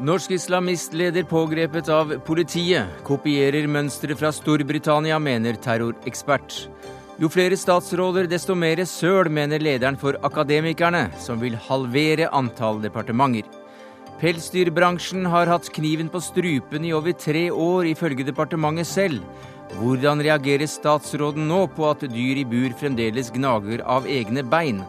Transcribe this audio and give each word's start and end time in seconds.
Norsk 0.00 0.30
islamistleder 0.32 1.26
pågrepet 1.28 1.88
av 1.92 2.14
politiet. 2.24 2.88
Kopierer 3.04 3.66
mønsteret 3.68 4.16
fra 4.16 4.30
Storbritannia, 4.32 5.18
mener 5.20 5.58
terrorekspert. 5.60 6.54
Jo 7.20 7.28
flere 7.28 7.58
statsråder, 7.60 8.24
desto 8.24 8.56
mer 8.56 8.80
søl, 8.88 9.28
mener 9.28 9.60
lederen 9.60 9.98
for 10.00 10.16
Akademikerne, 10.24 11.10
som 11.20 11.42
vil 11.44 11.58
halvere 11.66 12.30
antall 12.32 12.80
departementer. 12.80 13.44
Pelsdyrbransjen 14.22 15.28
har 15.28 15.52
hatt 15.52 15.68
kniven 15.76 16.08
på 16.08 16.22
strupen 16.24 16.88
i 16.88 16.94
over 16.96 17.12
tre 17.12 17.50
år, 17.52 17.92
ifølge 17.92 18.24
departementet 18.24 18.88
selv. 18.88 19.20
Hvordan 19.82 20.24
reagerer 20.24 20.64
statsråden 20.64 21.44
nå 21.48 21.66
på 21.76 21.90
at 21.92 22.08
dyr 22.08 22.40
i 22.40 22.48
bur 22.48 22.72
fremdeles 22.80 23.28
gnager 23.36 23.84
av 23.84 24.08
egne 24.08 24.48
bein? 24.48 24.80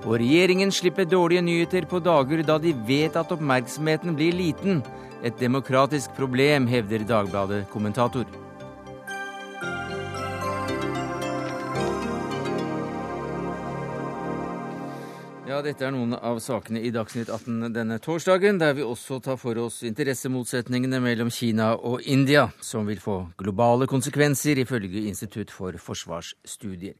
Og 0.00 0.16
regjeringen 0.16 0.70
slipper 0.72 1.04
dårlige 1.04 1.44
nyheter 1.44 1.84
på 1.88 2.00
dager 2.00 2.40
da 2.46 2.56
de 2.58 2.72
vet 2.88 3.16
at 3.20 3.32
oppmerksomheten 3.34 4.16
blir 4.16 4.32
liten. 4.32 4.80
Et 5.22 5.34
demokratisk 5.36 6.14
problem, 6.16 6.66
hevder 6.66 7.04
Dagbladet-kommentator. 7.04 8.24
Ja, 15.50 15.58
dette 15.66 15.84
er 15.84 15.92
noen 15.92 16.14
av 16.14 16.38
sakene 16.40 16.80
i 16.80 16.92
Dagsnytt 16.94 17.28
18 17.28 17.72
denne 17.74 17.98
torsdagen, 18.00 18.60
der 18.62 18.72
vi 18.78 18.86
også 18.86 19.18
tar 19.20 19.36
for 19.36 19.58
oss 19.60 19.82
interessemotsetningene 19.84 21.02
mellom 21.04 21.28
Kina 21.34 21.74
og 21.74 22.06
India, 22.08 22.46
som 22.64 22.88
vil 22.88 23.02
få 23.02 23.18
globale 23.36 23.90
konsekvenser, 23.90 24.62
ifølge 24.62 25.04
Institutt 25.10 25.52
for 25.52 25.76
forsvarsstudier. 25.76 26.94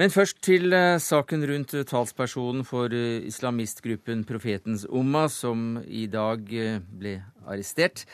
Men 0.00 0.08
først 0.08 0.38
til 0.40 0.72
uh, 0.72 0.96
saken 0.96 1.42
rundt 1.44 1.74
uh, 1.76 1.82
talspersonen 1.84 2.62
for 2.64 2.88
uh, 2.88 3.20
islamistgruppen 3.28 4.22
Profetens 4.24 4.86
Umma, 4.88 5.26
som 5.28 5.74
i 5.84 6.06
dag 6.08 6.46
ble 6.48 7.12
arrestert. 7.44 8.06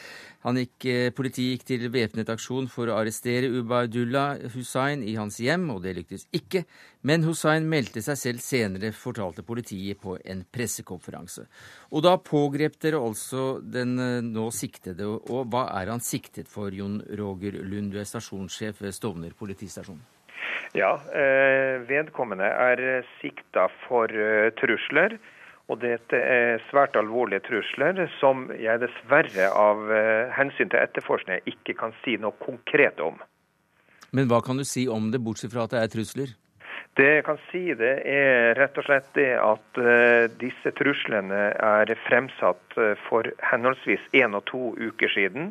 Gikk, 0.57 0.87
politiet 1.15 1.53
gikk 1.53 1.67
til 1.69 1.85
væpnet 1.95 2.33
aksjon 2.33 2.67
for 2.71 2.91
å 2.91 2.97
arrestere 2.99 3.53
Ubaydullah 3.55 4.49
Hussain 4.57 5.05
i 5.07 5.15
hans 5.19 5.39
hjem, 5.43 5.69
og 5.75 5.85
det 5.87 5.95
lyktes 6.01 6.27
ikke. 6.35 6.65
Men 7.07 7.27
Hussain 7.27 7.67
meldte 7.71 8.03
seg 8.03 8.19
selv 8.19 8.43
senere, 8.43 8.91
fortalte 8.95 9.47
politiet 9.47 10.03
på 10.03 10.17
en 10.25 10.43
pressekonferanse. 10.43 11.47
Og 11.95 12.07
da 12.07 12.17
pågrep 12.19 12.81
dere 12.83 13.03
altså 13.03 13.61
den 13.63 13.99
nå 14.33 14.51
siktede. 14.55 15.07
Og 15.07 15.47
hva 15.55 15.69
er 15.79 15.95
han 15.95 16.03
siktet 16.03 16.51
for, 16.51 16.75
Jon 16.75 16.99
Roger 17.19 17.63
Lund, 17.63 17.95
du 17.95 18.03
er 18.03 18.11
stasjonssjef 18.11 18.87
ved 18.87 18.95
Stovner 18.95 19.39
politistasjon? 19.39 20.16
Ja, 20.77 21.01
eh, 21.13 21.81
vedkommende 21.89 22.45
er 22.45 23.05
sikta 23.21 23.69
for 23.87 24.13
eh, 24.13 24.51
trusler. 24.61 25.17
Og 25.67 25.81
dette 25.83 26.19
er 26.21 26.61
svært 26.69 26.95
alvorlige 26.99 27.43
trusler 27.49 28.05
som 28.21 28.47
jeg 28.55 28.83
dessverre 28.85 29.49
av 29.51 29.89
eh, 29.91 30.35
hensyn 30.37 30.71
til 30.71 30.83
etterforskning 30.83 31.41
ikke 31.51 31.75
kan 31.81 31.97
si 32.05 32.19
noe 32.23 32.37
konkret 32.45 33.01
om. 33.03 33.17
Men 34.15 34.29
hva 34.31 34.43
kan 34.45 34.61
du 34.61 34.67
si 34.69 34.87
om 34.87 35.09
det, 35.11 35.23
bortsett 35.25 35.55
fra 35.55 35.65
at 35.67 35.75
det 35.75 35.81
er 35.81 35.95
trusler? 35.97 36.37
Det 36.97 37.09
jeg 37.09 37.25
kan 37.27 37.41
si, 37.49 37.65
det 37.77 37.97
er 38.09 38.55
rett 38.57 38.79
og 38.81 38.87
slett 38.87 39.09
det 39.17 39.33
at 39.37 39.81
disse 40.41 40.71
truslene 40.79 41.51
er 41.53 41.91
fremsatt 42.07 42.77
for 43.05 43.29
henholdsvis 43.51 44.07
én 44.17 44.33
og 44.39 44.47
to 44.49 44.71
uker 44.81 45.13
siden. 45.13 45.51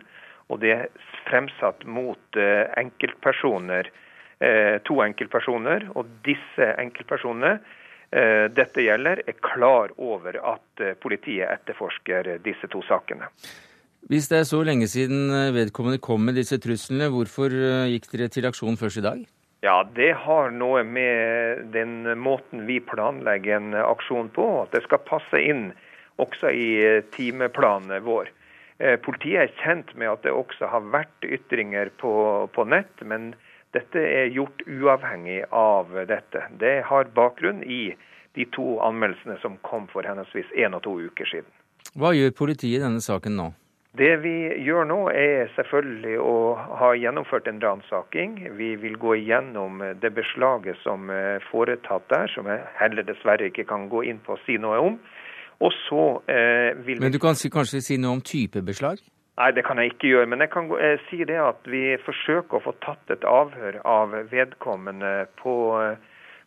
Og 0.49 0.63
det 0.63 0.71
er 0.73 0.87
fremsatt 1.27 1.85
mot 1.85 2.39
enkeltpersoner 2.81 3.91
Eh, 3.91 4.04
to 4.83 4.99
enkeltpersoner. 5.05 5.87
Og 5.95 6.09
disse 6.25 6.67
enkeltpersonene 6.81 7.53
eh, 8.11 8.47
dette 8.51 8.83
gjelder, 8.83 9.23
er 9.27 9.39
klar 9.45 9.93
over 9.97 10.39
at 10.41 10.83
eh, 10.83 10.97
politiet 10.99 11.47
etterforsker 11.51 12.35
disse 12.45 12.69
to 12.71 12.83
sakene. 12.89 13.29
Hvis 14.05 14.29
det 14.29 14.43
er 14.43 14.45
så 14.45 14.59
lenge 14.61 14.85
siden 14.91 15.31
vedkommende 15.55 16.01
kom 16.03 16.27
med 16.27 16.37
disse 16.37 16.59
truslene, 16.61 17.09
hvorfor 17.09 17.49
gikk 17.89 18.05
dere 18.11 18.27
til 18.29 18.45
aksjon 18.45 18.77
først 18.77 19.01
i 19.01 19.05
dag? 19.05 19.23
Ja, 19.65 19.79
Det 19.81 20.11
har 20.13 20.51
noe 20.53 20.83
med 20.85 21.71
den 21.73 22.03
måten 22.21 22.67
vi 22.67 22.77
planlegger 22.85 23.57
en 23.57 23.73
aksjon 23.73 24.29
på, 24.29 24.45
at 24.61 24.75
det 24.75 24.83
skal 24.85 25.01
passe 25.07 25.41
inn 25.41 25.71
også 26.21 26.51
i 26.53 26.67
timeplanen 27.15 28.03
vår. 28.05 28.29
Politiet 29.01 29.41
er 29.41 29.55
kjent 29.63 29.95
med 29.97 30.11
at 30.11 30.21
det 30.27 30.35
også 30.35 30.69
har 30.69 30.85
vært 30.93 31.25
ytringer 31.25 31.89
på, 31.97 32.13
på 32.53 32.67
nett, 32.69 33.01
men 33.01 33.31
dette 33.75 33.99
er 33.99 34.31
gjort 34.33 34.63
uavhengig 34.67 35.43
av 35.51 35.91
dette. 36.09 36.45
Det 36.59 36.77
har 36.89 37.11
bakgrunn 37.15 37.61
i 37.63 37.95
de 38.35 38.47
to 38.55 38.79
anmeldelsene 38.83 39.37
som 39.43 39.59
kom 39.67 39.87
for 39.91 40.07
henholdsvis 40.07 40.49
én 40.55 40.75
og 40.75 40.83
to 40.87 40.97
uker 40.99 41.29
siden. 41.29 41.51
Hva 41.95 42.11
gjør 42.15 42.33
politiet 42.35 42.79
i 42.79 42.83
denne 42.83 43.03
saken 43.03 43.37
nå? 43.39 43.51
Det 43.95 44.11
vi 44.25 44.33
gjør 44.65 44.87
nå, 44.89 44.97
er 45.15 45.47
selvfølgelig 45.55 46.15
å 46.19 46.35
ha 46.81 46.89
gjennomført 46.99 47.47
en 47.47 47.61
ransaking. 47.63 48.33
Vi 48.57 48.73
vil 48.81 48.97
gå 48.99 49.13
igjennom 49.21 49.79
det 50.01 50.11
beslaget 50.17 50.81
som 50.83 51.07
er 51.13 51.43
foretatt 51.47 52.09
der, 52.11 52.27
som 52.33 52.49
jeg 52.51 52.59
heller 52.81 53.07
dessverre 53.07 53.47
ikke 53.47 53.63
kan 53.69 53.87
gå 53.91 54.03
inn 54.11 54.19
på 54.25 54.35
å 54.35 54.41
si 54.43 54.57
noe 54.59 54.81
om. 54.83 54.97
Og 55.63 55.71
så 55.85 56.03
eh, 56.27 56.75
vil 56.83 56.99
Men 56.99 57.15
du 57.15 57.21
kan 57.23 57.39
si, 57.39 57.47
kanskje 57.47 57.79
si 57.85 57.95
noe 58.01 58.17
om 58.17 58.23
type 58.25 58.59
beslag? 58.67 58.99
Nei, 59.35 59.51
det 59.51 59.65
kan 59.67 59.79
jeg 59.81 59.91
ikke 59.91 60.11
gjøre. 60.13 60.29
Men 60.31 60.43
jeg 60.45 60.51
kan 60.53 60.69
eh, 60.79 61.01
si 61.09 61.23
det 61.27 61.39
at 61.41 61.67
vi 61.67 61.83
forsøker 62.05 62.59
å 62.59 62.65
få 62.69 62.75
tatt 62.85 63.11
et 63.11 63.25
avhør 63.27 63.81
av 63.83 64.15
vedkommende 64.31 65.27
på 65.41 65.55
eh, 65.81 65.97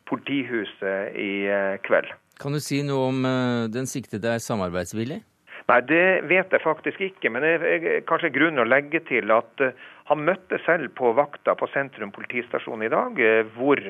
politihuset 0.09 1.19
i 1.21 1.33
eh, 1.53 1.77
kveld. 1.85 2.09
Kan 2.41 2.57
du 2.57 2.63
si 2.65 2.81
noe 2.87 3.11
om 3.11 3.27
eh, 3.29 3.67
den 3.75 3.89
siktede 3.91 4.33
er 4.33 4.45
samarbeidsvillig? 4.45 5.21
Nei, 5.69 5.81
det 5.85 6.07
vet 6.31 6.55
jeg 6.55 6.65
faktisk 6.65 7.03
ikke. 7.11 7.29
Men 7.35 7.45
det 7.45 7.55
er 7.61 7.89
kanskje 8.09 8.33
grunn 8.33 8.63
å 8.63 8.69
legge 8.69 9.03
til 9.11 9.29
at 9.37 9.67
han 10.09 10.25
møtte 10.25 10.57
selv 10.65 10.95
på 10.97 11.13
vakta 11.19 11.53
på 11.61 11.69
Sentrum 11.75 12.15
politistasjon 12.15 12.87
i 12.87 12.89
dag, 12.89 13.21
hvor 13.59 13.83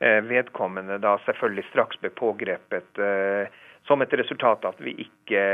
vedkommende 0.00 0.96
da 0.98 1.12
selvfølgelig 1.22 1.66
straks 1.68 2.00
ble 2.00 2.10
pågrepet 2.16 3.00
som 3.90 4.06
et 4.06 4.16
resultat 4.22 4.64
av 4.64 4.78
at 4.78 4.82
vi 4.86 4.94
ikke 5.02 5.44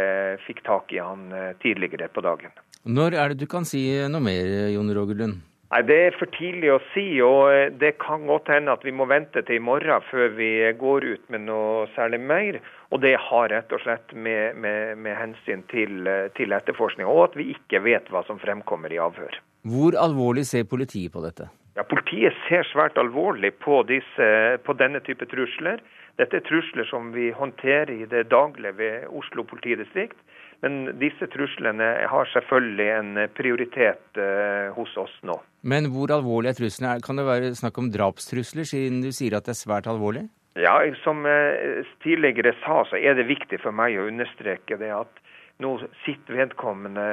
fikk 0.44 0.60
tak 0.68 0.92
i 0.92 1.00
han 1.00 1.30
tidligere 1.64 2.12
på 2.12 2.24
dagen. 2.24 2.52
Når 2.84 3.16
er 3.16 3.32
det 3.32 3.40
du 3.40 3.48
kan 3.50 3.64
si 3.64 3.88
noe 4.12 4.22
mer, 4.22 4.50
Jon 4.76 4.92
Roger 4.94 5.24
Lund? 5.24 5.40
Nei, 5.66 5.82
Det 5.82 5.96
er 5.98 6.14
for 6.14 6.30
tidlig 6.30 6.70
å 6.70 6.78
si, 6.92 7.04
og 7.26 7.50
eh, 7.50 7.72
det 7.74 7.96
kan 7.98 8.26
godt 8.28 8.52
hende 8.54 8.74
at 8.76 8.84
vi 8.86 8.94
må 8.94 9.08
vente 9.10 9.42
til 9.42 9.58
i 9.58 9.62
morgen 9.62 10.04
før 10.10 10.30
vi 10.38 10.50
går 10.78 11.06
ut 11.10 11.24
med 11.32 11.42
noe 11.48 11.88
særlig 11.96 12.20
mer. 12.22 12.60
Og 12.94 13.02
det 13.02 13.16
har 13.18 13.50
rett 13.50 13.74
og 13.74 13.82
slett 13.82 14.14
med, 14.14 14.54
med, 14.62 14.94
med 15.02 15.18
hensyn 15.18 15.64
til, 15.72 16.06
eh, 16.06 16.28
til 16.38 16.54
etterforskning, 16.54 17.08
og 17.10 17.32
at 17.32 17.38
vi 17.40 17.50
ikke 17.56 17.82
vet 17.82 18.06
hva 18.14 18.22
som 18.28 18.38
fremkommer 18.38 18.94
i 18.94 19.02
avhør. 19.02 19.40
Hvor 19.66 19.98
alvorlig 19.98 20.46
ser 20.46 20.68
politiet 20.70 21.10
på 21.12 21.24
dette? 21.24 21.50
Ja, 21.76 21.82
Politiet 21.84 22.32
ser 22.46 22.62
svært 22.70 22.96
alvorlig 22.96 23.50
på, 23.60 23.82
disse, 23.90 24.28
på 24.64 24.76
denne 24.78 25.02
type 25.04 25.26
trusler. 25.28 25.82
Dette 26.16 26.40
er 26.40 26.46
trusler 26.46 26.88
som 26.88 27.10
vi 27.12 27.28
håndterer 27.36 27.92
i 27.92 28.06
det 28.08 28.28
daglige 28.32 28.76
ved 28.78 29.08
Oslo 29.12 29.44
politidistrikt. 29.44 30.16
Men 30.64 30.86
disse 30.96 31.28
truslene 31.28 31.88
har 32.08 32.30
selvfølgelig 32.32 32.86
en 32.94 33.10
prioritet 33.36 34.20
eh, 34.20 34.72
hos 34.72 34.94
oss 34.96 35.12
nå. 35.28 35.36
Men 35.68 35.90
hvor 35.92 36.14
alvorlige 36.14 36.54
er 36.54 36.58
truslene? 36.62 36.94
Kan 37.04 37.20
det 37.20 37.26
være 37.28 37.52
snakk 37.58 37.76
om 37.82 37.90
drapstrusler, 37.92 38.64
siden 38.64 39.02
du 39.04 39.10
sier 39.12 39.36
at 39.36 39.44
det 39.44 39.52
er 39.52 39.60
svært 39.60 39.90
alvorlig? 39.92 40.24
Ja, 40.56 40.78
som 41.04 41.26
jeg 41.28 41.84
tidligere 42.00 42.54
sa, 42.62 42.80
så 42.88 42.96
er 42.96 43.18
det 43.18 43.28
viktig 43.28 43.60
for 43.60 43.76
meg 43.76 43.98
å 44.00 44.08
understreke 44.08 44.78
det 44.80 44.88
at 44.96 45.20
nå 45.62 45.72
sitter 46.04 46.40
vedkommende 46.42 47.04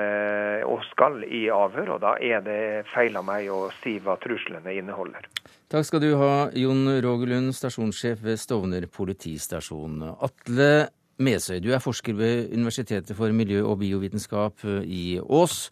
og 0.67 0.83
skal 0.89 1.21
i 1.23 1.45
avhør, 1.53 1.95
og 1.95 2.01
da 2.03 2.15
er 2.19 2.43
det 2.43 2.61
feil 2.91 3.15
av 3.19 3.27
meg 3.27 3.47
å 3.51 3.69
si 3.81 3.95
hva 4.03 4.17
truslene 4.21 4.75
inneholder. 4.75 5.29
Takk 5.71 5.87
skal 5.87 6.03
du 6.03 6.11
ha, 6.19 6.33
Jon 6.59 6.85
Rogelund, 7.03 7.53
stasjonssjef 7.55 8.21
ved 8.25 8.41
Stovner 8.41 8.85
politistasjon. 8.91 10.01
Atle 10.27 10.89
Mesøy, 11.23 11.59
du 11.63 11.71
er 11.73 11.81
forsker 11.81 12.17
ved 12.17 12.51
Universitetet 12.53 13.15
for 13.17 13.31
miljø- 13.31 13.65
og 13.69 13.79
biovitenskap 13.83 14.65
i 14.83 15.19
Ås. 15.23 15.69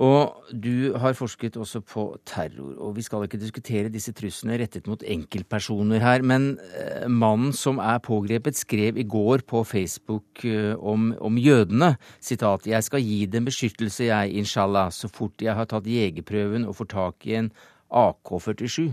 Og 0.00 0.52
du 0.52 0.94
har 0.96 1.16
forsket 1.16 1.58
også 1.60 1.82
på 1.84 2.06
terror. 2.28 2.72
Og 2.78 2.96
vi 2.96 3.04
skal 3.04 3.26
ikke 3.26 3.40
diskutere 3.40 3.92
disse 3.92 4.14
truslene 4.16 4.56
rettet 4.62 4.88
mot 4.88 5.02
enkeltpersoner 5.02 6.00
her, 6.02 6.24
men 6.24 6.56
eh, 6.78 7.08
mannen 7.08 7.52
som 7.56 7.80
er 7.82 8.00
pågrepet, 8.04 8.56
skrev 8.56 8.96
i 8.96 9.04
går 9.04 9.44
på 9.48 9.64
Facebook 9.68 10.44
eh, 10.48 10.72
om, 10.78 11.12
om 11.20 11.38
jødene 11.38 11.94
sitat 12.20 12.66
Jeg 12.66 12.84
skal 12.84 13.04
gi 13.04 13.26
dem 13.26 13.44
beskyttelse, 13.44 14.08
jeg, 14.08 14.32
inshallah, 14.32 14.90
så 14.92 15.10
fort 15.12 15.42
jeg 15.42 15.54
har 15.56 15.68
tatt 15.68 15.88
jegerprøven 15.88 16.66
og 16.68 16.76
får 16.80 16.92
tak 16.94 17.28
i 17.28 17.36
en 17.42 17.52
AK-47. 17.92 18.92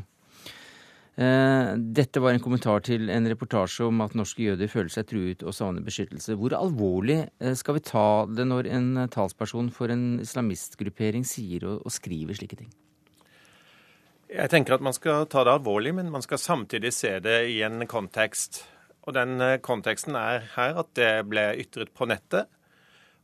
Eh, 1.20 1.70
dette 1.76 2.22
var 2.24 2.32
en 2.32 2.40
kommentar 2.40 2.80
til 2.88 3.10
en 3.12 3.26
reportasje 3.28 3.90
om 3.90 4.00
at 4.06 4.14
norske 4.16 4.46
jøder 4.46 4.70
føler 4.72 4.92
seg 4.94 5.08
truet 5.10 5.42
og 5.44 5.56
savner 5.58 5.84
beskyttelse. 5.84 6.38
Hvor 6.40 6.56
alvorlig 6.56 7.26
eh, 7.26 7.56
skal 7.60 7.76
vi 7.76 7.84
ta 7.84 8.24
det 8.32 8.46
når 8.48 8.70
en 8.72 8.88
talsperson 9.12 9.68
for 9.76 9.92
en 9.92 10.22
islamistgruppering 10.24 11.28
sier 11.28 11.68
og, 11.68 11.90
skriver 11.92 12.40
slike 12.40 12.62
ting? 12.62 12.72
Jeg 14.30 14.48
tenker 14.54 14.78
at 14.78 14.86
man 14.86 14.96
skal 14.96 15.28
ta 15.28 15.44
det 15.44 15.58
alvorlig, 15.58 15.92
men 15.98 16.14
man 16.14 16.24
skal 16.24 16.40
samtidig 16.40 16.94
se 16.96 17.18
det 17.26 17.40
i 17.52 17.60
en 17.68 17.84
kontekst. 17.90 18.64
Og 19.04 19.18
den 19.20 19.42
eh, 19.44 19.60
konteksten 19.60 20.16
er 20.16 20.48
her 20.56 20.80
at 20.80 20.96
det 20.96 21.14
ble 21.28 21.50
ytret 21.60 21.92
på 21.92 22.08
nettet. 22.08 22.48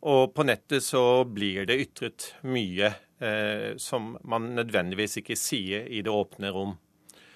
Og 0.03 0.33
på 0.35 0.43
nettet 0.43 0.83
så 0.83 1.23
blir 1.23 1.63
det 1.69 1.79
ytret 1.87 2.33
mye 2.43 2.91
eh, 3.23 3.69
som 3.79 4.17
man 4.27 4.51
nødvendigvis 4.59 5.21
ikke 5.23 5.39
sier 5.39 5.87
i 5.87 6.03
det 6.03 6.11
åpne 6.11 6.51
rom. 6.51 6.75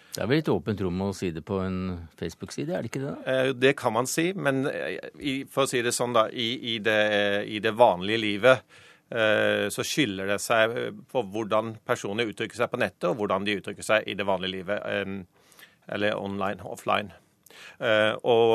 Det 0.09 0.23
er 0.23 0.29
vel 0.29 0.41
et 0.41 0.49
åpent 0.49 0.81
rom 0.81 1.01
å 1.05 1.11
si 1.13 1.29
det 1.33 1.43
på 1.45 1.59
en 1.61 1.81
Facebook-side, 2.17 2.73
er 2.73 2.85
det 2.85 2.89
ikke 2.89 3.01
det? 3.03 3.11
da? 3.13 3.33
Eh, 3.33 3.49
det 3.53 3.75
kan 3.77 3.93
man 3.93 4.09
si, 4.09 4.31
men 4.33 4.63
for 5.53 5.67
å 5.67 5.69
si 5.69 5.83
det 5.85 5.93
sånn, 5.93 6.15
da, 6.17 6.25
i, 6.33 6.49
i, 6.73 6.77
det, 6.83 7.01
i 7.45 7.59
det, 7.61 7.75
vanlige 7.77 8.23
livet 8.23 8.63
eh, 9.13 9.67
så 9.69 9.85
skiller 9.85 10.31
det 10.33 10.39
seg 10.41 10.73
på 11.11 11.23
hvordan 11.33 11.75
personer 11.85 12.29
uttrykker 12.31 12.57
seg 12.57 12.71
på 12.71 12.81
nettet, 12.81 13.11
og 13.11 13.21
hvordan 13.21 13.45
de 13.45 13.59
uttrykker 13.61 13.85
seg 13.85 14.09
i 14.09 14.17
det 14.17 14.25
vanlige 14.25 14.55
livet, 14.57 14.81
eh, 14.81 15.67
eller 15.93 16.17
online, 16.17 16.65
offline. 16.65 17.13
Og, 17.79 18.51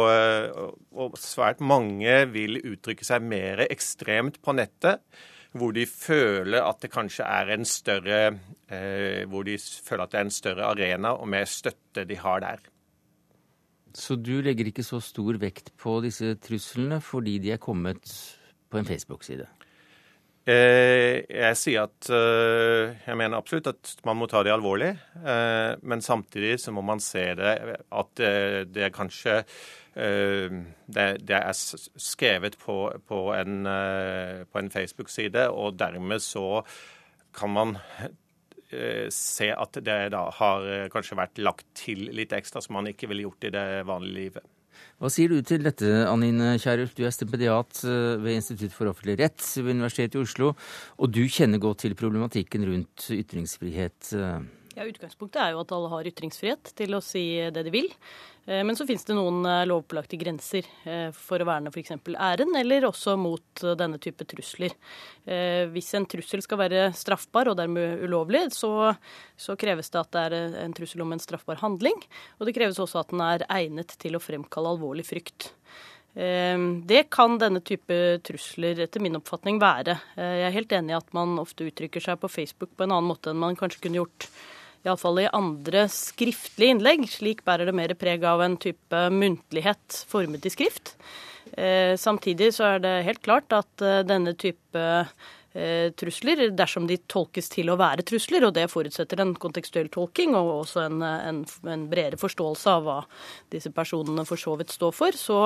og, 0.95 1.17
svært 1.21 1.59
mange 1.61 2.13
vil 2.31 2.61
uttrykke 2.61 3.05
seg 3.05 3.25
mer 3.27 3.65
ekstremt 3.67 4.39
på 4.41 4.55
nettet 4.57 5.03
hvor 5.55 5.75
de 5.75 5.87
føler 5.87 6.65
at 6.67 6.83
det 6.83 6.91
kanskje 6.93 7.27
er 7.27 7.53
en 7.55 7.67
større 7.69 8.21
eh, 8.69 9.23
hvor 9.31 9.47
de 9.47 9.57
føler 9.59 10.05
at 10.05 10.15
det 10.15 10.21
er 10.21 10.29
en 10.29 10.35
større 10.35 10.71
arena 10.73 11.15
og 11.15 11.31
mer 11.31 11.47
støtte 11.49 12.07
de 12.09 12.19
har 12.19 12.43
der. 12.43 12.63
Så 13.95 14.17
du 14.19 14.41
legger 14.43 14.67
ikke 14.67 14.83
så 14.83 14.99
stor 14.99 15.39
vekt 15.39 15.71
på 15.79 16.01
disse 16.03 16.35
truslene 16.43 16.99
fordi 17.05 17.39
de 17.39 17.55
er 17.55 17.63
kommet 17.63 18.03
på 18.71 18.81
en 18.81 18.89
Facebook-side? 18.89 19.47
Eh, 20.45 21.23
jeg 21.25 21.57
sier 21.57 21.87
at 21.87 22.09
eh, 22.13 22.91
jeg 23.07 23.17
mener 23.17 23.39
absolutt 23.39 23.71
at 23.71 23.93
man 24.05 24.19
må 24.21 24.29
ta 24.29 24.43
det 24.45 24.53
alvorlig. 24.53 24.91
Eh, 25.17 25.73
men 25.81 26.05
samtidig 26.05 26.59
så 26.61 26.75
må 26.77 26.85
man 26.85 27.01
se 27.01 27.31
det 27.39 27.55
at 27.89 28.13
det 28.69 28.85
er 28.89 28.93
kanskje 28.95 29.41
det, 29.95 31.37
er 31.39 31.53
skrevet 31.55 32.57
på, 32.59 33.21
en, 33.31 34.71
Facebook-side, 34.75 35.45
og 35.55 35.77
dermed 35.79 36.19
så 36.19 36.65
kan 37.31 37.53
man 37.55 37.77
se 39.15 39.53
at 39.55 39.79
det 39.87 40.01
da 40.11 40.25
har 40.41 40.67
kanskje 40.91 41.21
vært 41.21 41.39
lagt 41.39 41.69
til 41.79 42.09
litt 42.11 42.35
ekstra 42.35 42.59
som 42.65 42.75
man 42.81 42.91
ikke 42.91 43.07
ville 43.13 43.29
gjort 43.29 43.47
i 43.47 43.55
det 43.55 43.69
vanlige 43.87 44.19
livet. 44.19 44.54
Hva 45.03 45.11
sier 45.13 45.31
du 45.33 45.41
til 45.47 45.65
dette, 45.67 45.89
Anine 46.09 46.55
Kierulf? 46.63 46.95
Du 46.97 47.05
er 47.05 47.15
stipendiat 47.15 47.85
ved 47.85 48.37
Institutt 48.39 48.75
for 48.75 48.91
offentlig 48.91 49.19
rett 49.21 49.47
ved 49.61 49.75
Universitetet 49.75 50.19
i 50.19 50.25
Oslo, 50.25 50.53
og 50.99 51.15
du 51.15 51.25
kjenner 51.29 51.63
godt 51.63 51.85
til 51.85 51.97
problematikken 51.99 52.67
rundt 52.71 53.09
ytringsfrihet. 53.15 54.15
Ja, 54.75 54.85
Utgangspunktet 54.91 55.39
er 55.39 55.53
jo 55.55 55.61
at 55.63 55.73
alle 55.75 55.91
har 55.93 56.09
ytringsfrihet 56.11 56.73
til 56.75 56.97
å 56.97 57.03
si 57.05 57.25
det 57.55 57.63
de 57.67 57.73
vil. 57.75 57.93
Eh, 58.47 58.65
men 58.67 58.77
så 58.77 58.87
finnes 58.87 59.05
det 59.07 59.17
noen 59.17 59.45
eh, 59.49 59.63
lovpålagte 59.69 60.19
grenser 60.21 60.67
eh, 60.85 61.09
for 61.17 61.41
å 61.41 61.47
verne 61.49 61.73
f.eks. 61.73 61.95
æren, 62.13 62.53
eller 62.59 62.89
også 62.89 63.17
mot 63.21 63.65
denne 63.79 64.01
type 64.03 64.27
trusler. 64.29 64.75
Hvis 65.73 65.95
en 65.97 66.05
trussel 66.11 66.43
skal 66.45 66.59
være 66.61 66.89
straffbar 66.97 67.49
og 67.49 67.57
dermed 67.57 68.03
ulovlig, 68.05 68.43
så, 68.53 68.93
så, 69.41 69.55
kreves 69.57 69.89
det 69.95 70.01
at 70.03 70.11
det 70.13 70.25
er 70.27 70.57
en 70.67 70.75
trussel 70.77 71.01
om 71.05 71.15
en 71.15 71.23
straffbar 71.23 71.63
handling. 71.63 71.97
Og 72.39 72.49
det 72.49 72.55
kreves 72.57 72.81
også 72.83 73.01
at 73.01 73.15
den 73.15 73.23
er 73.25 73.47
egnet 73.49 73.95
til 74.03 74.19
å 74.19 74.23
fremkalle 74.23 74.75
alvorlig 74.75 75.07
frykt. 75.09 75.49
Det 76.15 77.01
kan 77.11 77.39
denne 77.41 77.59
type 77.67 77.97
trusler 78.23 78.85
etter 78.85 79.03
min 79.03 79.17
oppfatning 79.19 79.57
være. 79.63 79.97
Jeg 80.15 80.45
er 80.47 80.55
helt 80.55 80.77
enig 80.77 80.93
i 80.93 80.99
at 81.01 81.09
man 81.17 81.41
ofte 81.43 81.67
uttrykker 81.67 82.05
seg 82.05 82.21
på 82.23 82.31
Facebook 82.31 82.77
på 82.77 82.85
en 82.85 82.93
annen 82.95 83.09
måte 83.09 83.33
enn 83.33 83.41
man 83.41 83.59
kanskje 83.59 83.87
kunne 83.87 84.03
gjort 84.03 84.29
iallfall 84.85 85.23
i 85.23 85.31
andre 85.33 85.87
skriftlige 85.93 86.77
innlegg. 86.77 87.07
Slik 87.11 87.45
bærer 87.47 87.69
det 87.69 87.77
mer 87.77 87.95
preg 87.99 88.25
av 88.29 88.43
en 88.45 88.57
type 88.61 89.05
muntlighet 89.15 90.05
formet 90.11 90.45
i 90.47 90.53
skrift. 90.53 90.95
Eh, 91.57 91.95
samtidig 92.01 92.53
så 92.57 92.75
er 92.75 92.85
det 92.85 92.95
helt 93.07 93.23
klart 93.25 93.53
at 93.55 93.85
eh, 93.85 94.03
denne 94.07 94.35
type 94.41 94.85
trusler, 95.95 96.49
dersom 96.51 96.89
de 96.89 96.97
tolkes 97.07 97.47
til 97.53 97.69
å 97.71 97.77
være 97.79 98.03
trusler. 98.07 98.43
Og 98.49 98.55
det 98.57 98.67
forutsetter 98.73 99.21
en 99.23 99.35
kontekstuell 99.39 99.87
tolking 99.95 100.35
og 100.35 100.51
også 100.65 100.83
en, 100.89 101.05
en, 101.05 101.41
en 101.71 101.85
bredere 101.91 102.19
forståelse 102.19 102.73
av 102.73 102.87
hva 102.87 102.97
disse 103.55 103.71
personene 103.75 104.27
for 104.27 104.41
så 104.41 104.57
vidt 104.59 104.75
står 104.75 104.95
for. 104.97 105.15
Så, 105.19 105.39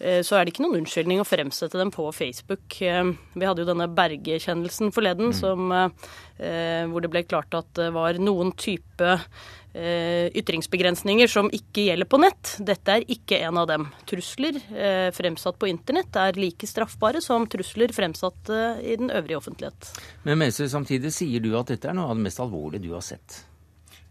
eh, 0.00 0.22
så, 0.24 0.38
er 0.38 0.44
det 0.44 0.54
ikke 0.54 0.64
noen 0.64 0.80
unnskyldning 0.80 1.20
å 1.20 1.28
fremsette 1.28 1.80
dem 1.80 1.92
på 1.92 2.08
Facebook. 2.16 2.80
Eh, 2.80 3.12
vi 3.36 3.48
hadde 3.48 3.64
jo 3.64 3.68
denne 3.68 3.90
Berge-kjennelsen 3.92 4.94
forleden, 4.96 5.32
mm. 5.32 5.36
som, 5.42 5.68
hvor 6.90 7.04
det 7.04 7.10
ble 7.12 7.20
klart 7.28 7.54
at 7.54 7.68
det 7.76 7.92
var 7.94 8.16
noen 8.18 8.50
type 8.58 9.12
Eh, 9.12 9.18
ytringsbegrensninger 9.72 11.30
som 11.32 11.46
ikke 11.54 11.86
gjelder 11.86 12.08
på 12.08 12.18
nett. 12.20 12.56
Dette 12.60 12.98
er 12.98 13.06
ikke 13.08 13.38
en 13.46 13.60
av 13.62 13.68
dem. 13.70 13.86
Trusler 14.08 14.58
eh, 14.72 15.08
fremsatt 15.16 15.56
på 15.60 15.70
internett 15.70 16.16
er 16.20 16.36
like 16.40 16.68
straffbare 16.68 17.22
som 17.24 17.46
trusler 17.50 17.94
fremsatt 17.96 18.52
eh, 18.52 18.82
i 18.92 18.98
den 19.00 19.10
øvrige 19.10 19.40
offentlighet. 19.40 19.92
Men 20.28 20.42
Mese, 20.42 20.68
samtidig 20.68 21.14
sier 21.16 21.40
du 21.40 21.54
at 21.58 21.72
dette 21.72 21.88
er 21.88 21.96
noe 21.96 22.12
av 22.12 22.20
det 22.20 22.26
mest 22.28 22.42
alvorlige 22.44 22.84
du 22.84 22.92
har 22.92 23.04
sett. 23.06 23.42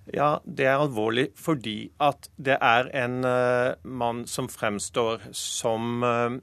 Ja, 0.10 0.40
det 0.44 0.66
er 0.66 0.82
alvorlig 0.82 1.30
fordi 1.38 1.92
at 2.02 2.26
det 2.42 2.58
er 2.58 2.90
en 3.04 3.22
uh, 3.24 3.78
mann 3.86 4.26
som 4.28 4.50
fremstår 4.50 5.28
som 5.38 6.02
uh, 6.04 6.40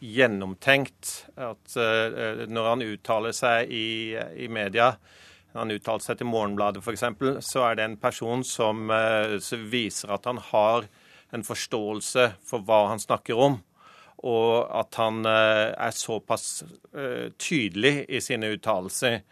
gjennomtenkt. 0.00 1.12
At 1.36 1.76
uh, 1.76 2.46
når 2.48 2.70
han 2.70 2.86
uttaler 2.86 3.36
seg 3.36 3.70
i, 3.70 4.16
i 4.16 4.48
media, 4.48 4.94
han 5.54 5.74
uttalte 5.74 6.08
seg 6.08 6.20
til 6.20 6.30
Morgenbladet 6.30 6.82
f.eks., 6.82 7.04
så 7.44 7.66
er 7.66 7.78
det 7.78 7.86
en 7.86 7.98
person 8.00 8.44
som, 8.46 8.88
eh, 8.90 9.38
som, 9.44 9.66
viser 9.72 10.12
at 10.14 10.28
han 10.28 10.40
har 10.52 10.88
en 11.32 11.44
forståelse 11.44 12.28
for 12.48 12.64
hva 12.66 12.86
han 12.92 13.02
snakker 13.02 13.38
om. 13.38 13.60
Og 14.22 14.52
at 14.78 15.00
han 15.00 15.24
eh, 15.26 15.72
er 15.72 15.96
såpass 15.96 16.62
eh, 16.94 17.32
tydelig 17.38 18.04
i 18.08 18.20
sine 18.24 18.52
uttalelser. 18.54 19.22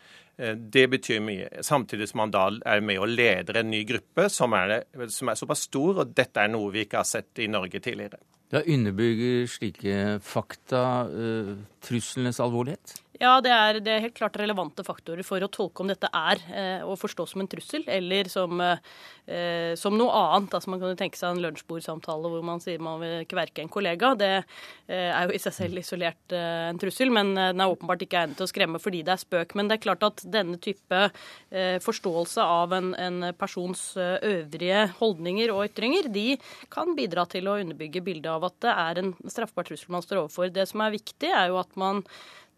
Det 0.41 0.87
betyr 0.89 1.19
mye. 1.21 1.49
Samtidig 1.61 2.07
som 2.09 2.23
han 2.23 2.31
da 2.33 2.47
er 2.73 2.81
med 2.81 2.97
og 3.03 3.11
leder 3.13 3.59
en 3.61 3.69
ny 3.69 3.83
gruppe 3.85 4.25
som 4.33 4.55
er, 4.57 4.87
som 5.13 5.29
er 5.29 5.37
såpass 5.37 5.67
stor, 5.69 6.01
og 6.01 6.15
dette 6.17 6.41
er 6.41 6.49
noe 6.49 6.71
vi 6.73 6.87
ikke 6.87 7.03
har 7.03 7.09
sett 7.09 7.43
i 7.45 7.49
Norge 7.53 7.77
tidligere. 7.85 8.23
Da 8.51 8.65
Underbygger 8.65 9.45
slike 9.53 9.99
fakta 10.25 10.81
uh, 11.13 11.53
truslenes 11.85 12.41
alvorlighet? 12.43 12.97
Ja, 13.21 13.35
det 13.45 13.51
er, 13.53 13.79
det 13.85 13.91
er, 13.93 14.05
helt 14.07 14.17
klart 14.17 14.37
relevante 14.41 14.81
faktorer 14.81 15.21
for 15.29 15.45
å 15.45 15.49
tolke 15.53 15.83
om 15.85 15.91
dette 15.91 16.09
er 16.09 16.41
eh, 16.57 16.85
å 16.89 16.95
forstå 16.97 17.27
som 17.29 17.43
en 17.43 17.49
trussel 17.53 17.83
eller 17.85 18.31
som, 18.33 18.63
eh, 18.65 19.75
som 19.77 19.99
noe 19.99 20.15
annet. 20.17 20.57
Altså 20.57 20.73
Man 20.73 20.81
kan 20.81 20.95
jo 20.95 20.97
tenke 20.97 21.21
seg 21.21 21.35
en 21.35 21.43
lunsjbordsamtale 21.45 22.31
hvor 22.33 22.47
man 22.49 22.65
sier 22.65 22.81
man 22.81 22.97
vil 23.03 23.27
kverke 23.29 23.61
en 23.61 23.69
kollega. 23.69 24.15
Det 24.17 24.31
eh, 24.39 25.11
er 25.11 25.29
jo 25.29 25.37
i 25.37 25.43
seg 25.45 25.53
selv 25.53 25.83
isolert 25.83 26.33
eh, 26.33 26.71
en 26.71 26.81
trussel, 26.81 27.13
men 27.13 27.35
eh, 27.35 27.51
den 27.53 27.61
er 27.61 27.75
åpenbart 27.75 28.07
ikke 28.07 28.23
egnet 28.23 28.41
til 28.41 28.49
å 28.49 28.53
skremme 28.55 28.81
fordi 28.81 29.05
det 29.05 29.13
er 29.13 29.23
spøk. 29.27 29.53
Men 29.53 29.69
det 29.69 29.77
er 29.77 29.85
klart 29.85 30.09
at 30.09 30.25
denne 30.25 30.57
type 30.65 31.05
eh, 31.05 31.77
forståelse 31.85 32.49
av 32.57 32.73
en, 32.81 32.91
en 32.97 33.29
persons 33.37 33.85
øvrige 34.01 34.87
holdninger 34.97 35.53
og 35.53 35.67
ytringer, 35.69 36.09
de 36.09 36.39
kan 36.73 36.97
bidra 36.97 37.29
til 37.29 37.53
å 37.53 37.61
underbygge 37.61 38.01
bildet 38.09 38.33
av 38.33 38.49
at 38.49 38.61
det 38.65 38.81
er 38.89 39.05
en 39.05 39.15
straffbar 39.29 39.69
trussel 39.69 39.93
man 39.93 40.09
står 40.09 40.25
overfor. 40.25 40.49
Det 40.57 40.71
som 40.73 40.89
er 40.89 40.97
viktig, 40.97 41.29
er 41.29 41.53
jo 41.53 41.61
at 41.61 41.77
man 41.77 42.07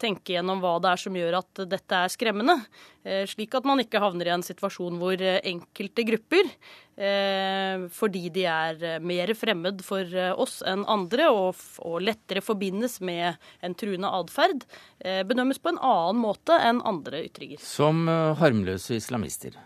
tenke 0.02 0.34
gjennom 0.34 0.60
hva 0.62 0.76
det 0.82 0.92
er 0.92 1.00
som 1.00 1.16
gjør 1.16 1.38
at 1.38 1.62
dette 1.70 1.98
er 2.04 2.12
skremmende. 2.12 2.58
Eh, 3.02 3.24
slik 3.30 3.54
at 3.58 3.66
man 3.66 3.82
ikke 3.82 4.00
havner 4.02 4.28
i 4.28 4.34
en 4.34 4.44
situasjon 4.46 4.98
hvor 5.00 5.18
eh, 5.18 5.40
enkelte 5.50 6.04
grupper, 6.06 6.50
eh, 6.96 7.86
fordi 7.94 8.24
de 8.34 8.44
er 8.50 9.00
mer 9.02 9.32
fremmed 9.38 9.82
for 9.86 10.18
oss 10.42 10.60
enn 10.68 10.84
andre 10.90 11.30
og, 11.32 11.58
lettere 12.02 12.42
forbindes 12.44 13.00
med 13.04 13.38
en 13.62 13.74
truende 13.78 14.10
atferd, 14.10 14.64
bedømmes 15.02 15.60
på 15.62 15.72
en 15.72 15.80
annen 15.82 16.20
måte 16.22 16.56
enn 16.62 16.80
andre 16.88 17.24
ytringer. 17.26 17.60
Som 17.62 18.06
harmløse 18.38 18.96
islamister? 18.98 19.56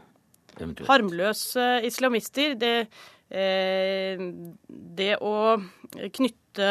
Eventuelt. 0.56 0.88
Harmløse 0.88 1.66
islamister, 1.86 2.54
det, 2.56 2.88
det 5.00 5.12
å 5.20 5.34
knytte 6.16 6.70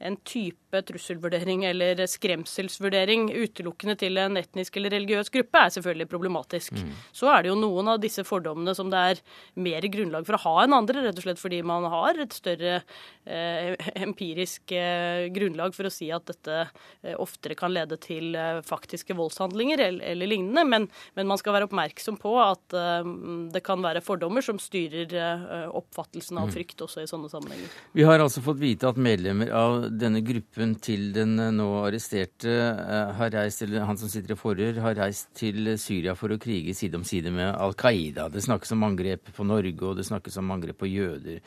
en 0.00 0.18
type 0.26 0.59
trusselvurdering 0.70 1.64
eller 1.68 2.04
skremselsvurdering 2.10 3.28
utelukkende 3.34 3.96
til 4.00 4.20
en 4.22 4.38
etnisk 4.40 4.78
eller 4.78 4.94
religiøs 4.94 5.32
gruppe, 5.34 5.64
er 5.64 5.74
selvfølgelig 5.74 6.08
problematisk. 6.10 6.76
Mm. 6.78 6.92
Så 7.16 7.30
er 7.32 7.42
det 7.42 7.52
jo 7.52 7.58
noen 7.58 7.90
av 7.94 8.00
disse 8.02 8.24
fordommene 8.26 8.74
som 8.78 8.90
det 8.92 9.00
er 9.12 9.22
mer 9.60 9.86
grunnlag 9.92 10.26
for 10.28 10.38
å 10.38 10.42
ha 10.46 10.54
enn 10.64 10.76
andre, 10.76 11.04
rett 11.06 11.18
og 11.18 11.26
slett 11.26 11.42
fordi 11.42 11.60
man 11.66 11.86
har 11.90 12.20
et 12.22 12.34
større 12.36 12.80
eh, 13.26 13.74
empirisk 14.00 14.74
eh, 14.76 15.26
grunnlag 15.34 15.74
for 15.76 15.88
å 15.88 15.92
si 15.92 16.10
at 16.14 16.26
dette 16.30 16.58
eh, 17.02 17.16
oftere 17.16 17.56
kan 17.58 17.72
lede 17.74 17.98
til 18.00 18.34
eh, 18.38 18.60
faktiske 18.66 19.16
voldshandlinger 19.18 19.82
eller, 19.88 20.04
eller 20.12 20.30
lignende. 20.30 20.64
Men, 20.68 20.88
men, 21.18 21.30
man 21.30 21.40
skal 21.40 21.56
være 21.56 21.68
oppmerksom 21.70 22.18
på 22.20 22.36
at 22.42 22.76
eh, 22.76 23.12
det 23.54 23.64
kan 23.66 23.82
være 23.84 24.04
fordommer 24.04 24.44
som 24.44 24.60
styrer 24.62 25.14
eh, 25.16 25.66
oppfattelsen 25.80 26.40
av 26.40 26.50
mm. 26.50 26.54
frykt 26.56 26.86
også 26.86 27.04
i 27.04 27.10
sånne 27.10 27.30
sammenhenger. 27.32 27.74
Vi 27.96 28.06
har 28.06 28.22
altså 28.22 28.42
fått 28.44 28.60
vite 28.62 28.88
at 28.90 29.00
medlemmer 29.00 29.52
av 29.54 29.88
denne 29.90 30.22
gruppen 30.24 30.59
til 30.82 31.10
den 31.14 31.38
eh, 31.40 31.52
nå 31.54 31.66
arresterte 31.84 32.52
eh, 32.52 33.12
har 33.16 33.32
reist, 33.34 33.62
eller 33.64 33.86
han 33.88 33.98
som 33.98 34.10
sitter 34.12 34.34
i 34.34 34.38
forhør, 34.38 34.80
har 34.84 34.96
reist 34.98 35.30
til 35.38 35.72
Syria 35.80 36.14
for 36.18 36.32
å 36.32 36.38
krige 36.40 36.74
side 36.76 36.98
om 36.98 37.04
side 37.06 37.32
med 37.34 37.50
Al 37.50 37.74
Qaida. 37.78 38.28
Det 38.32 38.44
snakkes 38.44 38.74
om 38.76 38.86
angrep 38.88 39.32
på 39.36 39.46
Norge, 39.48 39.80
og 39.88 39.98
det 39.98 40.06
snakkes 40.08 40.38
om 40.42 40.52
angrep 40.54 40.80
på 40.80 40.90
jøder. 40.90 41.40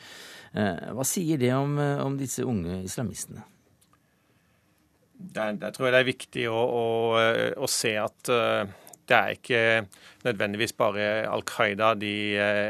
Eh, 0.52 0.92
hva 0.96 1.06
sier 1.08 1.40
det 1.40 1.52
om, 1.56 1.78
om 1.78 2.18
disse 2.20 2.46
unge 2.46 2.82
islamistene? 2.84 3.46
Der, 5.14 5.54
der, 5.56 5.70
tror 5.72 5.88
jeg 5.88 5.94
det 5.94 6.00
er 6.02 6.10
viktig 6.10 6.48
å, 6.50 6.58
å, 6.60 6.86
å 7.64 7.68
se 7.70 7.94
at 7.96 8.28
det 8.28 9.14
er 9.16 9.36
ikke 9.36 9.62
nødvendigvis 10.24 10.74
bare 10.76 11.06
Al 11.30 11.44
Qaida 11.48 11.92
de 11.96 12.12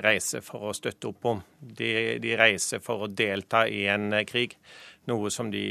reiser 0.04 0.44
for 0.44 0.68
å 0.68 0.74
støtte 0.76 1.08
opp 1.10 1.28
om. 1.32 1.42
De, 1.58 2.20
de, 2.22 2.34
reiser 2.38 2.82
for 2.84 3.06
å 3.06 3.10
delta 3.10 3.64
i 3.66 3.86
en 3.90 4.12
krig. 4.28 4.58
Noe 5.10 5.30
som 5.32 5.50
de 5.52 5.64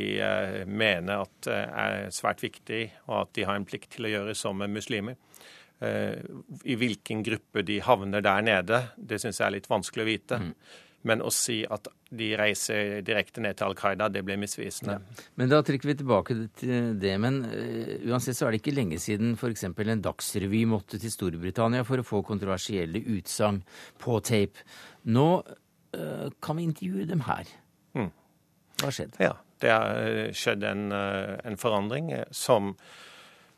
mener 0.69 1.23
at 1.23 1.47
er 1.49 2.11
svært 2.13 2.43
viktig, 2.43 2.83
og 3.07 3.15
at 3.23 3.31
de 3.33 3.47
har 3.49 3.57
en 3.57 3.65
plikt 3.65 3.95
til 3.95 4.05
å 4.05 4.11
gjøre 4.11 4.35
som 4.37 4.61
muslimer. 4.69 5.17
I 5.81 6.75
hvilken 6.77 7.23
gruppe 7.25 7.63
de 7.65 7.79
havner 7.83 8.21
der 8.23 8.45
nede, 8.45 8.79
det 8.95 9.17
syns 9.23 9.41
jeg 9.41 9.47
er 9.47 9.55
litt 9.55 9.71
vanskelig 9.71 10.05
å 10.05 10.09
vite. 10.11 10.39
Mm. 10.43 10.51
Men 11.07 11.23
å 11.23 11.31
si 11.33 11.61
at 11.67 11.89
de 12.13 12.29
reiser 12.39 13.01
direkte 13.05 13.41
ned 13.43 13.57
til 13.59 13.67
Al 13.67 13.75
Qaida, 13.77 14.07
det 14.11 14.23
blir 14.25 14.39
misvisende. 14.39 14.99
Ja. 15.01 15.25
Men 15.39 15.51
da 15.51 15.59
trykker 15.65 15.89
vi 15.89 15.97
tilbake 15.99 16.37
til 16.59 16.93
det. 17.01 17.13
Men 17.21 17.41
uh, 17.49 17.95
uansett 18.11 18.37
så 18.37 18.47
er 18.47 18.55
det 18.55 18.61
ikke 18.61 18.75
lenge 18.75 18.99
siden 19.03 19.35
f.eks. 19.35 19.65
en 19.67 20.05
dagsrevy 20.05 20.63
måtte 20.69 21.01
til 21.01 21.11
Storbritannia 21.11 21.83
for 21.87 21.99
å 21.99 22.07
få 22.07 22.23
kontroversielle 22.27 23.03
utsagn 23.17 23.63
på 24.03 24.19
tape. 24.23 24.63
Nå 25.11 25.27
uh, 25.43 26.29
kan 26.43 26.59
vi 26.59 26.69
intervjue 26.69 27.09
dem 27.09 27.25
her. 27.27 27.51
Hva 28.83 28.91
har 28.91 28.99
skjedd? 28.99 29.17
Ja, 29.23 29.33
det 29.63 29.71
har 29.71 30.03
eh, 30.11 30.29
skjedd 30.35 30.67
en, 30.67 30.85
en 30.91 31.59
forandring 31.59 32.11
som 32.35 32.75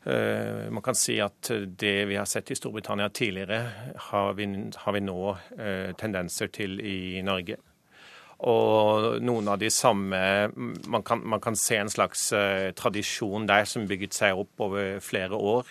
Eh, 0.06 0.70
man 0.70 0.82
kan 0.82 0.94
si 0.94 1.16
at 1.20 1.50
det 1.66 2.04
vi 2.06 2.16
har 2.16 2.28
sett 2.30 2.50
i 2.50 2.54
Storbritannia 2.54 3.08
tidligere, 3.08 3.70
har 3.96 4.34
vi, 4.38 4.46
har 4.76 4.92
vi 4.94 5.00
nå 5.02 5.22
eh, 5.58 5.94
tendenser 5.98 6.52
til 6.54 6.78
i 6.78 7.22
Norge. 7.26 7.56
Og 8.46 9.16
noen 9.24 9.48
av 9.48 9.56
de 9.56 9.70
samme 9.72 10.18
Man 10.52 11.02
kan, 11.02 11.22
man 11.24 11.40
kan 11.40 11.56
se 11.56 11.78
en 11.80 11.88
slags 11.88 12.26
uh, 12.36 12.68
tradisjon 12.76 13.46
der 13.48 13.64
som 13.64 13.86
bygget 13.88 14.12
seg 14.12 14.36
opp 14.36 14.60
over 14.60 15.00
flere 15.00 15.34
år. 15.34 15.70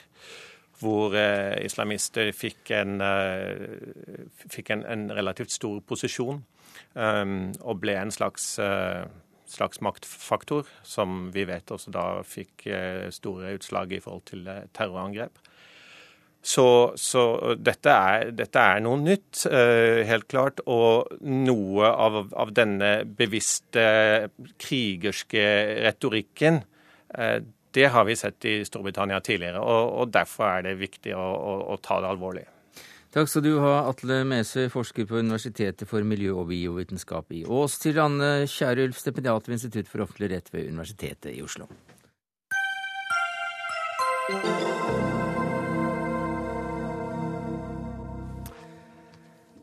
Hvor 0.81 1.13
eh, 1.15 1.61
islamister 1.63 2.31
fikk 2.33 2.73
en, 2.75 2.97
fikk 4.49 4.73
en, 4.73 4.81
en 4.83 5.05
relativt 5.13 5.53
stor 5.53 5.77
posisjon 5.87 6.41
um, 6.97 7.37
og 7.61 7.79
ble 7.79 7.95
en 8.01 8.11
slags 8.11 8.57
slags 9.51 9.81
maktfaktor, 9.81 10.67
som 10.83 11.29
vi 11.33 11.45
vet 11.47 11.71
også 11.71 11.93
da 11.93 12.05
fikk 12.27 12.67
eh, 12.67 13.07
store 13.13 13.55
utslag 13.57 13.93
i 13.93 14.01
forhold 14.03 14.25
til 14.31 14.47
eh, 14.51 14.65
terrorangrep. 14.75 15.41
Så, 16.45 16.93
så 17.01 17.55
dette, 17.57 17.89
er, 17.89 18.31
dette, 18.37 18.61
er, 18.61 18.83
noe 18.85 18.99
nytt, 19.01 19.47
eh, 19.49 20.03
helt 20.05 20.27
klart. 20.29 20.61
Og 20.69 21.17
noe 21.25 21.89
av, 21.89 22.19
av 22.37 22.53
denne 22.53 22.99
bevisste 23.17 23.85
krigerske 24.61 25.45
retorikken, 25.87 26.61
det 27.75 27.85
har 27.91 28.05
vi 28.05 28.15
sett 28.19 28.45
i 28.49 28.59
Storbritannia 28.67 29.21
tidligere. 29.23 29.61
Og, 29.63 29.93
og 30.01 30.13
derfor 30.13 30.49
er 30.51 30.67
det 30.67 30.77
viktig 30.83 31.15
å, 31.17 31.23
å, 31.23 31.55
å 31.73 31.79
ta 31.81 32.01
det 32.03 32.11
alvorlig. 32.13 32.45
Takk 33.15 33.29
skal 33.31 33.45
du 33.45 33.53
ha, 33.63 33.85
Atle 33.87 34.17
Mesøy, 34.27 34.65
forsker 34.67 35.05
på 35.07 35.21
Universitetet 35.21 35.87
for 35.87 36.03
miljø- 36.03 36.35
og 36.35 36.49
biovitenskap 36.49 37.31
i 37.31 37.45
Ås, 37.47 37.77
til 37.79 37.95
Anne 38.03 38.43
Kierulf, 38.43 38.99
stipendiat 38.99 39.47
ved 39.47 39.55
Institutt 39.55 39.87
for 39.87 40.03
offentlig 40.03 40.33
rett 40.33 40.51
ved 40.51 40.67
Universitetet 40.67 41.31
i 41.31 41.39
Oslo. 41.45 41.69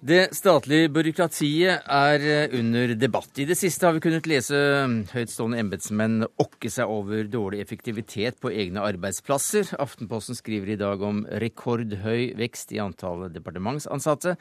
Det 0.03 0.33
statlige 0.35 0.89
byråkratiet 0.91 1.85
er 1.87 2.25
eh, 2.27 2.55
under 2.59 2.91
debatt. 2.99 3.37
I 3.39 3.45
det 3.47 3.55
siste 3.55 3.87
har 3.87 3.95
vi 3.95 4.01
kunnet 4.03 4.27
lese 4.27 4.59
mm, 4.59 4.97
høytstående 5.13 5.61
embetsmenn 5.63 6.25
okke 6.43 6.71
seg 6.75 6.91
over 6.91 7.29
dårlig 7.31 7.61
effektivitet 7.63 8.41
på 8.43 8.51
egne 8.51 8.83
arbeidsplasser. 8.83 9.69
Aftenposten 9.79 10.35
skriver 10.35 10.73
i 10.73 10.77
dag 10.81 11.05
om 11.07 11.21
rekordhøy 11.45 12.33
vekst 12.35 12.75
i 12.75 12.81
antallet 12.83 13.31
departementsansatte. 13.37 14.35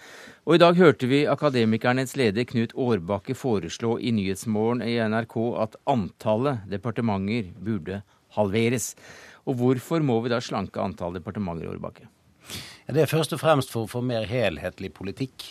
Og 0.49 0.57
i 0.57 0.61
dag 0.63 0.81
hørte 0.81 1.09
vi 1.11 1.27
Akademikernes 1.29 2.15
leder 2.17 2.47
Knut 2.49 2.73
Årbakke 2.73 3.35
foreslå 3.37 3.99
i 4.01 4.15
Nyhetsmorgen 4.17 4.81
i 4.81 4.95
NRK 5.13 5.37
at 5.61 5.77
antallet 5.85 6.65
departementer 6.73 7.53
burde 7.61 8.01
halveres. 8.33 8.95
Og 9.45 9.61
hvorfor 9.61 10.01
må 10.01 10.17
vi 10.25 10.33
da 10.33 10.41
slanke 10.41 10.81
antall 10.81 11.21
departementer, 11.21 11.69
Årbakke? 11.69 12.09
Det 12.91 13.05
er 13.05 13.07
først 13.07 13.31
og 13.31 13.39
fremst 13.39 13.71
for 13.71 13.87
å 13.87 13.91
få 13.91 14.01
mer 14.03 14.25
helhetlig 14.27 14.91
politikk. 14.93 15.45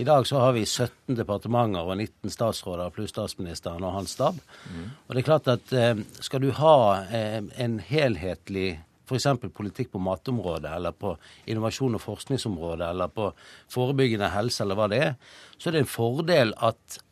I 0.00 0.06
dag 0.08 0.24
så 0.24 0.38
har 0.40 0.54
vi 0.56 0.62
17 0.64 1.18
departementer 1.18 1.84
og 1.84 1.98
19 1.98 2.32
statsråder 2.32 2.94
pluss 2.96 3.12
statsministeren 3.12 3.84
og 3.84 3.92
hans 3.98 4.14
stab. 4.16 4.38
Mm. 4.72 4.86
Og 5.04 5.12
det 5.12 5.20
er 5.20 5.26
klart 5.26 5.50
at 5.52 5.74
eh, 5.76 6.00
skal 6.24 6.40
du 6.40 6.48
ha 6.56 6.76
eh, 7.12 7.42
en 7.60 7.76
helhetlig 7.84 8.78
f.eks. 9.04 9.26
politikk 9.52 9.90
på 9.92 10.00
matområdet, 10.00 10.70
eller 10.72 10.96
på 10.96 11.12
innovasjon- 11.44 11.98
og 11.98 12.00
forskningsområdet, 12.00 12.86
eller 12.88 13.12
på 13.12 13.28
forebyggende 13.72 14.30
helse, 14.32 14.62
eller 14.64 14.78
hva 14.78 14.86
det 14.88 15.00
er, 15.10 15.18
så 15.58 15.68
er 15.68 15.76
det 15.76 15.82
en 15.84 15.92
fordel 15.92 16.54
at 16.56 17.02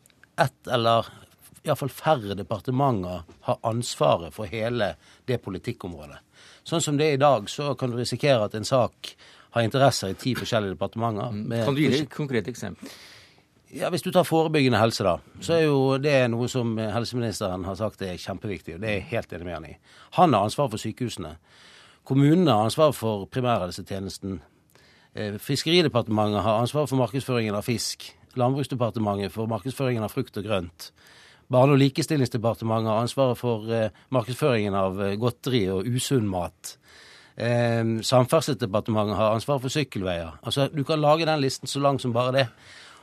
ett 0.40 0.70
eller 0.72 1.10
iallfall 1.66 1.92
færre 1.92 2.36
departementer 2.38 3.26
har 3.44 3.60
ansvaret 3.68 4.32
for 4.32 4.48
hele 4.48 4.94
det 5.28 5.42
politikkområdet. 5.44 6.22
Sånn 6.64 6.80
som 6.80 6.96
det 6.96 7.10
er 7.10 7.18
i 7.18 7.20
dag, 7.20 7.50
så 7.52 7.74
kan 7.76 7.92
du 7.92 7.98
risikere 8.00 8.46
at 8.46 8.56
en 8.56 8.64
sak 8.64 9.12
har 9.50 9.66
interesser 9.66 10.12
i 10.12 10.18
ti 10.18 10.34
forskjellige 10.38 10.76
departementer. 10.76 11.32
Mm. 11.34 11.56
Kan 11.64 11.74
du 11.74 11.80
gi 11.82 11.90
et 12.02 12.12
konkret 12.12 12.48
eksempel? 12.48 12.92
Ja, 13.70 13.90
Hvis 13.90 14.02
du 14.02 14.10
tar 14.10 14.26
forebyggende 14.26 14.80
helse, 14.80 15.04
da, 15.06 15.18
så 15.40 15.54
er 15.54 15.64
jo 15.68 15.98
det 16.02 16.16
noe 16.32 16.48
som 16.50 16.72
helseministeren 16.78 17.64
har 17.64 17.76
sagt 17.78 18.02
er 18.02 18.18
kjempeviktig. 18.18 18.74
og 18.74 18.80
Det 18.82 18.88
er 18.88 18.96
jeg 18.98 19.10
helt 19.12 19.32
enig 19.32 19.46
med 19.46 19.54
han 19.54 19.68
i. 19.68 19.76
Han 20.18 20.34
har 20.34 20.48
ansvar 20.48 20.70
for 20.72 20.82
sykehusene. 20.82 21.36
Kommunene 22.04 22.50
har 22.50 22.66
ansvar 22.66 22.90
for 22.92 23.28
primærhelsetjenesten. 23.30 24.40
Eh, 25.14 25.38
Fiskeridepartementet 25.38 26.42
har 26.42 26.60
ansvar 26.64 26.88
for 26.90 26.98
markedsføringen 26.98 27.54
av 27.54 27.62
fisk. 27.62 28.08
Landbruksdepartementet 28.34 29.32
for 29.32 29.46
markedsføringen 29.46 30.02
av 30.02 30.10
frukt 30.10 30.36
og 30.36 30.44
grønt. 30.44 30.90
Barne- 31.50 31.72
og 31.72 31.78
likestillingsdepartementet 31.78 32.90
har 32.90 33.00
ansvaret 33.02 33.38
for 33.38 33.70
eh, 33.70 33.90
markedsføringen 34.10 34.74
av 34.74 35.00
eh, 35.02 35.16
godteri 35.18 35.64
og 35.70 35.86
usunn 35.86 36.26
mat. 36.30 36.76
Eh, 37.36 38.00
Samferdselsdepartementet 38.02 39.16
har 39.16 39.34
ansvaret 39.34 39.62
for 39.62 39.72
sykkelveier. 39.72 40.38
Altså, 40.42 40.68
Du 40.68 40.84
kan 40.84 41.00
lage 41.00 41.26
den 41.26 41.40
listen 41.40 41.68
så 41.68 41.80
lang 41.80 42.00
som 42.00 42.12
bare 42.12 42.32
det. 42.32 42.48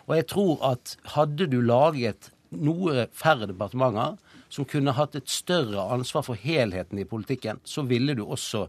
Og 0.07 0.15
jeg 0.15 0.27
tror 0.27 0.71
at 0.71 0.97
hadde 1.15 1.47
du 1.51 1.61
laget 1.61 2.31
noe 2.51 3.07
færre 3.11 3.47
departementer 3.47 4.15
som 4.49 4.65
kunne 4.65 4.95
hatt 4.95 5.15
et 5.19 5.29
større 5.29 5.89
ansvar 5.91 6.23
for 6.23 6.39
helheten 6.39 6.99
i 6.99 7.07
politikken, 7.07 7.59
så 7.67 7.83
ville 7.83 8.15
du 8.15 8.23
også 8.25 8.67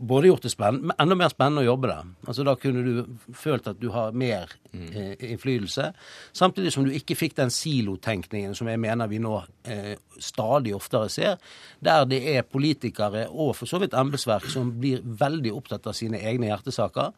både 0.00 0.30
gjort 0.30 0.42
det 0.42 0.50
spennende, 0.52 0.94
enda 0.98 1.16
mer 1.18 1.28
spennende 1.28 1.60
å 1.60 1.66
jobbe 1.66 1.90
der. 1.90 2.08
Altså 2.24 2.44
Da 2.48 2.54
kunne 2.56 2.84
du 2.84 3.32
følt 3.36 3.68
at 3.68 3.80
du 3.80 3.90
har 3.92 4.16
mer 4.16 4.52
eh, 4.72 5.12
innflytelse. 5.28 5.90
Samtidig 6.32 6.72
som 6.72 6.86
du 6.86 6.94
ikke 6.96 7.18
fikk 7.18 7.36
den 7.36 7.52
silotenkningen 7.52 8.56
som 8.56 8.70
jeg 8.70 8.80
mener 8.80 9.10
vi 9.10 9.20
nå 9.20 9.36
eh, 9.68 9.94
stadig 10.16 10.74
oftere 10.76 11.12
ser, 11.12 11.36
der 11.84 12.08
det 12.08 12.22
er 12.32 12.48
politikere 12.48 13.26
og 13.30 13.54
for 13.58 13.68
så 13.68 13.82
vidt 13.82 13.96
embetsverk 13.96 14.48
som 14.50 14.72
blir 14.80 15.04
veldig 15.04 15.52
opptatt 15.52 15.90
av 15.90 15.98
sine 15.98 16.22
egne 16.24 16.48
hjertesaker. 16.48 17.12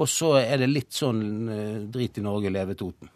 Og 0.00 0.08
så 0.08 0.38
er 0.40 0.62
det 0.62 0.72
litt 0.72 0.96
sånn 0.96 1.24
eh, 1.52 1.82
drit 1.92 2.16
i 2.16 2.24
Norge, 2.24 2.52
leve 2.52 2.78
Toten. 2.80 3.12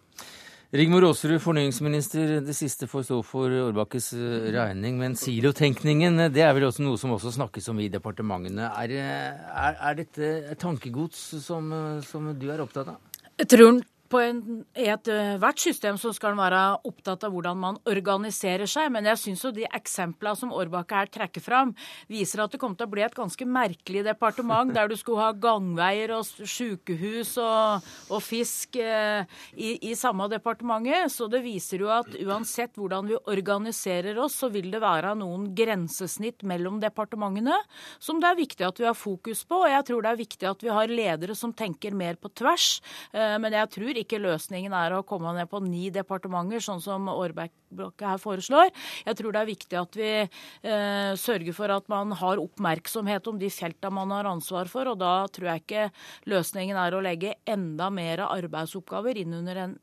Rigmor 0.75 1.05
Aasrud, 1.07 1.39
fornyingsminister. 1.39 2.41
Det 2.43 2.55
siste 2.57 2.89
får 2.91 3.05
stå 3.07 3.21
for 3.23 3.53
Årbakkes 3.69 4.09
eh, 4.19 4.47
regning. 4.57 4.97
Men 4.99 5.15
silotenkningen 5.15 6.25
det 6.35 6.43
er 6.43 6.57
vel 6.57 6.67
også 6.67 6.83
noe 6.83 6.99
som 6.99 7.13
også 7.15 7.37
snakkes 7.37 7.71
om 7.71 7.79
i 7.85 7.87
departementene. 7.93 8.67
Er, 8.75 8.95
eh, 8.99 9.45
er, 9.63 9.77
er 9.79 10.01
dette 10.01 10.57
tankegods 10.59 11.21
som, 11.45 11.71
eh, 11.71 12.01
som, 12.09 12.33
du 12.35 12.49
er 12.51 12.65
opptatt 12.65 12.91
av? 12.97 13.23
Jeg 13.39 13.53
tror 13.53 13.79
på 14.11 14.21
en, 14.23 14.41
I 14.79 14.89
ethvert 14.93 15.61
system 15.61 15.99
så 16.01 16.13
skal 16.15 16.35
en 16.35 16.41
være 16.41 16.63
opptatt 16.87 17.25
av 17.27 17.35
hvordan 17.35 17.59
man 17.61 17.79
organiserer 17.89 18.69
seg. 18.71 18.91
Men 18.95 19.09
jeg 19.11 19.21
syns 19.23 19.45
jo 19.47 19.53
de 19.55 19.67
eksemplene 19.67 20.39
som 20.39 20.55
Årbakke 20.55 21.01
her 21.01 21.11
trekker 21.13 21.45
fram, 21.45 21.75
viser 22.11 22.43
at 22.45 22.55
det 22.55 22.61
kommer 22.63 22.79
til 22.79 22.89
å 22.89 22.93
bli 22.95 23.05
et 23.07 23.17
ganske 23.17 23.49
merkelig 23.49 24.05
departement, 24.07 24.73
der 24.75 24.91
du 24.91 24.97
skulle 24.99 25.25
ha 25.25 25.33
gangveier 25.37 26.15
og 26.17 26.27
sykehus 26.27 27.37
og, 27.43 27.87
og 28.11 28.23
fisk 28.25 28.79
eh, 28.83 29.27
i, 29.55 29.77
i, 29.91 29.95
samme 29.99 30.29
departementet. 30.33 31.13
Så 31.13 31.31
det 31.33 31.43
viser 31.45 31.85
jo 31.85 31.93
at 31.95 32.13
uansett 32.23 32.77
hvordan 32.79 33.11
vi 33.11 33.21
organiserer 33.33 34.19
oss, 34.23 34.39
så 34.43 34.51
vil 34.53 34.71
det 34.75 34.83
være 34.85 35.15
noen 35.19 35.51
grensesnitt 35.57 36.45
mellom 36.47 36.81
departementene 36.83 37.57
som 38.03 38.21
det 38.21 38.31
er 38.31 38.41
viktig 38.41 38.67
at 38.67 38.81
vi 38.81 38.89
har 38.89 38.97
fokus 38.99 39.45
på. 39.49 39.63
Og 39.65 39.73
jeg 39.73 39.89
tror 39.89 40.05
det 40.05 40.13
er 40.13 40.23
viktig 40.23 40.51
at 40.51 40.65
vi 40.65 40.73
har 40.73 40.93
ledere 40.93 41.37
som 41.39 41.55
tenker 41.57 41.97
mer 41.97 42.19
på 42.21 42.31
tvers. 42.37 42.81
Eh, 43.13 43.37
men 43.43 43.57
jeg 43.57 43.73
tror 43.77 43.96
ikke 44.01 44.21
løsningen 44.23 44.75
er 44.77 44.97
å 44.97 45.05
komme 45.07 45.33
ned 45.37 45.49
på 45.51 45.61
ni 45.65 45.89
departementer, 45.95 46.63
sånn 46.65 46.83
som 46.85 47.09
Aarbakke 47.13 48.13
her 48.13 48.21
foreslår. 48.23 48.73
Jeg 49.07 49.19
tror 49.19 49.35
det 49.35 49.43
er 49.43 49.51
viktig 49.51 49.81
at 49.81 49.99
vi 49.99 50.11
eh, 50.23 51.13
sørger 51.21 51.57
for 51.57 51.75
at 51.75 51.89
man 51.93 52.15
har 52.19 52.43
oppmerksomhet 52.43 53.31
om 53.31 53.41
de 53.41 53.51
felta 53.53 53.91
man 53.93 54.15
har 54.15 54.29
ansvar 54.31 54.71
for. 54.73 54.93
Og 54.93 55.01
da 55.03 55.15
tror 55.33 55.53
jeg 55.53 55.65
ikke 55.65 55.89
løsningen 56.33 56.79
er 56.81 56.97
å 56.97 57.03
legge 57.05 57.39
enda 57.49 57.91
mer 57.95 58.27
arbeidsoppgaver 58.29 59.23
inn 59.23 59.35
under 59.41 59.63
den 59.65 59.79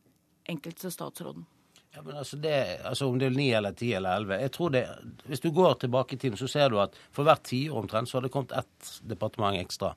enkelte 0.50 0.91
statsråden. 0.91 1.48
Ja, 1.93 2.01
men 2.01 2.17
altså, 2.17 2.38
det, 2.41 2.79
altså 2.89 3.08
Om 3.08 3.20
det 3.22 3.27
er 3.29 3.36
ni 3.38 3.51
eller 3.53 3.75
ti 3.77 3.91
eller 3.93 4.17
elleve 4.17 4.39
jeg 4.41 4.51
tror 4.55 4.72
det, 4.74 4.82
Hvis 5.29 5.43
du 5.43 5.51
går 5.53 5.75
tilbake 5.84 6.15
i 6.15 6.17
tiden, 6.17 6.38
så 6.39 6.50
ser 6.50 6.74
du 6.74 6.79
at 6.82 6.98
for 7.13 7.27
hvert 7.27 7.43
tiår 7.46 7.77
omtrent 7.84 8.10
så 8.10 8.17
har 8.17 8.25
det 8.25 8.34
kommet 8.34 8.55
ett 8.58 8.93
departement 9.05 9.60
ekstra. 9.62 9.93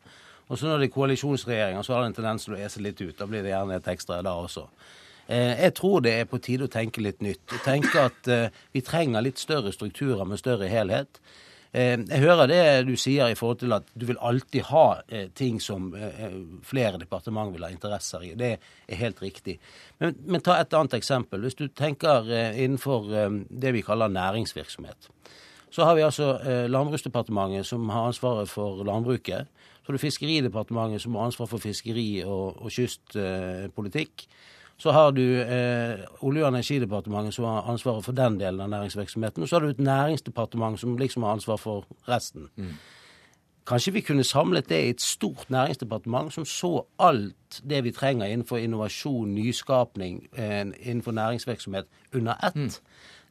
Og 0.46 0.58
så 0.58 0.68
når 0.68 0.78
det 0.78 0.90
er 0.90 0.94
koalisjonsregjeringer, 0.94 1.82
så 1.82 1.94
har 1.94 2.04
det 2.04 2.12
en 2.12 2.20
tendens 2.20 2.46
til 2.46 2.54
å 2.54 2.60
ese 2.62 2.82
litt 2.82 3.00
ut. 3.02 3.16
Da 3.18 3.26
blir 3.26 3.42
det 3.42 3.50
gjerne 3.50 3.80
et 3.80 3.90
ekstra 3.90 4.20
da 4.22 4.36
også. 4.38 4.68
Eh, 5.26 5.62
jeg 5.62 5.74
tror 5.74 6.04
det 6.04 6.12
er 6.20 6.28
på 6.30 6.38
tide 6.42 6.68
å 6.68 6.70
tenke 6.70 7.02
litt 7.02 7.24
nytt. 7.24 7.58
Tenke 7.64 8.06
at 8.06 8.30
eh, 8.30 8.54
vi 8.74 8.82
trenger 8.86 9.24
litt 9.26 9.42
større 9.42 9.72
strukturer 9.74 10.22
med 10.28 10.38
større 10.38 10.68
helhet. 10.70 11.18
Eh, 11.72 11.96
jeg 11.98 12.22
hører 12.22 12.50
det 12.50 12.60
du 12.86 12.94
sier 13.00 13.32
i 13.32 13.38
forhold 13.38 13.58
til 13.64 13.74
at 13.74 13.90
du 13.98 14.06
vil 14.06 14.20
alltid 14.22 14.68
ha 14.70 14.86
ting 15.34 15.58
som 15.60 15.90
flere 16.64 17.00
departement 17.02 17.50
vil 17.54 17.66
ha 17.66 17.72
interesser 17.74 18.22
i. 18.22 18.36
Det 18.38 18.52
er 18.54 19.02
helt 19.02 19.18
riktig. 19.22 19.58
Men, 19.98 20.14
men 20.24 20.46
ta 20.46 20.60
et 20.60 20.78
annet 20.78 20.94
eksempel. 21.00 21.42
Hvis 21.42 21.58
du 21.58 21.66
tenker 21.74 22.30
innenfor 22.54 23.10
det 23.50 23.74
vi 23.74 23.82
kaller 23.82 24.14
næringsvirksomhet. 24.14 25.10
Så 25.74 25.84
har 25.84 25.98
vi 25.98 26.06
altså 26.06 26.36
Landbruksdepartementet 26.70 27.66
som 27.66 27.90
har 27.90 28.06
ansvaret 28.12 28.48
for 28.48 28.86
landbruket. 28.86 29.50
Så 29.86 29.92
har 29.92 29.98
du 30.00 30.02
Fiskeridepartementet 30.02 31.02
som 31.02 31.14
har 31.14 31.28
ansvar 31.28 31.46
for 31.46 31.62
fiskeri 31.62 32.24
og, 32.24 32.62
og 32.62 32.70
kystpolitikk. 32.74 34.24
Så 34.78 34.90
har 34.90 35.10
du 35.14 35.22
eh, 35.22 36.02
Olje- 36.26 36.42
og 36.42 36.48
energidepartementet 36.48 37.34
som 37.34 37.44
har 37.44 37.70
ansvaret 37.70 38.04
for 38.04 38.12
den 38.12 38.40
delen 38.40 38.60
av 38.60 38.68
næringsvirksomheten. 38.68 39.42
Og 39.42 39.48
så 39.48 39.56
har 39.56 39.60
du 39.60 39.68
et 39.68 39.78
næringsdepartement 39.78 40.80
som 40.80 40.98
liksom 40.98 41.22
har 41.22 41.38
ansvar 41.38 41.56
for 41.56 41.86
resten. 42.08 42.48
Mm. 42.56 42.74
Kanskje 43.66 43.92
vi 43.92 44.00
kunne 44.00 44.24
samlet 44.24 44.68
det 44.68 44.82
i 44.84 44.90
et 44.90 45.00
stort 45.00 45.50
næringsdepartement 45.50 46.34
som 46.34 46.44
så 46.44 46.82
alt 46.98 47.62
det 47.70 47.84
vi 47.84 47.90
trenger 47.90 48.26
innenfor 48.26 48.56
innovasjon, 48.56 49.34
nyskapning, 49.34 50.26
eh, 50.36 50.66
innenfor 50.82 51.12
næringsvirksomhet 51.12 51.84
under 52.14 52.34
ett. 52.46 52.54
Mm. 52.54 52.70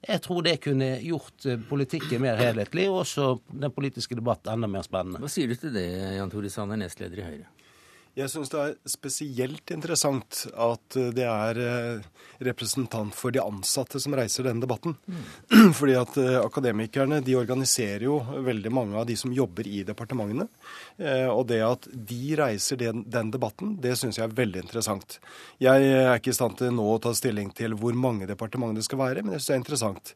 Jeg 0.05 0.21
tror 0.21 0.45
det 0.45 0.59
kunne 0.61 0.89
gjort 1.01 1.47
eh, 1.49 1.59
politikken 1.69 2.21
mer 2.21 2.37
helhetlig, 2.39 2.87
og 2.91 3.01
også 3.03 3.29
den 3.49 3.73
politiske 3.73 4.17
debatt 4.17 4.47
enda 4.51 4.69
mer 4.69 4.85
spennende. 4.85 5.21
Hva 5.23 5.31
sier 5.31 5.49
du 5.49 5.57
til 5.57 5.73
det, 5.73 5.85
Jan 6.19 6.33
Tore 6.33 6.51
Sanner, 6.53 6.79
nestleder 6.79 7.23
i 7.23 7.25
Høyre? 7.25 7.51
Jeg 8.15 8.31
syns 8.31 8.47
det 8.47 8.59
er 8.61 8.75
spesielt 8.87 9.71
interessant 9.75 10.45
at 10.55 10.95
det 11.17 11.25
er 11.27 11.57
eh, 11.59 12.03
representant 12.47 13.11
for 13.11 13.33
de 13.35 13.41
ansatte 13.43 13.99
som 13.99 14.13
reiser 14.15 14.45
denne 14.47 14.63
debatten. 14.63 14.93
Mm. 15.03 15.73
Fordi 15.79 15.97
at 15.99 16.15
eh, 16.21 16.37
akademikerne 16.39 17.19
de 17.25 17.35
organiserer 17.35 18.05
jo 18.07 18.21
veldig 18.45 18.71
mange 18.71 18.95
av 19.01 19.09
de 19.09 19.17
som 19.19 19.33
jobber 19.35 19.67
i 19.67 19.81
departementene. 19.83 20.45
Eh, 20.95 21.27
og 21.27 21.49
det 21.49 21.59
at 21.67 21.89
de 21.91 22.37
reiser 22.39 22.79
den, 22.79 23.03
den 23.11 23.33
debatten, 23.35 23.73
det 23.83 23.97
syns 23.99 24.21
jeg 24.21 24.29
er 24.29 24.37
veldig 24.39 24.63
interessant. 24.63 25.17
Jeg 25.59 25.83
er 25.83 26.13
ikke 26.15 26.31
i 26.31 26.39
stand 26.39 26.55
til 26.61 26.71
nå 26.77 26.87
å 26.93 27.03
ta 27.03 27.11
stilling 27.19 27.51
til 27.57 27.75
hvor 27.75 27.99
mange 27.99 28.31
departementer 28.31 28.79
det 28.79 28.87
skal 28.87 29.03
være, 29.03 29.25
men 29.25 29.35
jeg 29.35 29.43
syns 29.43 29.49
det 29.51 29.57
er 29.57 29.63
interessant. 29.63 30.15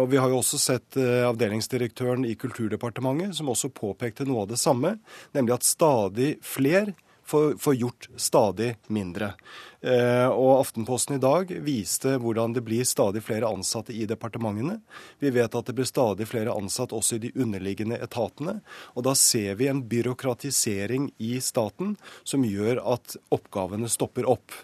Og 0.00 0.06
vi 0.10 0.18
har 0.18 0.32
jo 0.32 0.40
også 0.40 0.58
sett 0.58 0.96
avdelingsdirektøren 0.98 2.24
i 2.26 2.32
Kulturdepartementet 2.40 3.36
som 3.38 3.52
også 3.52 3.70
påpekte 3.76 4.26
noe 4.26 4.42
av 4.42 4.50
det 4.50 4.58
samme, 4.58 4.96
nemlig 5.36 5.54
at 5.54 5.68
stadig 5.68 6.32
flere 6.42 6.96
får, 7.30 7.74
gjort 7.74 8.08
stadig 8.16 8.74
mindre. 8.86 9.32
Eh, 9.80 10.28
og 10.28 10.58
Aftenposten 10.58 11.16
i 11.16 11.22
dag 11.22 11.52
viste 11.64 12.16
hvordan 12.20 12.52
det 12.56 12.64
blir 12.66 12.84
stadig 12.88 13.22
flere 13.24 13.48
ansatte 13.48 13.94
i 13.94 14.04
departementene. 14.10 14.80
Vi 15.22 15.32
vet 15.34 15.54
at 15.54 15.70
det 15.70 15.76
blir 15.78 15.88
stadig 15.88 16.28
flere 16.28 16.54
ansatte 16.56 16.96
også 16.98 17.16
i 17.16 17.24
de 17.26 17.32
underliggende 17.38 18.00
etatene. 18.02 18.58
Og 18.94 19.06
da 19.06 19.14
ser 19.18 19.56
vi 19.60 19.70
en 19.70 19.84
byråkratisering 19.88 21.12
i 21.18 21.38
staten 21.44 21.96
som 22.24 22.44
gjør 22.46 22.82
at 22.96 23.16
oppgavene 23.32 23.88
stopper 23.90 24.28
opp. 24.28 24.54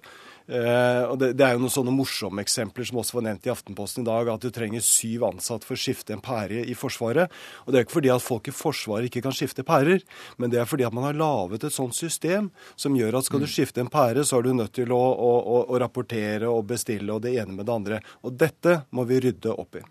Uh, 0.46 1.10
og 1.10 1.16
det, 1.18 1.32
det, 1.34 1.42
er 1.42 1.56
jo 1.56 1.62
noen 1.64 1.74
sånne 1.74 1.94
morsomme 1.94 2.42
eksempler 2.44 2.86
som 2.86 3.00
også 3.00 3.18
var 3.18 3.24
nevnt 3.26 3.48
i 3.48 3.50
Aftenposten 3.50 4.04
i 4.04 4.06
dag, 4.06 4.30
at 4.30 4.44
du 4.44 4.52
trenger 4.54 4.84
syv 4.84 5.24
ansatte 5.26 5.66
for 5.66 5.74
å 5.74 5.80
skifte 5.80 6.14
en 6.14 6.22
pære 6.22 6.62
i 6.62 6.76
Forsvaret. 6.78 7.34
Og 7.64 7.73
det 7.73 7.80
er 7.80 7.86
ikke 7.86 7.97
fordi 7.97 8.12
at 8.14 8.25
folk 8.25 8.52
i 8.52 8.54
Forsvaret 8.54 9.10
ikke 9.10 9.25
kan 9.26 9.34
skifte 9.34 9.66
pærer, 9.66 10.06
men 10.38 10.52
det 10.52 10.62
er 10.62 10.71
fordi 10.71 10.86
at 10.86 10.94
man 10.94 11.08
har 11.08 11.18
laget 11.18 11.66
et 11.66 11.75
sånt 11.75 11.99
system 11.99 12.52
som 12.78 12.94
gjør 12.94 13.18
at 13.18 13.26
skal 13.26 13.42
du 13.42 13.49
mm. 13.49 13.54
skifte 13.56 13.82
en 13.82 13.90
pære, 13.90 14.23
så 14.23 14.38
er 14.38 14.47
du 14.47 14.54
nødt 14.54 14.76
til 14.78 14.94
å, 14.94 15.02
å, 15.02 15.34
å, 15.40 15.60
å 15.66 15.82
rapportere 15.82 16.50
og 16.52 16.68
bestille 16.71 17.10
og 17.10 17.26
det 17.26 17.34
ene 17.40 17.58
med 17.58 17.66
det 17.66 17.76
andre. 17.80 18.00
Og 18.23 18.38
dette 18.38 18.84
må 18.94 19.08
vi 19.10 19.23
rydde 19.26 19.58
opp 19.58 19.82
i. 19.82 19.86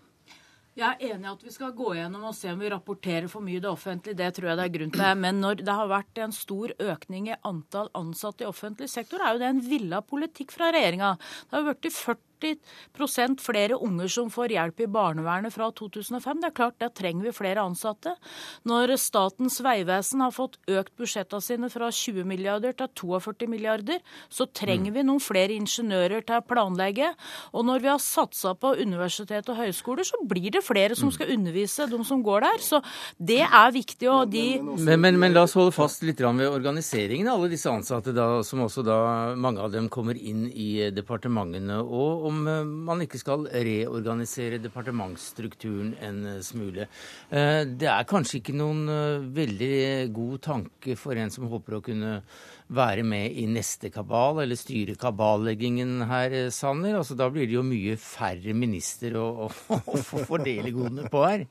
Jeg 0.76 0.92
er 0.92 1.14
enig 1.14 1.24
i 1.24 1.30
at 1.30 1.44
vi 1.46 1.50
skal 1.54 1.70
gå 1.72 1.94
gjennom 1.96 2.26
og 2.28 2.34
se 2.36 2.50
om 2.52 2.58
vi 2.60 2.68
rapporterer 2.68 3.30
for 3.32 3.40
mye 3.44 3.56
i 3.56 3.62
det 3.64 3.70
offentlige. 3.70 4.18
Det 4.18 4.26
tror 4.36 4.50
jeg 4.50 4.58
det 4.58 4.64
er 4.66 4.74
grunn 4.74 4.90
til. 4.92 5.04
Men 5.22 5.38
når 5.40 5.62
det 5.64 5.76
har 5.78 5.88
vært 5.88 6.20
en 6.20 6.34
stor 6.36 6.74
økning 6.84 7.30
i 7.30 7.38
antall 7.48 7.88
ansatte 7.96 8.44
i 8.44 8.50
offentlig 8.50 8.90
sektor, 8.92 9.24
er 9.24 9.32
jo 9.32 9.40
det 9.40 9.48
en 9.54 9.62
villa 9.64 10.02
politikk 10.04 10.52
fra 10.52 10.68
regjeringa. 10.76 11.14
Det 11.48 11.56
har 11.56 11.64
blitt 11.70 11.96
40 11.96 12.26
40 12.40 13.40
flere 13.42 13.78
unger 13.82 14.08
som 14.08 14.30
får 14.32 14.54
hjelp 14.54 14.80
i 14.84 14.88
barnevernet 14.90 15.54
fra 15.54 15.70
2005. 15.70 16.40
Det 16.42 16.48
er 16.50 16.56
klart, 16.56 16.78
Der 16.78 16.88
trenger 16.88 17.24
vi 17.24 17.32
flere 17.32 17.62
ansatte. 17.64 18.14
Når 18.64 18.96
Statens 19.00 19.60
vegvesen 19.60 20.20
har 20.20 20.30
fått 20.34 20.58
økt 20.68 20.94
budsjettene 20.96 21.42
sine 21.42 21.70
fra 21.70 21.90
20 21.90 22.24
milliarder 22.24 22.72
til 22.76 22.88
42 22.94 23.48
milliarder, 23.48 24.00
så 24.28 24.46
trenger 24.46 24.92
vi 24.92 25.02
noen 25.02 25.20
flere 25.20 25.56
ingeniører 25.56 26.24
til 26.26 26.40
å 26.40 26.46
planlegge. 26.46 27.12
Og 27.52 27.64
når 27.66 27.82
vi 27.82 27.90
har 27.92 28.02
satsa 28.02 28.54
på 28.54 28.74
universitet 28.80 29.48
og 29.48 29.60
høyskoler, 29.60 30.04
så 30.04 30.20
blir 30.26 30.50
det 30.50 30.64
flere 30.64 30.96
som 30.96 31.10
skal 31.14 31.32
undervise 31.34 31.88
de 31.90 32.02
som 32.04 32.22
går 32.22 32.44
der. 32.46 32.62
Så 32.62 32.82
det 33.18 33.42
er 33.46 33.72
viktig. 33.72 34.08
og 34.10 34.30
de... 34.30 34.60
Men, 34.60 35.00
men, 35.00 35.18
men 35.18 35.34
la 35.34 35.46
oss 35.46 35.56
holde 35.56 35.74
fast 35.74 36.04
litt 36.06 36.20
ved 36.20 36.48
organiseringen 36.48 37.28
av 37.28 37.38
alle 37.38 37.52
disse 37.52 37.70
ansatte, 37.70 38.12
da, 38.16 38.42
som 38.44 38.64
også 38.64 38.82
da 38.86 38.98
mange 39.38 39.62
av 39.62 39.72
dem 39.72 39.88
kommer 39.92 40.16
inn 40.16 40.46
i 40.50 40.90
departementene. 40.94 41.78
og 41.80 42.26
om 42.36 42.48
eh, 42.50 42.64
man 42.88 43.02
ikke 43.04 43.20
skal 43.20 43.46
reorganisere 43.50 44.60
departementsstrukturen 44.62 45.94
en 46.04 46.20
eh, 46.34 46.42
smule. 46.44 46.88
Eh, 47.30 47.62
det 47.66 47.88
er 47.90 48.08
kanskje 48.08 48.40
ikke 48.40 48.56
noen 48.56 48.84
veldig 49.36 50.12
god 50.16 50.42
tanke 50.46 50.96
for 51.00 51.18
en 51.18 51.32
som 51.32 51.48
håper 51.50 51.78
å 51.78 51.84
kunne 51.84 52.18
være 52.76 53.04
med 53.06 53.36
i 53.38 53.46
neste 53.50 53.92
kabal, 53.94 54.42
eller 54.42 54.58
styre 54.58 54.96
kaballeggingen 54.98 56.02
her, 56.10 56.36
Sanner. 56.54 56.98
Altså, 56.98 57.16
da 57.18 57.30
blir 57.30 57.46
det 57.46 57.58
jo 57.58 57.66
mye 57.66 57.94
færre 58.00 58.56
minister 58.56 59.16
å, 59.20 59.26
å, 59.46 59.50
å 59.78 60.02
fordele 60.02 60.74
godene 60.74 61.06
på 61.12 61.22
her. 61.26 61.46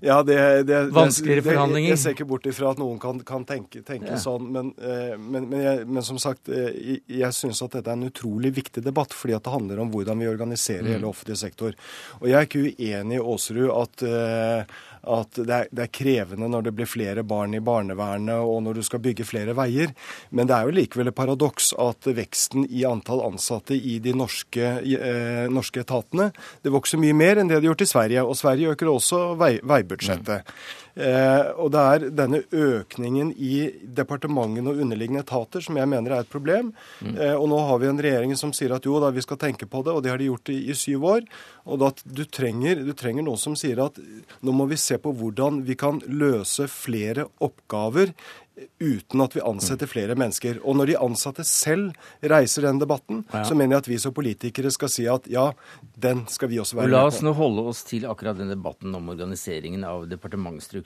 Ja, 0.00 0.22
det, 0.22 0.62
det, 0.62 0.82
Vanskeligere 0.94 1.42
forhandlinger. 1.42 1.90
Jeg 1.90 2.00
ser 2.02 2.14
ikke 2.14 2.26
bort 2.28 2.46
ifra 2.46 2.72
at 2.72 2.80
noen 2.80 2.98
kan, 3.02 3.20
kan 3.26 3.46
tenke, 3.48 3.82
tenke 3.86 4.12
ja. 4.14 4.20
sånn. 4.20 4.50
Men, 4.54 4.72
eh, 4.78 5.14
men, 5.18 5.48
men, 5.50 5.62
jeg, 5.62 5.86
men, 5.88 6.04
som 6.06 6.20
sagt, 6.22 6.50
eh, 6.52 6.68
jeg, 6.74 7.00
jeg 7.20 7.36
syns 7.36 7.62
at 7.64 7.78
dette 7.78 7.90
er 7.90 7.98
en 7.98 8.10
utrolig 8.10 8.52
viktig 8.58 8.84
debatt. 8.84 9.16
Fordi 9.16 9.36
at 9.38 9.46
det 9.46 9.54
handler 9.54 9.82
om 9.82 9.92
hvordan 9.94 10.22
vi 10.22 10.30
organiserer 10.30 10.86
mm. 10.86 10.92
hele 10.96 11.10
offentlig 11.10 11.38
sektor. 11.40 11.74
Og 12.20 12.28
jeg 12.30 12.38
er 12.38 12.48
ikke 12.48 12.66
uenig 12.68 13.18
i 13.18 13.24
Aasrud 13.24 13.72
at 13.74 14.06
uh, 14.06 14.78
at 15.08 15.38
det 15.38 15.54
er, 15.54 15.68
det 15.72 15.84
er, 15.84 15.92
krevende 15.94 16.48
når 16.50 16.68
det 16.68 16.74
blir 16.76 16.88
flere 16.88 17.24
barn 17.26 17.54
i 17.56 17.62
barnevernet 17.64 18.44
og 18.44 18.60
når 18.64 18.78
du 18.78 18.84
skal 18.86 19.02
bygge 19.02 19.26
flere 19.28 19.54
veier. 19.56 19.94
Men 20.30 20.48
det 20.48 20.56
er 20.56 20.68
jo 20.68 20.76
likevel 20.76 21.10
et 21.10 21.16
paradoks 21.16 21.72
at 21.80 22.08
veksten 22.18 22.66
i 22.68 22.84
antall 22.88 23.22
ansatte 23.26 23.76
i 23.76 23.98
de 24.04 24.14
norske, 24.16 24.72
eh, 24.82 25.46
norske 25.52 25.82
etatene 25.84 26.30
det 26.62 26.72
vokser 26.74 27.00
mye 27.00 27.16
mer 27.16 27.40
enn 27.40 27.48
det 27.48 27.58
de 27.58 27.62
har 27.62 27.70
gjort 27.70 27.86
i 27.86 27.90
Sverige. 27.92 28.24
Og 28.24 28.36
Sverige 28.38 28.74
øker 28.74 28.92
også 28.92 29.07
vei, 29.38 29.60
veibudsjettet. 29.62 30.44
Mm. 30.48 30.87
Eh, 30.98 31.50
og 31.54 31.70
det 31.70 31.82
er 31.82 32.06
denne 32.10 32.40
økningen 32.50 33.30
i 33.38 33.68
departementene 34.00 34.72
og 34.72 34.80
underliggende 34.82 35.22
etater 35.22 35.62
som 35.62 35.78
jeg 35.78 35.90
mener 35.90 36.14
er 36.16 36.24
et 36.24 36.32
problem. 36.32 36.72
Mm. 36.98 37.14
Eh, 37.14 37.34
og 37.36 37.46
nå 37.52 37.60
har 37.68 37.78
vi 37.78 37.90
en 37.92 38.02
regjering 38.08 38.34
som 38.40 38.54
sier 38.56 38.74
at 38.74 38.88
jo 38.88 38.98
da, 39.02 39.12
vi 39.14 39.22
skal 39.22 39.38
tenke 39.38 39.68
på 39.70 39.84
det, 39.86 39.94
og 39.94 40.02
det 40.02 40.10
har 40.12 40.18
de 40.18 40.30
gjort 40.30 40.50
i, 40.54 40.58
i 40.72 40.76
syv 40.78 41.06
år. 41.12 41.28
Og 41.68 41.78
da 41.84 41.92
du 42.02 42.24
trenger, 42.26 42.82
du 42.82 42.92
trenger 42.98 43.26
noen 43.26 43.38
som 43.38 43.54
sier 43.58 43.78
at 43.84 44.00
nå 44.42 44.54
må 44.56 44.66
vi 44.70 44.80
se 44.80 44.98
på 44.98 45.14
hvordan 45.14 45.62
vi 45.68 45.78
kan 45.78 46.02
løse 46.10 46.66
flere 46.72 47.28
oppgaver 47.44 48.14
uten 48.78 49.22
at 49.22 49.36
vi 49.36 49.42
ansetter 49.44 49.86
flere 49.90 50.14
mennesker. 50.18 50.60
Og 50.66 50.76
når 50.78 50.92
de 50.92 50.96
ansatte 51.00 51.44
selv 51.46 51.94
reiser 52.32 52.66
den 52.66 52.80
debatten, 52.82 53.22
ja. 53.32 53.44
så 53.46 53.56
mener 53.58 53.76
jeg 53.76 53.84
at 53.84 53.90
vi 53.90 53.98
som 54.02 54.14
politikere 54.14 54.72
skal 54.74 54.92
si 54.92 55.06
at 55.10 55.28
ja, 55.30 55.50
den 55.94 56.24
skal 56.30 56.50
vi 56.52 56.60
også 56.62 56.78
være 56.78 56.88
med 56.88 56.94
på. 56.94 56.98
La 56.98 57.10
oss 57.10 57.20
nå 57.24 57.34
holde 57.38 57.66
oss 57.70 57.84
til 57.88 58.08
akkurat 58.10 58.38
den 58.38 58.52
debatten 58.52 58.94
om 58.98 59.12
organiseringen 59.14 59.86
av 59.86 60.08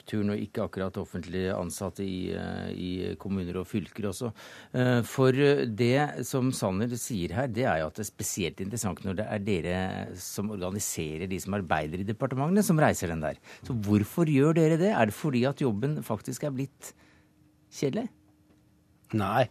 departementsstrukturen, 0.03 0.31
og 0.31 0.41
ikke 0.41 0.63
akkurat 0.63 0.97
offentlige 0.97 1.53
ansatte 1.55 2.03
i, 2.03 2.31
eh, 2.33 2.71
i 2.71 3.15
kommuner 3.17 3.57
og 3.57 3.67
fylker 3.67 4.09
også. 4.09 4.33
Eh, 4.73 5.01
for 5.03 5.31
det 5.31 6.25
som 6.25 6.51
Sanner 6.51 6.89
sier 6.95 7.33
her, 7.33 7.47
det 7.47 7.65
er 7.65 7.79
jo 7.79 7.87
at 7.87 7.95
det 7.95 8.05
er 8.05 8.11
spesielt 8.11 8.59
interessant 8.61 9.03
når 9.03 9.15
det 9.15 9.27
er 9.27 9.39
dere 9.39 10.15
som 10.15 10.49
organiserer 10.51 11.27
de 11.27 11.39
som 11.39 11.53
arbeider 11.53 11.99
i 11.99 12.03
departementene, 12.03 12.63
som 12.63 12.77
reiser 12.77 13.07
den 13.07 13.21
der. 13.21 13.35
Så 13.63 13.73
hvorfor 13.73 14.25
gjør 14.25 14.53
dere 14.53 14.77
det? 14.77 14.91
Er 14.91 15.05
det 15.05 15.13
fordi 15.13 15.45
at 15.45 15.61
jobben 15.61 16.03
faktisk 16.03 16.43
er 16.43 16.51
blitt 16.51 16.93
kjedelig? 17.71 18.09
Nei. 19.13 19.43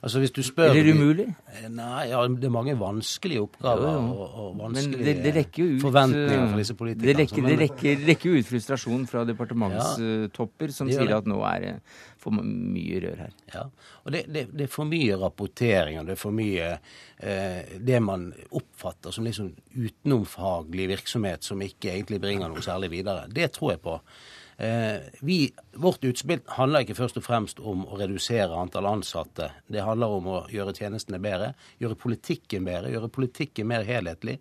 Altså 0.00 0.22
hvis 0.22 0.32
du 0.32 0.40
spør 0.44 0.70
Er 0.70 0.82
det 0.86 0.94
umulig? 0.96 1.26
Nei, 1.68 2.04
ja, 2.10 2.22
det 2.28 2.48
er 2.48 2.52
mange 2.54 2.76
vanskelige 2.80 3.42
oppgaver 3.44 3.88
ja, 3.88 3.94
ja. 3.96 4.04
og, 4.14 4.38
og 4.44 4.54
vanskelige 4.62 5.14
det, 5.20 5.34
det 5.36 5.44
ut 5.60 5.82
forventninger 5.84 6.36
eh, 6.38 6.46
for 6.50 6.62
disse 6.62 6.76
politikerne. 6.78 7.08
Det 7.10 7.16
rekker, 7.20 7.42
Men- 7.42 7.50
det 7.50 7.58
rekker, 7.64 8.06
rekker 8.08 8.30
jo 8.30 8.40
ut 8.40 8.50
frustrasjon 8.50 9.06
fra 9.10 9.24
departementstopper 9.28 10.74
som 10.76 10.90
sier 10.90 11.16
at 11.16 11.28
nå 11.28 11.40
er 11.50 11.66
det 11.66 11.74
for 12.20 12.36
mye 12.36 13.00
rør 13.00 13.22
her. 13.24 13.36
Ja, 13.54 13.62
og 14.04 14.12
det, 14.12 14.24
det, 14.32 14.46
det 14.52 14.66
er 14.66 14.72
for 14.72 14.88
mye 14.88 15.16
rapportering, 15.20 16.00
og 16.00 16.08
det 16.08 16.16
er 16.16 16.20
for 16.20 16.36
mye 16.36 16.72
eh, 16.76 17.78
det 17.80 18.02
man 18.04 18.28
oppfatter 18.56 19.14
som 19.14 19.24
liksom 19.28 19.52
utenomfaglig 19.76 20.90
virksomhet 20.90 21.46
som 21.46 21.62
ikke 21.64 21.94
egentlig 21.94 22.20
bringer 22.22 22.52
noe 22.52 22.64
særlig 22.64 22.92
videre. 22.98 23.28
Det 23.32 23.52
tror 23.56 23.74
jeg 23.76 23.84
på. 23.84 23.96
Eh, 24.60 25.00
vi, 25.20 25.52
vårt 25.72 26.04
utspill 26.04 26.40
handler 26.52 26.84
ikke 26.84 26.98
først 26.98 27.16
og 27.16 27.24
fremst 27.24 27.62
om 27.64 27.86
å 27.88 27.96
redusere 27.96 28.58
antall 28.60 28.90
ansatte. 28.90 29.46
Det 29.64 29.80
handler 29.80 30.16
om 30.18 30.28
å 30.28 30.40
gjøre 30.52 30.74
tjenestene 30.76 31.20
bedre, 31.22 31.54
gjøre 31.80 31.96
politikken 32.02 32.66
bedre, 32.68 32.90
gjøre 32.92 33.08
politikken 33.14 33.70
mer 33.70 33.86
helhetlig. 33.88 34.36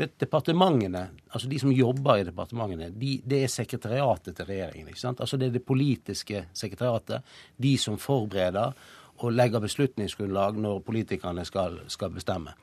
Vet, 0.00 0.14
departementene, 0.22 1.02
altså 1.28 1.50
De 1.52 1.58
som 1.60 1.72
jobber 1.72 2.22
i 2.22 2.24
departementene, 2.24 2.88
de, 2.96 3.18
det 3.28 3.42
er 3.44 3.52
sekretariatet 3.52 4.38
til 4.38 4.48
regjeringen. 4.48 4.88
ikke 4.88 5.04
sant? 5.04 5.20
Altså 5.20 5.36
Det 5.36 5.50
er 5.50 5.58
det 5.58 5.64
politiske 5.68 6.46
sekretariatet. 6.56 7.20
De 7.60 7.76
som 7.76 8.00
forbereder 8.00 8.72
og 9.20 9.36
legger 9.36 9.60
beslutningsgrunnlag 9.60 10.56
når 10.56 10.80
politikerne 10.80 11.44
skal, 11.44 11.76
skal 11.92 12.16
bestemme. 12.16 12.56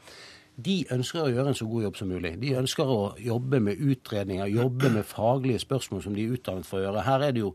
De 0.60 0.80
ønsker 0.92 1.24
å 1.24 1.32
gjøre 1.32 1.54
en 1.54 1.58
så 1.58 1.68
god 1.70 1.86
jobb 1.88 2.00
som 2.00 2.10
mulig. 2.12 2.34
De 2.42 2.56
ønsker 2.60 2.90
å 2.90 3.00
jobbe 3.22 3.62
med 3.64 3.80
utredninger, 3.80 4.50
jobbe 4.52 4.92
med 4.98 5.08
faglige 5.08 5.62
spørsmål 5.64 6.04
som 6.06 6.18
de 6.18 6.26
er 6.26 6.36
utdannet 6.36 6.68
for 6.68 6.82
å 6.82 6.88
gjøre. 6.88 7.06
Her 7.08 7.28
er 7.28 7.36
det 7.36 7.46
jo 7.46 7.54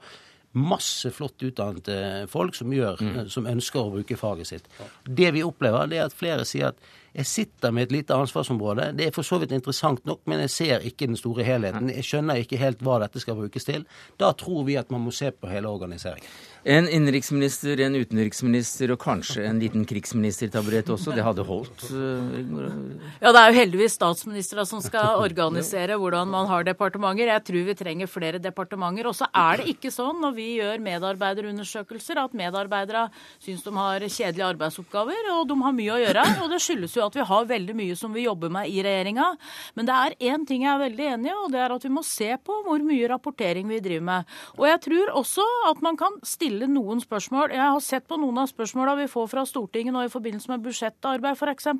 masse 0.54 1.10
flott 1.10 1.42
utdannede 1.42 2.26
folk 2.30 2.54
som, 2.54 2.70
gjør, 2.72 3.00
som 3.30 3.48
ønsker 3.50 3.80
å 3.80 3.90
bruke 3.96 4.18
faget 4.18 4.52
sitt. 4.52 4.68
Det 5.04 5.32
vi 5.34 5.42
opplever, 5.46 5.90
det 5.90 5.98
er 5.98 6.06
at 6.06 6.16
flere 6.16 6.46
sier 6.48 6.70
at 6.70 6.92
jeg 7.14 7.26
sitter 7.30 7.70
med 7.70 7.86
et 7.86 7.92
lite 7.94 8.16
ansvarsområde. 8.16 8.88
Det 8.98 9.06
er 9.06 9.12
for 9.14 9.22
så 9.26 9.38
vidt 9.38 9.52
interessant 9.54 10.04
nok, 10.08 10.20
men 10.26 10.40
jeg 10.44 10.50
ser 10.50 10.86
ikke 10.88 11.06
den 11.06 11.16
store 11.16 11.44
helheten. 11.46 11.92
Jeg 11.94 12.02
skjønner 12.08 12.40
ikke 12.42 12.58
helt 12.58 12.82
hva 12.82 12.98
dette 13.04 13.22
skal 13.22 13.36
brukes 13.38 13.64
til. 13.68 13.84
Da 14.18 14.32
tror 14.34 14.64
vi 14.66 14.74
at 14.80 14.90
man 14.90 15.04
må 15.06 15.12
se 15.14 15.30
på 15.30 15.46
hele 15.50 15.70
organiseringen. 15.70 16.26
En 16.64 16.86
innenriksminister, 16.88 17.76
en 17.84 17.94
utenriksminister 18.00 18.88
og 18.94 18.98
kanskje 19.02 19.42
en 19.44 19.58
liten 19.60 19.82
krigsministertaburett 19.84 20.88
også. 20.94 21.12
Det 21.14 21.22
hadde 21.26 21.44
holdt. 21.44 21.82
eh, 21.92 23.18
Ja, 23.20 23.32
det 23.36 23.40
er 23.42 23.50
jo 23.52 23.58
heldigvis 23.60 23.98
statsministre 23.98 24.64
som 24.66 24.80
skal 24.80 25.20
organisere 25.20 25.98
hvordan 26.00 26.26
man 26.32 26.48
har 26.48 26.64
departementer. 26.64 27.28
Jeg 27.28 27.44
tror 27.44 27.66
vi 27.68 27.74
trenger 27.76 28.08
flere 28.08 28.40
departementer. 28.40 29.06
Og 29.06 29.14
så 29.14 29.28
er 29.28 29.60
det 29.60 29.74
ikke 29.76 29.92
sånn 29.92 30.22
når 30.24 30.34
vi 30.38 30.48
gjør 30.56 30.80
medarbeiderundersøkelser 30.88 32.22
at 32.24 32.32
medarbeidere 32.36 33.06
syns 33.44 33.62
de 33.66 33.74
har 33.76 34.00
kjedelige 34.00 34.48
arbeidsoppgaver, 34.54 35.30
og 35.36 35.46
de 35.50 35.58
har 35.62 35.76
mye 35.76 35.92
å 35.94 36.00
gjøre. 36.00 36.24
Og 36.44 36.50
det 36.54 36.62
skyldes 36.64 36.96
jo 36.96 37.03
at 37.06 37.18
vi 37.18 37.26
har 37.28 37.48
veldig 37.50 37.76
mye 37.78 37.96
som 37.98 38.14
vi 38.14 38.26
jobber 38.26 38.52
med 38.52 38.70
i 38.70 38.82
regjeringa. 38.84 39.30
Men 39.76 39.88
det 39.88 39.94
er 39.94 40.16
én 40.32 40.46
ting 40.48 40.64
jeg 40.64 40.72
er 40.74 40.82
veldig 40.84 41.08
enig 41.14 41.30
i, 41.32 41.36
og 41.44 41.52
det 41.54 41.62
er 41.62 41.74
at 41.74 41.84
vi 41.84 41.92
må 41.92 42.04
se 42.06 42.30
på 42.44 42.60
hvor 42.66 42.84
mye 42.84 43.08
rapportering 43.10 43.68
vi 43.70 43.82
driver 43.84 44.06
med. 44.08 44.34
Og 44.58 44.68
jeg 44.68 44.82
tror 44.88 45.14
også 45.20 45.46
at 45.70 45.82
man 45.84 45.98
kan 46.00 46.18
stille 46.26 46.68
noen 46.70 47.02
spørsmål. 47.02 47.54
Jeg 47.54 47.64
har 47.64 47.82
sett 47.84 48.08
på 48.10 48.18
noen 48.20 48.42
av 48.42 48.50
spørsmåla 48.50 48.96
vi 49.02 49.08
får 49.10 49.30
fra 49.32 49.44
Stortinget 49.48 49.94
nå 49.94 50.04
i 50.06 50.12
forbindelse 50.12 50.52
med 50.52 50.64
budsjettarbeid 50.64 51.38
f.eks. 51.38 51.70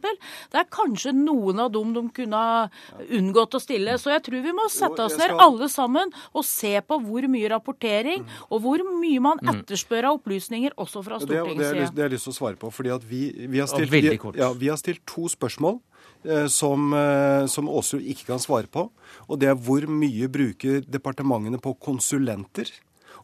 Det 0.53 0.61
er 0.61 0.71
kanskje 0.73 1.15
noen 1.17 1.63
av 1.65 1.73
dem 1.75 1.95
de 1.97 2.05
kunne 2.15 2.41
ha 2.41 2.67
unngått 3.15 3.57
å 3.59 3.63
stille. 3.63 3.97
Så 4.01 4.13
jeg 4.15 4.25
tror 4.27 4.45
vi 4.45 4.55
må 4.57 4.69
sette 4.73 5.07
oss 5.07 5.17
ned 5.21 5.37
alle 5.41 5.69
sammen 5.73 6.13
og 6.33 6.47
se 6.47 6.75
på 6.85 6.99
hvor 7.05 7.29
mye 7.31 7.51
rapportering 7.53 8.25
og 8.49 8.65
hvor 8.65 8.85
mye 8.87 9.23
man 9.25 9.41
etterspør 9.55 10.11
av 10.11 10.21
opplysninger 10.21 10.77
også 10.81 11.05
fra 11.07 11.21
Stortingets 11.23 11.71
side. 11.71 11.91
det 11.95 12.05
har 12.05 12.11
jeg 12.11 12.17
lyst 12.17 12.29
til 12.29 12.35
å 12.35 12.39
svare 12.39 12.61
på. 12.61 12.71
fordi 12.75 12.93
at 12.95 13.05
vi, 13.09 13.23
vi, 13.49 13.61
har, 13.61 13.71
stilt, 13.71 13.93
vi, 13.93 14.41
ja, 14.41 14.51
vi 14.59 14.71
har 14.73 14.81
stilt 14.81 15.05
to 15.15 15.29
spørsmål 15.31 15.79
eh, 16.27 16.49
som, 16.53 16.91
eh, 16.99 17.47
som 17.51 17.71
Aasrud 17.71 18.05
ikke 18.05 18.29
kan 18.33 18.43
svare 18.43 18.71
på. 18.71 18.89
Og 19.29 19.41
det 19.41 19.51
er 19.51 19.61
hvor 19.61 19.87
mye 19.91 20.29
bruker 20.33 20.85
departementene 20.85 21.61
på 21.63 21.77
konsulenter? 21.81 22.71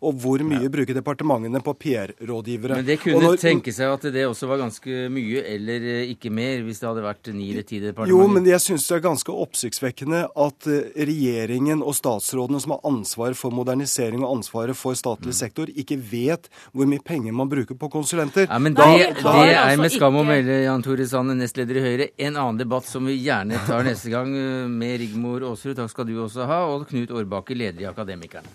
Og 0.00 0.14
hvor 0.16 0.40
mye 0.40 0.68
bruker 0.72 0.96
departementene 0.96 1.60
på 1.60 1.74
PR-rådgivere? 1.76 2.76
Men 2.80 2.86
det 2.86 3.00
kunne 3.02 3.20
når- 3.20 3.36
tenke 3.42 3.72
seg 3.72 3.92
at 3.92 4.06
det 4.14 4.22
også 4.26 4.48
var 4.48 4.58
ganske 4.62 5.08
mye, 5.12 5.42
eller 5.44 5.80
eh, 5.80 6.12
ikke 6.14 6.30
mer, 6.32 6.62
hvis 6.64 6.80
det 6.80 6.88
hadde 6.88 7.02
vært 7.04 7.32
ni 7.34 7.50
eller 7.52 7.62
ti 7.68 7.80
departementer. 7.82 8.08
Jo, 8.16 8.26
men 8.32 8.44
jeg 8.48 8.60
syns 8.64 8.86
det 8.88 8.96
er 8.96 9.04
ganske 9.08 9.28
oppsiktsvekkende 9.44 10.22
at 10.34 10.66
eh, 10.66 10.88
regjeringen 11.04 11.82
og 11.84 11.92
statsrådene 11.98 12.60
som 12.64 12.72
har 12.76 12.80
ansvar 12.88 13.34
for 13.36 13.50
modernisering 13.52 14.22
og 14.24 14.38
ansvaret 14.38 14.76
for 14.76 14.96
statlig 14.96 15.34
sektor, 15.36 15.66
ikke 15.68 15.98
vet 16.00 16.48
hvor 16.72 16.88
mye 16.88 17.02
penger 17.04 17.32
man 17.36 17.48
bruker 17.52 17.76
på 17.76 17.90
konsulenter. 17.92 18.48
Ja, 18.48 18.58
men 18.58 18.74
da, 18.74 18.88
det, 18.96 19.10
da, 19.22 19.32
det 19.36 19.52
er 19.52 19.60
altså 19.66 19.82
med 19.84 19.92
skam 19.98 20.16
å 20.16 20.24
melde, 20.24 20.62
Jan 20.64 20.82
Tore 20.86 21.06
Sanne, 21.06 21.36
nestleder 21.36 21.76
i 21.76 21.84
Høyre. 21.84 22.08
En 22.18 22.36
annen 22.40 22.58
debatt 22.64 22.88
som 22.88 23.04
vi 23.04 23.18
gjerne 23.20 23.60
tar 23.68 23.84
neste 23.84 24.08
gang 24.12 24.32
eh, 24.32 24.64
med 24.70 24.96
Rigmor 25.04 25.44
Aasrud, 25.52 25.76
takk 25.76 25.92
skal 25.92 26.08
du 26.08 26.16
også 26.24 26.48
ha, 26.48 26.62
og 26.72 26.88
Knut 26.88 27.12
Årbakke, 27.12 27.52
leder 27.56 27.84
i 27.84 27.90
Akademikerne. 27.92 28.48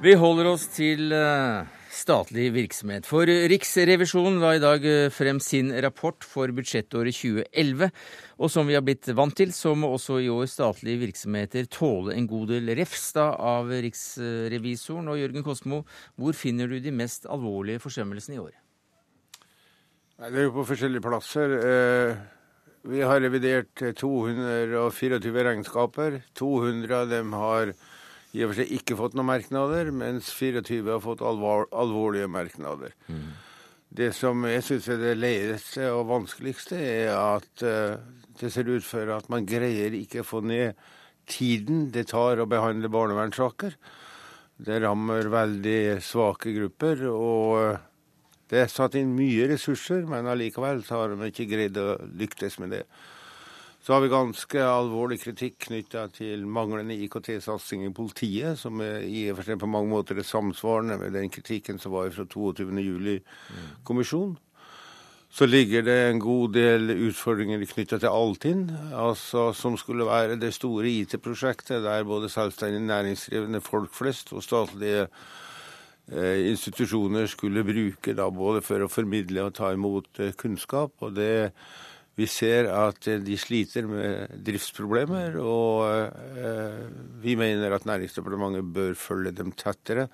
Vi 0.00 0.14
holder 0.16 0.46
oss 0.48 0.62
til 0.72 1.10
eh, 1.12 1.66
statlig 1.92 2.46
virksomhet. 2.54 3.04
For 3.04 3.28
Riksrevisjonen 3.28 4.38
la 4.40 4.54
i 4.56 4.62
dag 4.62 4.84
eh, 4.88 5.10
frem 5.12 5.36
sin 5.44 5.68
rapport 5.84 6.24
for 6.24 6.48
budsjettåret 6.56 7.12
2011. 7.12 7.90
Og 8.40 8.48
som 8.48 8.64
vi 8.64 8.78
har 8.78 8.84
blitt 8.86 9.10
vant 9.12 9.36
til, 9.36 9.52
så 9.52 9.74
må 9.76 9.90
også 9.92 10.16
i 10.24 10.30
år 10.32 10.48
statlige 10.48 11.02
virksomheter 11.02 11.68
tåle 11.68 12.16
en 12.16 12.30
god 12.30 12.48
del 12.54 12.72
refs 12.80 13.10
av 13.20 13.68
riksrevisoren. 13.68 15.12
Og 15.12 15.20
Jørgen 15.20 15.44
Kosmo, 15.44 15.82
hvor 16.16 16.32
finner 16.32 16.72
du 16.72 16.78
de 16.80 16.96
mest 16.96 17.28
alvorlige 17.28 17.84
forsømmelsene 17.84 18.38
i 18.38 18.42
år? 18.46 18.56
Det 20.16 20.32
er 20.32 20.48
jo 20.48 20.56
på 20.56 20.68
forskjellige 20.72 21.04
plasser. 21.10 21.58
Eh, 21.60 22.26
Vi 22.88 23.04
har 23.04 23.20
revidert 23.20 23.82
eh, 23.84 23.92
224 23.92 25.44
regnskaper. 25.44 26.22
200 26.32 27.00
av 27.02 27.10
dem 27.12 27.36
har 27.36 27.76
i 28.30 28.44
og 28.44 28.52
for 28.52 28.60
seg 28.60 28.74
ikke 28.76 28.98
fått 28.98 29.16
noen 29.18 29.30
merknader, 29.32 29.90
mens 29.90 30.30
24 30.36 30.84
har 30.86 31.02
fått 31.02 31.22
alvor, 31.26 31.66
alvorlige 31.74 32.30
merknader. 32.30 32.94
Det 33.90 34.12
som 34.14 34.44
jeg 34.46 34.62
syns 34.62 34.86
er 34.92 35.00
det 35.02 35.16
leieste 35.18 35.88
og 35.90 36.06
vanskeligste, 36.12 36.78
er 36.78 37.10
at 37.16 37.64
eh, 37.66 37.98
det 38.38 38.52
ser 38.54 38.70
ut 38.70 38.86
for 38.86 39.10
at 39.16 39.26
man 39.32 39.48
greier 39.48 39.96
ikke 39.98 40.22
å 40.22 40.28
få 40.28 40.44
ned 40.46 40.78
tiden 41.30 41.88
det 41.90 42.06
tar 42.12 42.38
å 42.38 42.46
behandle 42.46 42.90
barnevernssaker. 42.92 43.74
Det 44.60 44.78
rammer 44.84 45.30
veldig 45.32 45.98
svake 46.04 46.54
grupper. 46.54 47.06
og 47.10 47.56
eh, 47.64 47.78
det 48.50 48.64
er 48.64 48.70
satt 48.70 48.96
inn 48.98 49.12
mye 49.14 49.46
ressurser, 49.46 50.06
men 50.10 50.26
allikevel 50.26 50.82
har 50.88 51.12
de 51.14 51.28
ikke 51.30 51.50
greid 51.50 51.76
å 51.78 51.94
lyktes 52.18 52.58
med 52.58 52.74
det. 52.74 52.84
Så 53.80 53.94
har 53.94 54.02
vi 54.04 54.10
ganske 54.12 54.60
alvorlig 54.60 55.16
kritikk 55.22 55.54
knytta 55.70 56.02
til 56.12 56.42
manglende 56.44 56.92
IKT-satsing 57.00 57.86
i 57.86 57.94
politiet, 57.96 58.58
som 58.60 58.76
er 58.84 59.00
i 59.08 59.32
og 59.32 59.40
på 59.40 59.72
mange 59.72 59.88
måter 59.88 60.20
er 60.20 60.26
samsvarende 60.28 61.00
med 61.00 61.16
den 61.16 61.32
kritikken 61.32 61.80
som 61.80 61.96
var 61.96 62.12
fra 62.12 62.28
22.07-kommisjonen. 62.28 64.36
Så 65.32 65.46
ligger 65.46 65.82
det 65.86 66.10
en 66.10 66.20
god 66.20 66.54
del 66.58 66.90
utfordringer 67.06 67.62
knytta 67.70 67.98
til 68.02 68.10
Altinn, 68.10 68.64
altså 68.92 69.52
som 69.54 69.76
skulle 69.78 70.04
være 70.04 70.36
det 70.42 70.50
store 70.54 70.90
IT-prosjektet 70.90 71.84
der 71.84 72.04
både 72.04 72.28
selvstendig 72.28 72.80
næringsdrivende 72.82 73.60
folk 73.62 73.94
flest 73.94 74.32
og 74.34 74.42
statlige 74.42 75.06
eh, 76.12 76.50
institusjoner 76.50 77.26
skulle 77.30 77.64
bruke 77.64 78.14
da 78.18 78.26
både 78.28 78.60
for 78.66 78.82
å 78.82 78.90
formidle 78.90 79.44
og 79.46 79.54
ta 79.56 79.70
imot 79.72 80.18
eh, 80.18 80.34
kunnskap. 80.34 80.92
og 80.98 81.14
det 81.16 81.52
vi 82.20 82.28
ser 82.28 82.68
at 82.72 83.08
eh, 83.08 83.20
de 83.24 83.36
sliter 83.40 83.88
med 83.88 84.40
driftsproblemer, 84.46 85.38
og 85.40 85.86
eh, 86.36 86.82
vi 87.22 87.36
mener 87.38 87.72
at 87.76 87.86
Næringsdepartementet 87.88 88.74
bør 88.74 88.98
følge 88.98 89.32
dem 89.36 89.54
tettere 89.56 90.08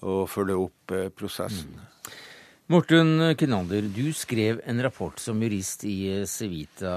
og 0.00 0.26
følge 0.32 0.58
opp 0.66 0.96
eh, 0.96 1.08
prosessen. 1.14 1.78
Morten 2.70 3.32
Kinander, 3.34 3.82
du 3.90 4.12
skrev 4.14 4.60
en 4.70 4.78
rapport 4.84 5.18
som 5.18 5.40
jurist 5.42 5.82
i 5.90 6.22
Civita 6.30 6.92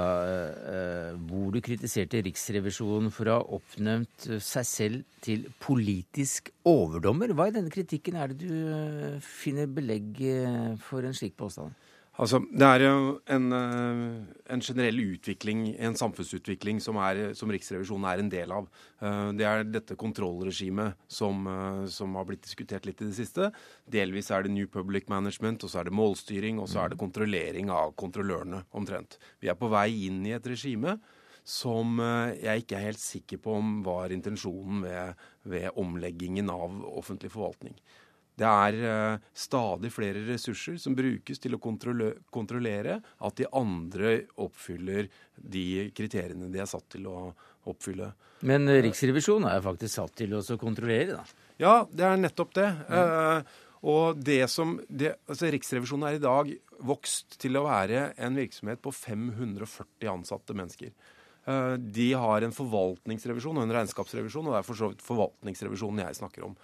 hvor 1.26 1.48
du 1.50 1.58
kritiserte 1.66 2.22
Riksrevisjonen 2.28 3.10
for 3.10 3.26
å 3.26 3.40
ha 3.40 3.56
oppnevnt 3.58 4.28
seg 4.38 4.68
selv 4.70 5.24
til 5.26 5.48
politisk 5.66 6.52
overdommer. 6.70 7.34
Hva 7.34 7.48
i 7.50 7.56
denne 7.56 7.74
kritikken 7.74 8.22
er 8.22 8.30
det 8.30 8.52
du 8.52 9.18
finner 9.26 9.66
belegg 9.66 10.22
for 10.86 11.10
en 11.10 11.18
slik 11.18 11.34
påstand? 11.42 11.74
Altså, 12.22 12.38
Det 12.46 12.62
er 12.62 12.84
jo 12.86 13.20
en, 13.26 13.52
eh, 13.52 14.26
en, 14.54 14.62
generell 14.62 15.00
utvikling, 15.16 15.76
en 15.80 15.96
samfunnsutvikling, 15.96 16.80
som, 16.80 16.96
er, 17.02 17.34
som, 17.34 17.50
Riksrevisjonen 17.50 18.06
er 18.06 18.20
en 18.22 18.30
del 18.30 18.52
av. 18.54 18.68
Eh, 19.02 19.32
det 19.34 19.48
er 19.50 19.64
dette 19.64 19.98
kontrollregimet 19.98 20.94
som, 21.08 21.48
eh, 21.48 21.88
som, 21.90 22.14
har 22.14 22.26
blitt 22.26 22.44
diskutert 22.44 22.86
litt 22.86 23.02
i 23.02 23.06
det 23.10 23.18
siste. 23.18 23.52
Delvis 23.90 24.30
er 24.30 24.44
det 24.44 24.52
New 24.54 24.68
Public 24.68 25.10
Management, 25.10 25.64
og 25.64 25.70
så 25.70 25.80
er 25.80 25.90
det 25.90 25.98
målstyring, 25.98 26.60
og 26.60 26.70
så 26.70 26.84
er 26.84 26.90
det 26.90 27.02
kontrollering 27.02 27.72
av 27.72 27.96
kontrollørene, 27.96 28.64
omtrent. 28.74 29.18
Vi 29.42 29.50
er 29.50 29.58
på 29.58 29.72
vei 29.74 30.06
inn 30.06 30.24
i 30.28 30.38
et 30.38 30.46
regime 30.46 31.00
som 31.44 31.98
jeg 32.40 32.62
ikke 32.62 32.78
er 32.78 32.86
helt 32.86 33.02
sikker 33.02 33.38
på 33.38 33.58
om 33.58 33.82
var 33.84 34.14
intensjonen 34.16 34.86
ved, 34.86 35.26
ved 35.44 35.72
omleggingen 35.76 36.48
av 36.50 36.78
offentlig 36.94 37.34
forvaltning. 37.34 37.74
Det 38.34 38.50
er 38.50 38.78
uh, 38.82 39.26
stadig 39.38 39.92
flere 39.94 40.24
ressurser 40.26 40.80
som 40.82 40.96
brukes 40.98 41.42
til 41.42 41.54
å 41.54 41.62
kontrollere 41.62 42.96
at 42.98 43.36
de 43.38 43.50
andre 43.54 44.16
oppfyller 44.42 45.10
de 45.38 45.92
kriteriene 45.94 46.50
de 46.54 46.64
er 46.64 46.70
satt 46.70 46.88
til 46.96 47.06
å 47.12 47.18
oppfylle. 47.70 48.10
Men 48.50 48.66
uh, 48.72 48.80
Riksrevisjonen 48.82 49.52
er 49.52 49.62
faktisk 49.66 50.00
satt 50.00 50.18
til 50.24 50.34
å 50.40 50.42
kontrollere, 50.58 51.20
da? 51.20 51.46
Ja, 51.62 51.76
det 51.94 52.10
er 52.10 52.18
nettopp 52.18 52.58
det. 52.58 52.72
Mm. 52.90 53.46
og 53.94 54.18
det 54.26 54.42
som, 54.50 54.80
det, 54.90 55.14
altså 55.30 55.52
Riksrevisjonen 55.54 56.10
er 56.10 56.18
i 56.18 56.24
dag 56.24 56.50
vokst 56.84 57.38
til 57.40 57.60
å 57.60 57.68
være 57.68 58.10
en 58.18 58.42
virksomhet 58.42 58.82
på 58.82 58.92
540 58.98 60.10
ansatte 60.10 60.58
mennesker. 60.58 60.90
De 61.78 62.10
har 62.18 62.44
en 62.44 62.56
forvaltningsrevisjon 62.56 63.60
og 63.60 63.66
en 63.68 63.76
regnskapsrevisjon, 63.78 64.48
og 64.48 64.56
det 64.56 64.62
er 64.62 64.68
for 64.68 64.80
så 64.80 64.90
vidt 64.92 65.04
forvaltningsrevisjonen 65.06 66.02
jeg 66.08 66.20
snakker 66.24 66.48
om. 66.48 66.56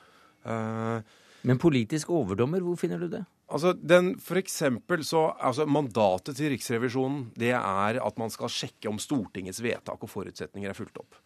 Men 1.47 1.59
politisk 1.61 2.09
overdommer, 2.11 2.63
hvor 2.63 2.75
finner 2.79 2.99
du 2.99 3.07
det? 3.11 3.23
Altså, 3.49 3.73
den, 3.73 4.13
for 4.21 4.39
eksempel 4.41 5.03
så, 5.07 5.29
altså 5.39 5.65
Mandatet 5.65 6.37
til 6.37 6.51
Riksrevisjonen 6.53 7.29
det 7.39 7.53
er 7.55 7.99
at 8.03 8.19
man 8.21 8.33
skal 8.33 8.51
sjekke 8.53 8.91
om 8.91 8.99
Stortingets 9.01 9.61
vedtak 9.63 10.03
og 10.03 10.11
forutsetninger 10.11 10.69
er 10.69 10.77
fulgt 10.77 10.99
opp. 11.01 11.17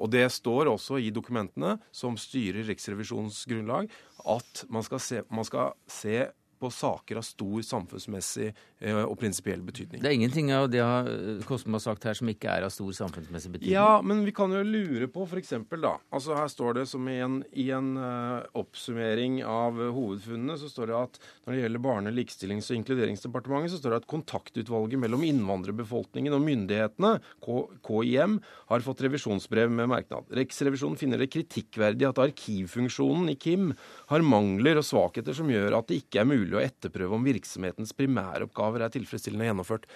Og 0.00 0.10
Det 0.10 0.24
står 0.32 0.70
også 0.70 1.00
i 1.02 1.10
dokumentene 1.12 1.76
som 1.92 2.16
styrer 2.20 2.66
Riksrevisjonens 2.68 3.42
grunnlag, 3.48 3.90
at 4.24 4.64
man 4.72 4.84
skal 4.86 5.02
se, 5.02 5.22
man 5.30 5.46
skal 5.48 5.74
se 5.90 6.28
på 6.60 6.70
saker 6.74 7.20
av 7.20 7.24
stor 7.24 7.62
samfunnsmessig 7.64 8.50
eh, 8.50 9.00
og 9.00 9.16
prinsipiell 9.20 9.62
betydning. 9.64 10.02
Det 10.02 10.10
er 10.10 10.16
ingenting 10.18 10.50
av 10.52 10.68
det 10.72 10.82
eh, 10.84 11.40
Kosmo 11.48 11.78
har 11.78 11.84
sagt 11.84 12.04
her 12.08 12.16
som 12.18 12.28
ikke 12.30 12.50
er 12.52 12.66
av 12.66 12.74
stor 12.74 12.90
samfunnsmessig 12.98 13.54
betydning? 13.54 13.72
Ja, 13.72 14.00
men 14.04 14.22
vi 14.26 14.34
kan 14.36 14.52
jo 14.52 14.60
lure 14.66 15.08
på 15.10 15.24
f.eks. 15.24 15.54
da 15.80 15.94
altså 16.10 16.36
Her 16.36 16.50
står 16.52 16.80
det 16.80 16.86
som 16.90 17.08
i 17.08 17.16
en, 17.24 17.40
i 17.56 17.70
en 17.74 17.94
uh, 17.96 18.44
oppsummering 18.58 19.40
av 19.46 19.78
hovedfunnene, 19.80 20.58
så 20.60 20.68
står 20.70 20.90
det 20.90 20.98
at 20.98 21.18
når 21.46 21.54
det 21.54 21.62
gjelder 21.64 21.84
Barne-, 21.84 22.14
likestillings- 22.14 22.70
og 22.70 22.80
inkluderingsdepartementet, 22.80 23.74
så 23.74 23.80
står 23.80 23.94
det 23.94 24.02
at 24.02 24.10
kontaktutvalget 24.10 25.00
mellom 25.00 25.24
innvandrerbefolkningen 25.26 26.36
og 26.36 26.44
myndighetene, 26.44 27.14
KIM, 27.40 28.38
har 28.70 28.84
fått 28.84 29.04
revisjonsbrev 29.06 29.72
med 29.72 29.90
merknad. 29.92 30.28
Riksrevisjonen 30.36 30.98
finner 31.00 31.20
det 31.20 31.30
kritikkverdig 31.32 32.08
at 32.10 32.20
arkivfunksjonen 32.22 33.32
i 33.32 33.38
KIM 33.40 33.72
har 34.12 34.26
mangler 34.26 34.80
og 34.80 34.86
svakheter 34.86 35.36
som 35.36 35.50
gjør 35.50 35.78
at 35.78 35.90
det 35.90 36.02
ikke 36.04 36.22
er 36.22 36.30
mulig 36.30 36.49
å 36.58 36.62
etterprøve 36.62 37.16
om 37.16 37.26
virksomhetens 37.26 37.94
primæroppgaver 37.98 38.84
er 38.86 38.92
tilfredsstillende 38.94 39.48
gjennomført. 39.50 39.88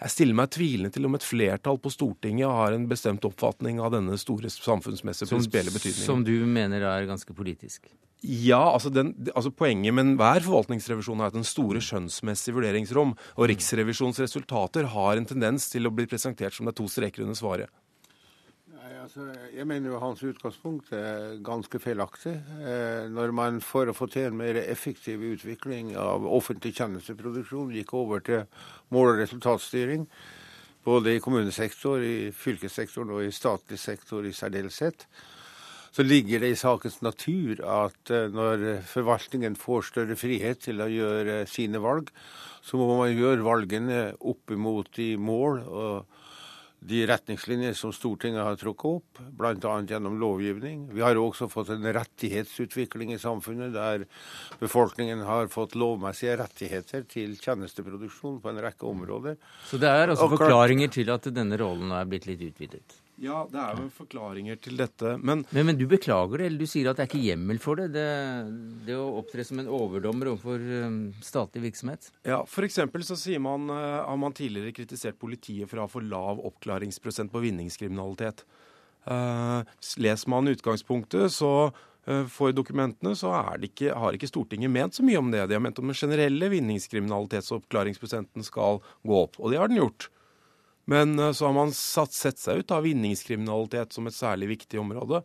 Jeg 0.00 0.14
stiller 0.14 0.38
meg 0.38 0.52
tvilende 0.54 0.92
til 0.94 1.08
om 1.08 1.16
et 1.18 1.26
flertall 1.26 1.80
på 1.82 1.92
Stortinget 1.92 2.48
har 2.48 2.76
en 2.76 2.86
bestemt 2.90 3.26
oppfatning 3.28 3.82
av 3.84 3.92
denne 3.94 4.16
store 4.20 4.50
samfunnsmessige 4.52 5.28
prinsipielle 5.30 5.74
betydningen. 5.74 6.06
Som 6.06 6.24
du 6.24 6.34
mener 6.48 6.86
er 6.88 7.08
ganske 7.10 7.36
politisk? 7.36 7.90
Ja, 8.20 8.60
altså, 8.74 8.90
den, 8.92 9.14
altså 9.32 9.52
Poenget 9.56 9.94
med 9.96 10.04
enhver 10.04 10.44
forvaltningsrevisjon 10.44 11.22
er 11.22 11.30
at 11.30 11.36
den 11.36 11.46
store 11.48 11.80
skjønnsmessige 11.84 12.56
vurderingsrom. 12.58 13.14
Og 13.38 13.48
Riksrevisjonens 13.48 14.20
resultater 14.20 14.90
har 14.92 15.16
en 15.16 15.28
tendens 15.28 15.70
til 15.72 15.88
å 15.88 15.94
bli 15.94 16.08
presentert 16.10 16.56
som 16.56 16.68
det 16.68 16.74
er 16.74 16.80
to 16.82 16.88
streker 16.92 17.24
under 17.24 17.38
svaret. 17.38 17.72
Altså, 19.10 19.32
jeg 19.56 19.66
mener 19.66 19.90
jo 19.90 19.98
hans 19.98 20.20
utgangspunkt 20.22 20.92
er 20.94 21.40
ganske 21.42 21.78
feilaktig. 21.82 22.36
Eh, 22.62 23.08
når 23.10 23.32
man 23.34 23.56
for 23.58 23.90
å 23.90 23.94
få 23.96 24.06
til 24.06 24.28
en 24.28 24.36
mer 24.38 24.54
effektiv 24.60 25.24
utvikling 25.32 25.96
av 25.98 26.28
offentlig 26.30 26.76
tjenesteproduksjon 26.76 27.72
gikk 27.74 27.90
over 27.98 28.22
til 28.22 28.44
mål- 28.94 29.16
og 29.16 29.18
resultatstyring, 29.24 30.04
både 30.86 31.16
i 31.16 31.24
kommunesektor, 31.24 31.98
i 31.98 32.30
fylkessektoren 32.30 33.10
og 33.10 33.24
i 33.24 33.34
statlig 33.34 33.80
sektor 33.82 34.22
i 34.22 34.30
særdeleshet, 34.30 35.08
så 35.90 36.06
ligger 36.06 36.46
det 36.46 36.52
i 36.54 36.62
sakens 36.62 37.02
natur 37.02 37.66
at 37.66 38.14
eh, 38.14 38.30
når 38.30 38.86
forvaltningen 38.94 39.58
får 39.58 39.90
større 39.90 40.14
frihet 40.14 40.62
til 40.68 40.86
å 40.86 40.86
gjøre 40.86 41.42
sine 41.50 41.82
valg, 41.82 42.14
så 42.62 42.78
må 42.78 42.86
man 42.94 43.10
gjøre 43.10 43.42
valgene 43.42 44.12
opp 44.22 44.54
imot 44.54 44.94
de 45.02 45.16
mål 45.18 45.64
og 45.66 46.19
de 46.80 47.00
retningslinjer 47.06 47.74
som 47.76 47.92
Stortinget 47.92 48.40
har 48.40 48.56
trukket 48.56 48.84
opp, 48.88 49.20
bl.a. 49.36 49.74
gjennom 49.88 50.16
lovgivning. 50.20 50.86
Vi 50.94 51.02
har 51.04 51.18
også 51.20 51.48
fått 51.52 51.74
en 51.74 51.84
rettighetsutvikling 51.84 53.12
i 53.12 53.20
samfunnet 53.20 53.74
der 53.74 54.06
befolkningen 54.62 55.20
har 55.28 55.50
fått 55.52 55.76
lovmessige 55.76 56.38
rettigheter 56.40 57.04
til 57.10 57.36
tjenesteproduksjon 57.36 58.40
på 58.40 58.52
en 58.52 58.62
rekke 58.64 58.88
områder. 58.88 59.36
Så 59.68 59.80
det 59.82 59.92
er 59.92 60.14
altså 60.14 60.30
forklaringer 60.32 60.92
til 60.96 61.12
at 61.12 61.28
denne 61.36 61.60
rollen 61.60 61.92
er 61.92 62.08
blitt 62.08 62.30
litt 62.30 62.48
utvidet? 62.48 63.00
Ja, 63.20 63.42
det 63.52 63.58
er 63.60 63.76
jo 63.76 63.90
forklaringer 63.92 64.56
til 64.64 64.78
dette, 64.80 65.18
men 65.20 65.42
men, 65.52 65.66
men 65.68 65.76
du 65.76 65.84
beklager 65.90 66.40
det, 66.40 66.46
eller 66.48 66.62
du 66.62 66.70
sier 66.70 66.88
at 66.88 66.96
det 66.96 67.04
er 67.04 67.10
ikke 67.10 67.26
hjemmel 67.26 67.58
for 67.60 67.76
det? 67.76 67.90
Det, 67.92 68.04
det 68.86 68.96
å 68.96 69.10
opptre 69.20 69.44
som 69.44 69.60
en 69.60 69.68
overdommer 69.68 70.30
overfor 70.32 70.62
um, 70.86 70.96
statlig 71.24 71.66
virksomhet? 71.66 72.08
Ja, 72.24 72.40
f.eks. 72.46 72.78
så 73.10 73.18
sier 73.20 73.42
man, 73.44 73.68
uh, 73.68 74.06
har 74.06 74.16
man 74.20 74.32
tidligere 74.36 74.72
kritisert 74.76 75.20
politiet 75.20 75.68
for 75.68 75.76
å 75.76 75.84
ha 75.84 75.92
for 75.92 76.06
lav 76.06 76.40
oppklaringsprosent 76.48 77.32
på 77.32 77.42
vinningskriminalitet. 77.44 78.46
Uh, 79.04 79.68
leser 80.00 80.32
man 80.32 80.48
utgangspunktet, 80.48 81.28
så 81.34 81.52
uh, 81.68 82.24
for 82.32 82.56
dokumentene 82.56 83.12
så 83.18 83.34
ikke, 83.60 83.92
har 84.00 84.16
ikke 84.16 84.30
Stortinget 84.32 84.72
ment 84.72 84.96
så 84.96 85.04
mye 85.04 85.20
om 85.20 85.28
det. 85.34 85.44
De 85.50 85.58
har 85.58 85.64
ment 85.64 85.80
om 85.82 85.92
den 85.92 85.98
generelle 85.98 86.48
vinningskriminalitetsoppklaringsprosenten 86.56 88.48
skal 88.48 88.80
gå 89.04 89.20
opp, 89.26 89.36
og 89.36 89.52
det 89.52 89.60
har 89.60 89.68
den 89.68 89.82
gjort. 89.82 90.08
Men 90.90 91.18
eh, 91.18 91.32
så 91.32 91.46
har 91.48 91.54
man 91.56 91.72
satt, 91.76 92.16
sett 92.16 92.42
seg 92.42 92.64
ut 92.64 92.74
av 92.74 92.84
vinningskriminalitet 92.86 93.94
som 93.94 94.10
et 94.10 94.16
særlig 94.16 94.54
viktig 94.56 94.82
område. 94.82 95.22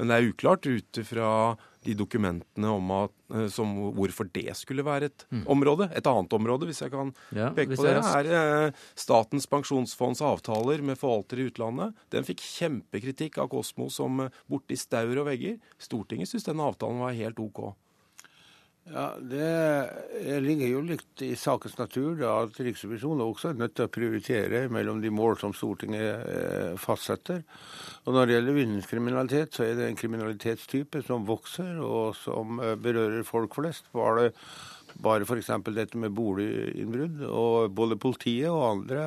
Men 0.00 0.08
det 0.08 0.16
er 0.16 0.30
uklart 0.30 0.64
ut 0.64 0.98
fra 1.04 1.30
de 1.84 1.94
dokumentene 1.96 2.70
om 2.72 2.92
at, 2.94 3.12
eh, 3.34 3.48
som, 3.52 3.74
hvorfor 3.96 4.30
det 4.32 4.54
skulle 4.56 4.84
være 4.86 5.10
et 5.10 5.26
mm. 5.28 5.42
område. 5.52 5.90
Et 5.96 6.08
annet 6.08 6.36
område, 6.38 6.68
hvis 6.70 6.80
jeg 6.84 6.94
kan 6.94 7.12
ja, 7.36 7.50
peke 7.56 7.76
på 7.76 7.84
det, 7.84 7.98
er 7.98 8.30
eh, 8.38 8.86
Statens 8.96 9.48
pensjonsfonds 9.50 10.22
avtaler 10.24 10.84
med 10.86 11.00
forvaltere 11.00 11.44
i 11.44 11.50
utlandet. 11.50 11.98
Den 12.14 12.24
fikk 12.28 12.40
kjempekritikk 12.46 13.40
av 13.42 13.50
Kosmo 13.52 13.90
som 13.92 14.24
borti 14.48 14.78
staur 14.80 15.12
og 15.20 15.28
vegger. 15.28 15.60
Stortinget 15.82 16.30
syntes 16.30 16.48
denne 16.48 16.70
avtalen 16.70 17.02
var 17.02 17.16
helt 17.18 17.42
OK. 17.42 17.64
Ja, 18.88 19.14
Det 19.20 20.40
ligger 20.40 20.70
jo 20.72 20.80
litt 20.82 21.22
i 21.22 21.34
sakens 21.38 21.76
natur 21.78 22.16
da, 22.18 22.32
at 22.46 22.56
Riksrevisjonen 22.58 23.22
også 23.22 23.50
er 23.50 23.60
nødt 23.60 23.76
til 23.76 23.86
å 23.86 23.92
prioritere 23.92 24.64
mellom 24.72 25.02
de 25.02 25.12
mål 25.14 25.36
som 25.38 25.52
Stortinget 25.54 26.24
eh, 26.24 26.72
fastsetter. 26.80 27.44
Og 28.06 28.16
Når 28.16 28.26
det 28.26 28.34
gjelder 28.34 28.56
vinningskriminalitet, 28.56 29.54
så 29.54 29.66
er 29.66 29.76
det 29.78 29.90
en 29.90 30.00
kriminalitetstype 30.00 31.04
som 31.06 31.28
vokser, 31.28 31.78
og 31.84 32.16
som 32.18 32.58
eh, 32.64 32.74
berører 32.80 33.22
folk 33.28 33.54
flest. 33.60 33.86
Bare, 33.94 34.30
bare 34.96 35.28
f.eks. 35.28 35.52
dette 35.70 36.00
med 36.00 36.16
boliginnbrudd. 36.16 37.22
Og 37.28 37.76
både 37.76 38.00
politiet 38.00 38.50
og 38.50 38.64
andre 38.72 39.04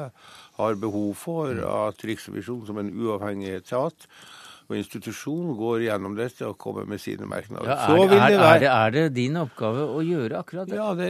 har 0.62 0.80
behov 0.80 1.12
for 1.26 1.60
at 1.74 2.08
Riksrevisjonen 2.08 2.70
som 2.70 2.80
en 2.80 2.94
uavhengig 2.94 3.58
etat 3.58 4.08
og 4.70 4.76
institusjon 4.80 5.54
går 5.60 5.88
gjennom 5.88 6.18
dette 6.18 6.48
og 6.48 6.58
kommer 6.62 6.88
med 6.90 7.02
sine 7.04 7.28
merknader. 7.30 7.70
Ja, 7.70 7.78
er, 7.94 8.04
det, 8.10 8.20
er, 8.20 8.36
er, 8.40 8.60
det, 8.64 8.70
er, 8.72 8.94
det, 8.98 9.06
din 9.18 9.40
oppgave 9.42 9.88
å 9.92 10.04
gjøre 10.06 10.44
akkurat 10.44 10.70
det? 10.70 10.80
Ja, 10.80 10.92
det, 10.98 11.10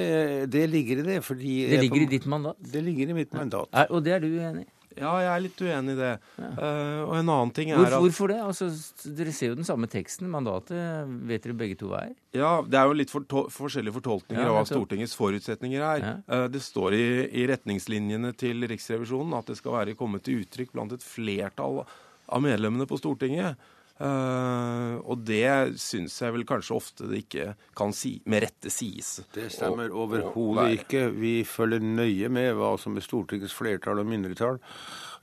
det 0.54 0.68
ligger 0.72 1.04
i 1.04 1.10
det. 1.10 1.20
fordi... 1.26 1.58
Det 1.74 1.84
ligger 1.86 2.06
i 2.06 2.12
ditt 2.18 2.30
mandat? 2.30 2.58
Det 2.74 2.86
ligger 2.86 3.14
i 3.14 3.20
mitt 3.24 3.36
mandat. 3.36 3.70
og 3.90 4.04
det 4.06 4.18
er 4.18 4.24
du 4.24 4.32
uenig 4.32 4.66
i? 4.68 4.72
Ja, 4.98 5.14
jeg 5.22 5.30
er 5.32 5.42
litt 5.42 5.62
uenig 5.64 5.96
i 5.96 5.98
det. 5.98 6.12
Ja. 6.38 6.50
Uh, 6.58 7.00
og 7.08 7.14
en 7.18 7.32
annen 7.34 7.52
ting 7.56 7.72
er 7.72 7.80
Hvor, 7.80 7.88
at 7.90 8.04
Hvorfor 8.04 8.32
det? 8.32 8.40
Altså, 8.44 8.70
dere 9.18 9.34
ser 9.36 9.52
jo 9.52 9.58
den 9.58 9.68
samme 9.68 9.90
teksten. 9.90 10.30
Mandatet 10.32 11.10
vet 11.30 11.46
dere 11.46 11.58
begge 11.58 11.78
to 11.80 11.90
hva 11.92 12.04
er? 12.08 12.14
Ja, 12.38 12.54
det 12.66 12.80
er 12.80 12.90
jo 12.90 12.98
litt 12.98 13.14
for 13.14 13.26
forskjellige 13.54 13.98
fortolkninger 13.98 14.44
ja, 14.44 14.52
av 14.52 14.60
hva 14.60 14.64
Stortingets 14.70 15.18
forutsetninger 15.18 15.86
er. 15.90 16.06
Ja. 16.06 16.16
Uh, 16.30 16.46
det 16.54 16.64
står 16.66 16.98
i, 16.98 17.06
i, 17.42 17.48
retningslinjene 17.50 18.34
til 18.38 18.66
Riksrevisjonen 18.70 19.38
at 19.40 19.50
det 19.50 19.58
skal 19.60 19.80
være 19.80 19.98
kommet 20.00 20.26
til 20.28 20.44
uttrykk 20.44 20.74
blant 20.76 20.96
et 20.96 21.06
flertall 21.06 21.84
av 22.28 22.44
medlemmene 22.46 22.88
på 22.90 23.00
Stortinget. 23.02 23.60
Uh, 24.02 24.98
og 25.06 25.22
det 25.22 25.78
syns 25.78 26.16
jeg 26.18 26.34
vel 26.34 26.44
kanskje 26.50 26.74
ofte 26.76 27.06
det 27.12 27.20
ikke 27.28 27.52
kan 27.78 27.94
si, 27.94 28.16
med 28.26 28.42
rette 28.48 28.72
sies. 28.74 29.20
Det 29.36 29.52
stemmer 29.54 29.94
overhodet 29.94 30.80
ikke. 30.80 31.06
Vi 31.14 31.36
følger 31.46 31.84
nøye 31.86 32.32
med 32.34 32.56
hva 32.58 32.74
som 32.82 32.98
er 32.98 33.06
Stortingets 33.06 33.54
flertall 33.54 34.02
og 34.02 34.10
mindretall. 34.10 34.58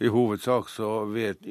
I 0.00 0.08
hovedsak 0.08 0.70
så 0.72 0.86
vet 1.12 1.42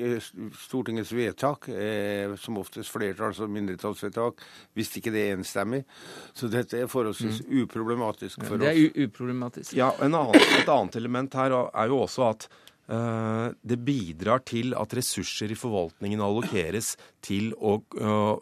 Stortingets 0.63 1.11
vedtak 1.13 1.67
er 1.69 2.33
som 2.41 2.57
oftest 2.57 2.89
flertalls- 2.95 3.43
og 3.43 3.51
mindretallsvedtak, 3.53 4.41
hvis 4.73 4.95
ikke 4.97 5.13
det 5.13 5.27
er 5.27 5.35
enstemmig. 5.35 5.83
Så 6.33 6.49
dette 6.49 6.79
er 6.79 6.89
forholdsvis 6.89 7.43
mm. 7.43 7.51
uproblematisk 7.65 8.39
for 8.41 8.55
oss. 8.57 8.63
Det 8.63 8.71
er 8.71 9.05
uproblematisk. 9.05 9.75
Ja, 9.77 9.91
annen, 10.01 10.33
Et 10.33 10.71
annet 10.71 10.97
element 11.03 11.37
her 11.37 11.59
er 11.59 11.93
jo 11.93 12.01
også 12.07 12.31
at 12.31 12.49
Eh, 12.49 12.68
det 12.89 13.77
bidrar 13.85 14.41
til 14.49 14.73
at 14.73 14.93
ressurser 14.97 15.51
i 15.53 15.57
forvaltningen 15.57 16.23
allokeres 16.25 16.95
til 17.21 17.51
å 17.53 17.75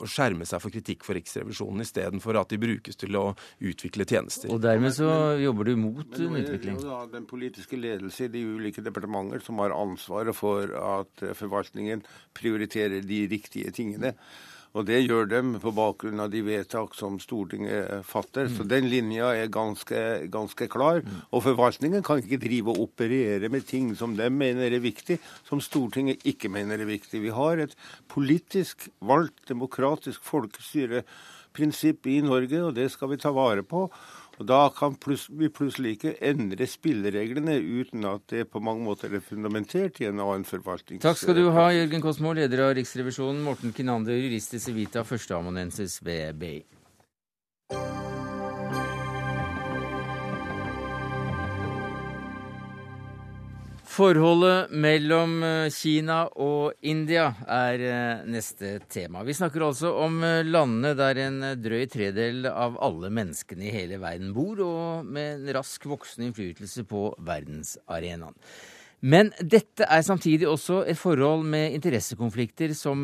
skjerme 0.07 0.47
seg 0.47 0.61
for 0.63 0.71
kritikk 0.71 1.03
for 1.03 1.17
Riksrevisjonen, 1.17 1.83
istedenfor 1.83 2.39
at 2.39 2.53
de 2.53 2.61
brukes 2.61 2.99
til 2.99 3.17
å 3.19 3.25
utvikle 3.59 4.07
tjenester. 4.07 4.51
Og 4.53 4.61
dermed 4.63 4.95
så 4.95 5.09
jobber 5.41 5.67
du 5.67 5.75
mot 5.81 6.19
en 6.19 6.39
utvikling? 6.39 6.79
Det 6.79 6.93
er 6.95 7.13
den 7.17 7.27
politiske 7.27 7.79
ledelse 7.79 8.27
i 8.29 8.33
de 8.33 8.45
ulike 8.47 8.83
departementer 8.85 9.43
som 9.43 9.59
har 9.63 9.75
ansvaret 9.75 10.37
for 10.37 10.71
at 10.79 11.27
forvaltningen 11.35 12.05
prioriterer 12.37 13.03
de 13.03 13.25
riktige 13.31 13.73
tingene. 13.75 14.15
Og 14.77 14.85
det 14.85 14.99
gjør 15.01 15.25
dem 15.31 15.55
på 15.61 15.71
bakgrunn 15.73 16.21
av 16.21 16.29
de 16.33 16.43
vedtak 16.45 16.93
som 16.97 17.17
Stortinget 17.21 18.05
fatter. 18.05 18.45
Mm. 18.45 18.53
Så 18.53 18.65
den 18.69 18.89
linja 18.91 19.31
er 19.33 19.49
ganske, 19.53 20.01
ganske 20.33 20.67
klar. 20.69 21.01
Mm. 21.01 21.23
Og 21.33 21.43
forvaltningen 21.47 22.05
kan 22.05 22.21
ikke 22.21 22.41
drive 22.43 22.75
og 22.75 22.83
operere 22.85 23.49
med 23.53 23.65
ting 23.69 23.89
som 23.97 24.13
de 24.17 24.29
mener 24.33 24.69
er 24.69 24.83
viktig, 24.83 25.17
som 25.47 25.63
Stortinget 25.63 26.25
ikke 26.29 26.51
mener 26.53 26.77
er 26.77 26.89
viktig. 26.89 27.23
Vi 27.23 27.33
har 27.33 27.63
et 27.63 27.73
politisk 28.11 28.87
valgt, 29.01 29.47
demokratisk 29.49 30.21
folkestyreprinsipp 30.27 32.07
i 32.13 32.21
Norge, 32.25 32.61
og 32.69 32.77
det 32.77 32.91
skal 32.93 33.15
vi 33.15 33.21
ta 33.21 33.33
vare 33.33 33.65
på. 33.65 33.87
Og 34.37 34.45
Da 34.45 34.69
kan 34.69 34.93
vi 34.93 35.49
plutselig 35.49 35.95
ikke 35.95 36.13
endre 36.21 36.67
spillereglene 36.69 37.57
uten 37.57 38.05
at 38.05 38.27
det 38.29 38.45
på 38.53 38.61
mange 38.61 38.85
måter 38.85 39.09
er 39.09 39.23
fundamentert 39.25 39.97
i 40.01 40.09
en 40.09 40.21
annen 40.21 40.45
forvaltning. 40.45 41.01
Takk 41.01 41.17
skal 41.17 41.39
du 41.39 41.49
ha, 41.55 41.71
Jørgen 41.73 42.05
Kosmo, 42.05 42.35
leder 42.37 42.67
av 42.67 42.75
Riksrevisjonen, 42.77 43.41
Morten 43.45 43.73
Kinander, 43.73 44.13
jurist 44.13 44.53
i 44.53 44.61
Civita, 44.61 45.01
førsteamanuensis 45.07 46.03
ved 46.05 46.37
BI. 46.37 46.57
Forholdet 53.97 54.69
mellom 54.77 55.39
eh, 55.41 55.71
Kina 55.73 56.19
og 56.37 56.75
India 56.85 57.31
er 57.49 57.81
eh, 57.81 58.27
neste 58.29 58.75
tema. 58.93 59.23
Vi 59.25 59.33
snakker 59.33 59.63
altså 59.65 59.89
om 60.03 60.19
eh, 60.21 60.43
landene 60.45 60.91
der 60.99 61.17
en 61.23 61.39
drøy 61.57 61.87
tredel 61.89 62.45
av 62.51 62.77
alle 62.85 63.09
menneskene 63.09 63.65
i 63.65 63.73
hele 63.73 63.97
verden 64.03 64.35
bor, 64.35 64.61
og 64.61 65.09
med 65.09 65.39
en 65.39 65.49
rask 65.57 65.89
voksende 65.89 66.27
innflytelse 66.29 66.85
på 66.85 67.07
verdensarenaen. 67.25 68.37
Men 69.01 69.33
dette 69.41 69.89
er 69.89 70.05
samtidig 70.05 70.45
også 70.51 70.83
et 70.85 71.01
forhold 71.01 71.47
med 71.49 71.79
interessekonflikter 71.79 72.77
som 72.77 73.01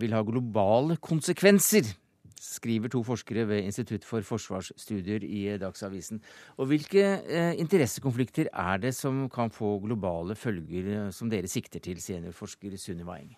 vil 0.00 0.16
ha 0.16 0.24
globale 0.24 0.96
konsekvenser 0.96 1.92
skriver 2.40 2.90
to 2.92 3.02
forskere 3.06 3.46
ved 3.48 3.64
Institutt 3.64 4.04
for 4.04 4.24
forsvarsstudier 4.24 5.24
i 5.24 5.42
Dagsavisen. 5.60 6.20
Og 6.56 6.70
Hvilke 6.70 7.04
eh, 7.24 7.54
interessekonflikter 7.60 8.50
er 8.52 8.82
det 8.82 8.94
som 8.96 9.26
kan 9.32 9.50
få 9.50 9.76
globale 9.84 10.36
følger, 10.38 10.90
eh, 10.94 11.10
som 11.12 11.30
dere 11.32 11.50
sikter 11.50 11.82
til, 11.82 12.00
seniorforsker 12.02 12.76
Sunniva 12.80 13.18
Eng? 13.20 13.36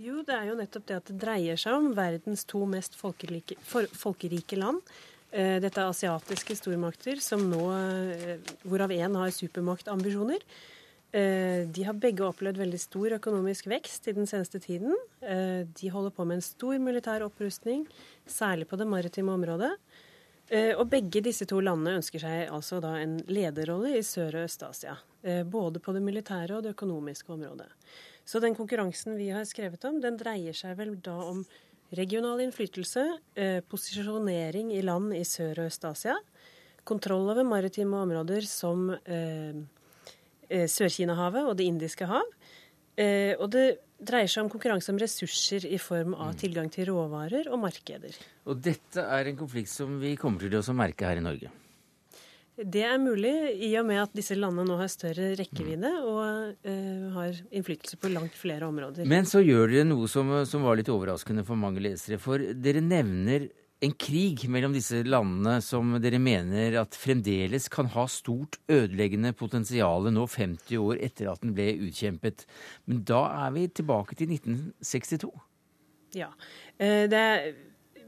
Jo, 0.00 0.22
det 0.24 0.34
er 0.34 0.48
jo 0.48 0.56
nettopp 0.56 0.88
det 0.88 0.96
at 0.96 1.08
det 1.10 1.20
dreier 1.20 1.60
seg 1.60 1.76
om 1.76 1.90
verdens 1.96 2.46
to 2.48 2.64
mest 2.68 2.96
folkerike, 2.96 3.58
folkerike 3.64 4.56
land. 4.56 4.80
Eh, 5.30 5.58
dette 5.62 5.80
er 5.80 5.92
asiatiske 5.92 6.56
stormakter 6.58 7.20
som 7.22 7.44
nå, 7.50 7.64
hvorav 8.64 8.96
én 8.96 9.18
har 9.20 9.32
supermaktambisjoner. 9.36 10.44
Eh, 11.10 11.66
de 11.66 11.82
har 11.82 11.96
begge 11.98 12.22
opplevd 12.22 12.60
veldig 12.60 12.78
stor 12.78 13.16
økonomisk 13.16 13.66
vekst 13.70 14.06
i 14.06 14.14
den 14.14 14.28
seneste 14.30 14.60
tiden. 14.62 14.94
Eh, 15.18 15.66
de 15.66 15.90
holder 15.90 16.14
på 16.14 16.26
med 16.26 16.38
en 16.38 16.44
stor 16.46 16.78
militær 16.78 17.24
opprustning, 17.26 17.82
særlig 18.30 18.68
på 18.70 18.78
det 18.78 18.86
maritime 18.86 19.34
området. 19.34 19.72
Eh, 20.50 20.70
og 20.76 20.86
begge 20.90 21.22
disse 21.22 21.46
to 21.50 21.58
landene 21.62 21.96
ønsker 21.98 22.22
seg 22.22 22.52
altså 22.54 22.78
da 22.82 22.94
en 23.00 23.18
lederrolle 23.26 23.96
i 23.98 24.04
Sør- 24.06 24.38
og 24.38 24.46
Øst-Asia. 24.46 24.96
Både 25.44 25.82
på 25.84 25.92
det 25.92 26.00
militære 26.00 26.56
og 26.56 26.62
det 26.64 26.70
økonomiske 26.72 27.28
området. 27.28 27.68
Så 28.24 28.40
den 28.40 28.54
konkurransen 28.56 29.18
vi 29.18 29.28
har 29.28 29.44
skrevet 29.44 29.84
om, 29.84 29.98
den 30.00 30.16
dreier 30.16 30.56
seg 30.56 30.78
vel 30.78 30.94
da 30.96 31.12
om 31.12 31.42
regional 31.92 32.40
innflytelse, 32.40 33.04
posisjonering 33.68 34.72
i 34.72 34.80
land 34.80 35.12
i 35.12 35.20
Sør- 35.28 35.60
og 35.60 35.68
Øst-Asia, 35.68 36.16
kontroll 36.88 37.28
over 37.28 37.44
maritime 37.44 38.00
områder 38.00 38.48
som 38.48 38.88
Sør-Kina-havet 40.50 41.46
og 41.46 41.56
Det 41.58 41.68
indiske 41.70 42.08
hav. 42.10 42.26
Eh, 43.00 43.32
og 43.38 43.48
det 43.54 43.64
dreier 44.00 44.28
seg 44.30 44.44
om 44.44 44.50
konkurranse 44.52 44.92
om 44.92 44.98
ressurser 45.00 45.66
i 45.68 45.78
form 45.80 46.14
av 46.16 46.34
mm. 46.34 46.36
tilgang 46.40 46.68
til 46.72 46.88
råvarer 46.90 47.48
og 47.52 47.62
markeder. 47.62 48.16
Og 48.48 48.60
dette 48.64 49.04
er 49.04 49.30
en 49.30 49.38
konflikt 49.38 49.72
som 49.72 49.98
vi 50.00 50.16
kommer 50.20 50.42
til 50.42 50.58
å 50.60 50.76
merke 50.76 51.08
her 51.08 51.20
i 51.20 51.24
Norge? 51.24 51.52
Det 52.60 52.82
er 52.84 52.98
mulig, 53.00 53.32
i 53.64 53.70
og 53.80 53.86
med 53.88 54.02
at 54.02 54.12
disse 54.12 54.36
landene 54.36 54.66
nå 54.68 54.76
har 54.76 54.90
større 54.92 55.30
rekkevidde 55.38 55.92
mm. 55.94 56.08
og 56.10 56.66
uh, 56.66 57.06
har 57.14 57.38
innflytelse 57.56 57.96
på 58.00 58.10
langt 58.12 58.36
flere 58.36 58.68
områder. 58.68 59.08
Men 59.08 59.28
så 59.28 59.40
gjør 59.40 59.70
dere 59.72 59.86
noe 59.88 60.10
som, 60.12 60.28
som 60.48 60.66
var 60.66 60.76
litt 60.76 60.90
overraskende 60.92 61.46
for 61.48 61.60
mange 61.60 61.80
lesere. 61.84 62.20
For 62.20 62.42
dere 62.60 62.82
nevner 62.84 63.48
en 63.80 63.94
krig 63.96 64.44
mellom 64.52 64.74
disse 64.76 65.00
landene 65.06 65.60
som 65.64 65.94
dere 66.02 66.20
mener 66.20 66.76
at 66.82 66.96
fremdeles 67.00 67.70
kan 67.72 67.88
ha 67.94 68.04
stort 68.12 68.58
ødeleggende 68.68 69.32
potensial 69.36 70.10
nå 70.12 70.26
50 70.28 70.82
år 70.82 71.00
etter 71.00 71.30
at 71.32 71.40
den 71.44 71.54
ble 71.56 71.72
utkjempet. 71.88 72.44
Men 72.84 73.00
da 73.08 73.24
er 73.46 73.54
vi 73.56 73.66
tilbake 73.80 74.18
til 74.18 74.34
1962. 74.36 75.32
Ja. 76.18 76.28
Eh, 76.76 77.06
det 77.08 77.24
er, 77.32 77.50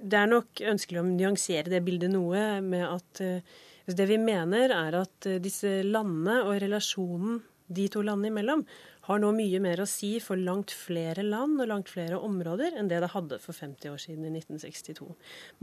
det 0.02 0.18
er 0.18 0.30
nok 0.30 0.64
ønskelig 0.74 1.00
å 1.00 1.06
nyansere 1.08 1.72
det 1.72 1.84
bildet 1.86 2.12
noe 2.12 2.60
med 2.66 2.84
at 2.88 3.24
eh, 3.24 3.60
det 3.88 4.08
vi 4.10 4.20
mener 4.20 4.74
er 4.76 5.00
at 5.00 5.30
eh, 5.30 5.40
disse 5.42 5.80
landene 5.86 6.42
og 6.44 6.58
relasjonen 6.62 7.40
de 7.72 7.88
to 7.88 8.02
landene 8.04 8.28
imellom 8.28 8.66
har 9.08 9.18
nå 9.18 9.32
mye 9.34 9.58
mer 9.62 9.82
å 9.82 9.88
si 9.88 10.12
for 10.22 10.38
langt 10.38 10.70
flere 10.76 11.24
land 11.26 11.58
og 11.62 11.68
langt 11.70 11.90
flere 11.90 12.20
områder 12.22 12.76
enn 12.78 12.90
det 12.90 13.00
det 13.02 13.10
hadde 13.16 13.38
for 13.42 13.56
50 13.56 13.90
år 13.90 14.00
siden, 14.02 14.28
i 14.28 14.38
1962. 14.38 15.08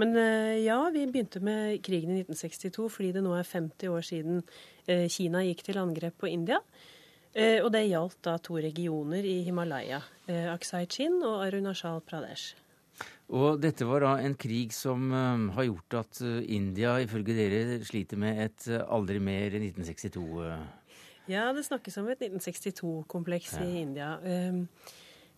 Men 0.01 0.15
eh, 0.19 0.59
ja, 0.65 0.79
vi 0.91 1.05
begynte 1.07 1.39
med 1.43 1.79
krigen 1.85 2.17
i 2.17 2.23
1962 2.25 2.87
fordi 2.97 3.13
det 3.15 3.23
nå 3.23 3.35
er 3.37 3.47
50 3.47 3.93
år 3.95 4.07
siden 4.07 4.41
eh, 4.87 5.07
Kina 5.11 5.45
gikk 5.47 5.63
til 5.69 5.79
angrep 5.79 6.19
på 6.19 6.31
India. 6.31 6.59
Eh, 7.31 7.61
og 7.63 7.71
det 7.71 7.85
gjaldt 7.87 8.19
da 8.27 8.35
to 8.43 8.57
regioner 8.59 9.23
i 9.23 9.39
Himalaya, 9.45 10.01
Aksai 10.27 10.83
Chin 10.91 11.21
og 11.23 11.45
Arunachal 11.45 12.03
Pradesh. 12.03 12.57
Og 13.29 13.61
dette 13.61 13.85
var 13.87 14.03
da 14.03 14.11
en 14.25 14.33
krig 14.35 14.73
som 14.73 15.13
har 15.53 15.67
gjort 15.67 15.95
at 15.99 16.19
India 16.49 16.95
ifølge 16.99 17.35
dere 17.37 17.77
sliter 17.85 18.19
med 18.19 18.41
et 18.47 18.65
aldri 18.89 19.21
mer 19.21 19.53
1962? 19.53 20.78
Ja, 21.29 21.51
det 21.53 21.65
snakkes 21.67 21.99
om 22.01 22.07
et 22.09 22.23
1962-kompleks 22.25 23.53
ja. 23.59 23.65
i 23.67 23.83
India. 23.83 24.15
Um, 24.23 24.63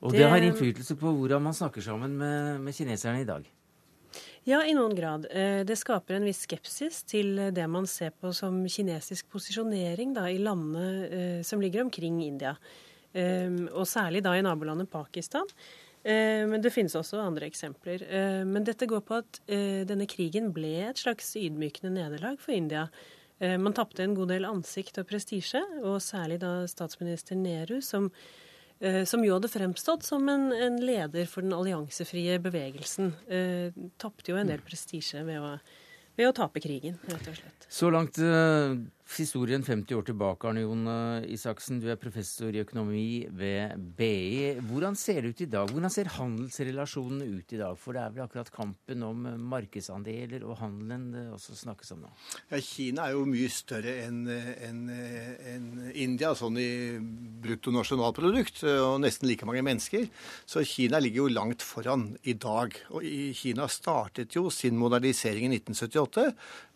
og 0.01 0.13
det, 0.13 0.21
det, 0.23 0.29
har 0.31 0.43
innflytelse 0.45 0.95
på 0.97 1.11
hvordan 1.13 1.43
man 1.43 1.55
snakker 1.55 1.83
sammen 1.83 2.15
med, 2.17 2.61
med, 2.63 2.73
kineserne 2.73 3.21
i 3.21 3.27
dag? 3.27 3.45
Ja, 4.47 4.63
i 4.65 4.73
noen 4.73 4.95
grad. 4.97 5.27
Eh, 5.29 5.61
det 5.67 5.77
skaper 5.77 6.17
en 6.17 6.25
viss 6.25 6.41
skepsis 6.47 7.03
til 7.05 7.37
det 7.53 7.67
man 7.69 7.85
ser 7.89 8.15
på 8.17 8.31
som 8.33 8.63
kinesisk 8.65 9.29
posisjonering 9.29 10.15
da, 10.17 10.25
i 10.31 10.41
landene 10.41 10.87
eh, 11.05 11.43
som 11.45 11.61
ligger 11.61 11.85
omkring 11.85 12.23
India. 12.25 12.55
Um, 13.11 13.65
og 13.75 13.83
særlig 13.91 14.23
da 14.23 14.31
i 14.39 14.41
nabolandet 14.41 14.89
Pakistan. 14.89 15.49
Uh, 16.01 16.47
men 16.49 16.63
det 16.63 16.71
finnes 16.73 16.95
også 16.97 17.19
andre 17.21 17.51
eksempler. 17.51 18.07
Men 18.47 18.65
dette 18.65 18.87
går 18.89 19.03
på 19.05 19.19
at 19.19 19.43
denne 19.45 20.07
krigen 20.09 20.49
ble 20.55 20.77
et 20.87 21.03
slags 21.03 21.35
ydmykende 21.37 21.91
nederlag 21.99 22.39
for 22.41 22.55
India. 22.55 22.87
Eh, 23.41 23.57
man 23.57 23.73
tapte 23.73 24.03
en 24.05 24.13
god 24.15 24.29
del 24.29 24.45
ansikt 24.45 25.01
og 25.01 25.09
prestisje, 25.09 25.63
og 25.81 25.97
særlig 26.05 26.37
da 26.43 26.61
statsminister 26.69 27.39
Nehru, 27.39 27.79
som, 27.81 28.11
eh, 28.79 29.01
som 29.09 29.23
jo 29.25 29.33
hadde 29.39 29.49
fremstått 29.49 30.05
som 30.05 30.29
en, 30.29 30.51
en, 30.53 30.77
leder 30.77 31.25
for 31.25 31.41
den 31.41 31.55
alliansefrie 31.57 32.37
bevegelsen, 32.39 33.15
eh, 33.27 33.73
tapte 33.97 34.29
jo 34.29 34.37
en 34.37 34.53
del 34.53 34.61
prestisje 34.61 35.25
ved 35.25 35.57
ved 36.19 36.27
å 36.27 36.33
tape 36.35 36.59
krigen, 36.59 36.97
rett 37.07 37.27
og 37.31 37.37
slett. 37.37 37.65
Så 37.71 37.87
langt 37.89 38.17
historien 39.17 39.63
50 39.63 39.97
år 39.97 40.05
tilbake, 40.07 40.47
Arne 40.47 40.63
Jon 40.63 40.87
Isaksen. 41.31 41.79
Du 41.81 41.87
er 41.91 41.99
professor 41.99 42.53
i 42.53 42.61
økonomi 42.63 43.25
ved 43.35 43.75
BI. 43.97 44.61
Hvordan 44.69 44.95
ser 44.99 45.21
det 45.21 45.31
ut 45.33 45.43
i 45.43 45.49
dag? 45.51 45.71
Hvordan 45.71 45.93
ser 45.93 46.11
handelsrelasjonene 46.15 47.27
ut 47.33 47.55
i 47.55 47.59
dag? 47.59 47.75
For 47.79 47.97
det 47.97 48.03
er 48.03 48.15
vel 48.15 48.25
akkurat 48.25 48.51
kampen 48.53 49.03
om 49.07 49.27
markedsandeler 49.51 50.45
og 50.47 50.59
handelen 50.61 51.09
det 51.15 51.25
også 51.35 51.57
snakkes 51.59 51.93
om 51.95 52.05
nå? 52.05 52.13
Ja, 52.53 52.61
Kina 52.63 53.07
er 53.07 53.17
jo 53.17 53.27
mye 53.29 53.51
større 53.51 53.97
enn 54.05 54.23
en, 54.31 54.81
en 54.91 55.69
India, 55.91 56.33
sånn 56.37 56.59
i 56.61 56.71
bruttonasjonalprodukt, 57.43 58.63
og 58.71 58.99
nesten 59.03 59.29
like 59.29 59.47
mange 59.49 59.65
mennesker. 59.65 60.07
Så 60.45 60.63
Kina 60.67 61.01
ligger 61.03 61.25
jo 61.25 61.35
langt 61.35 61.65
foran 61.65 62.11
i 62.23 62.37
dag. 62.39 62.75
Og 62.95 63.05
Kina 63.37 63.67
startet 63.71 64.37
jo 64.37 64.47
sin 64.53 64.79
modernisering 64.79 65.49
i 65.49 65.59
1978. 65.59 66.29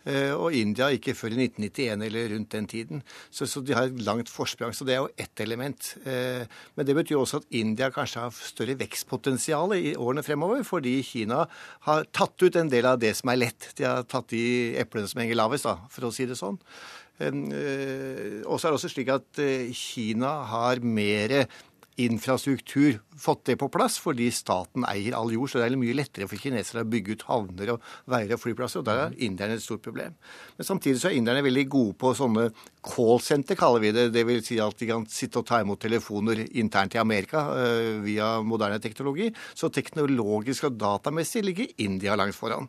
Eh, 0.06 0.34
og 0.38 0.54
India 0.54 0.92
ikke 0.94 1.16
før 1.18 1.34
i 1.34 1.48
1991 1.48 2.06
eller 2.06 2.34
rundt 2.36 2.52
den 2.54 2.68
tiden. 2.70 3.02
Så, 3.34 3.48
så, 3.50 3.64
de 3.66 3.74
har 3.74 3.90
et 3.90 4.04
langt 4.06 4.30
forsprang. 4.30 4.74
Så 4.76 4.86
det 4.86 4.96
er 4.96 5.02
jo 5.02 5.14
ett 5.18 5.42
element. 5.42 5.96
Eh, 6.06 6.46
men 6.78 6.88
det 6.88 6.98
betyr 6.98 7.18
også 7.18 7.42
at 7.42 7.48
India 7.58 7.90
kanskje 7.94 8.26
har 8.28 8.36
større 8.38 8.78
vekstpotensial 8.80 9.74
i 9.78 9.96
årene 9.98 10.26
fremover, 10.26 10.62
fordi 10.68 11.00
Kina 11.06 11.46
har 11.90 12.06
tatt 12.14 12.38
ut 12.46 12.60
en 12.62 12.70
del 12.72 12.90
av 12.90 13.02
det 13.02 13.16
som 13.18 13.34
er 13.34 13.42
lett. 13.48 13.72
De 13.80 13.88
har 13.88 14.06
tatt 14.10 14.30
de 14.34 14.46
eplene 14.82 15.10
som 15.10 15.24
henger 15.24 15.42
lavest, 15.42 15.66
da, 15.66 15.80
for 15.90 16.08
å 16.08 16.14
si 16.14 16.30
det 16.30 16.38
sånn. 16.38 16.62
Eh, 17.16 18.44
og 18.46 18.60
så 18.60 18.68
er 18.68 18.74
det 18.74 18.78
også 18.78 18.92
slik 18.92 19.10
at 19.14 19.46
Kina 19.74 20.38
har 20.52 20.84
mer 20.86 21.46
infrastruktur 21.96 23.00
fått 23.18 23.46
det 23.46 23.56
på 23.60 23.70
plass, 23.72 23.96
fordi 24.04 24.28
staten 24.34 24.84
eier 24.90 25.16
all 25.16 25.32
jord. 25.32 25.50
Så 25.52 25.62
det 25.62 25.70
er 25.70 25.78
mye 25.80 25.96
lettere 25.96 26.28
for 26.28 26.42
kinesere 26.42 26.84
å 26.84 26.90
bygge 26.92 27.16
ut 27.16 27.26
havner 27.30 27.72
og 27.76 27.90
veier 28.12 28.36
og 28.36 28.42
flyplasser. 28.42 28.82
Og 28.82 28.88
der 28.88 29.02
er 29.06 29.18
inderne 29.28 29.56
et 29.56 29.64
stort 29.64 29.84
problem. 29.86 30.18
Men 30.58 30.68
samtidig 30.68 31.00
så 31.02 31.10
er 31.12 31.18
inderne 31.20 31.46
veldig 31.46 31.66
gode 31.72 31.98
på 32.02 32.12
sånne 32.20 32.50
callsenter, 32.86 33.60
kaller 33.60 33.84
vi 33.84 33.94
det. 33.96 34.10
Det 34.16 34.26
vil 34.28 34.44
si 34.46 34.60
at 34.64 34.76
de 34.80 34.90
kan 34.92 35.08
sitte 35.12 35.42
og 35.42 35.48
ta 35.48 35.62
imot 35.64 35.82
telefoner 35.82 36.44
internt 36.52 36.98
i 36.98 37.02
Amerika 37.02 37.46
uh, 37.56 37.92
via 38.04 38.36
moderne 38.44 38.82
teknologi. 38.84 39.32
Så 39.56 39.72
teknologisk 39.74 40.68
og 40.70 40.80
datamessig 40.82 41.46
ligger 41.48 41.72
India 41.88 42.20
langt 42.20 42.36
foran. 42.36 42.68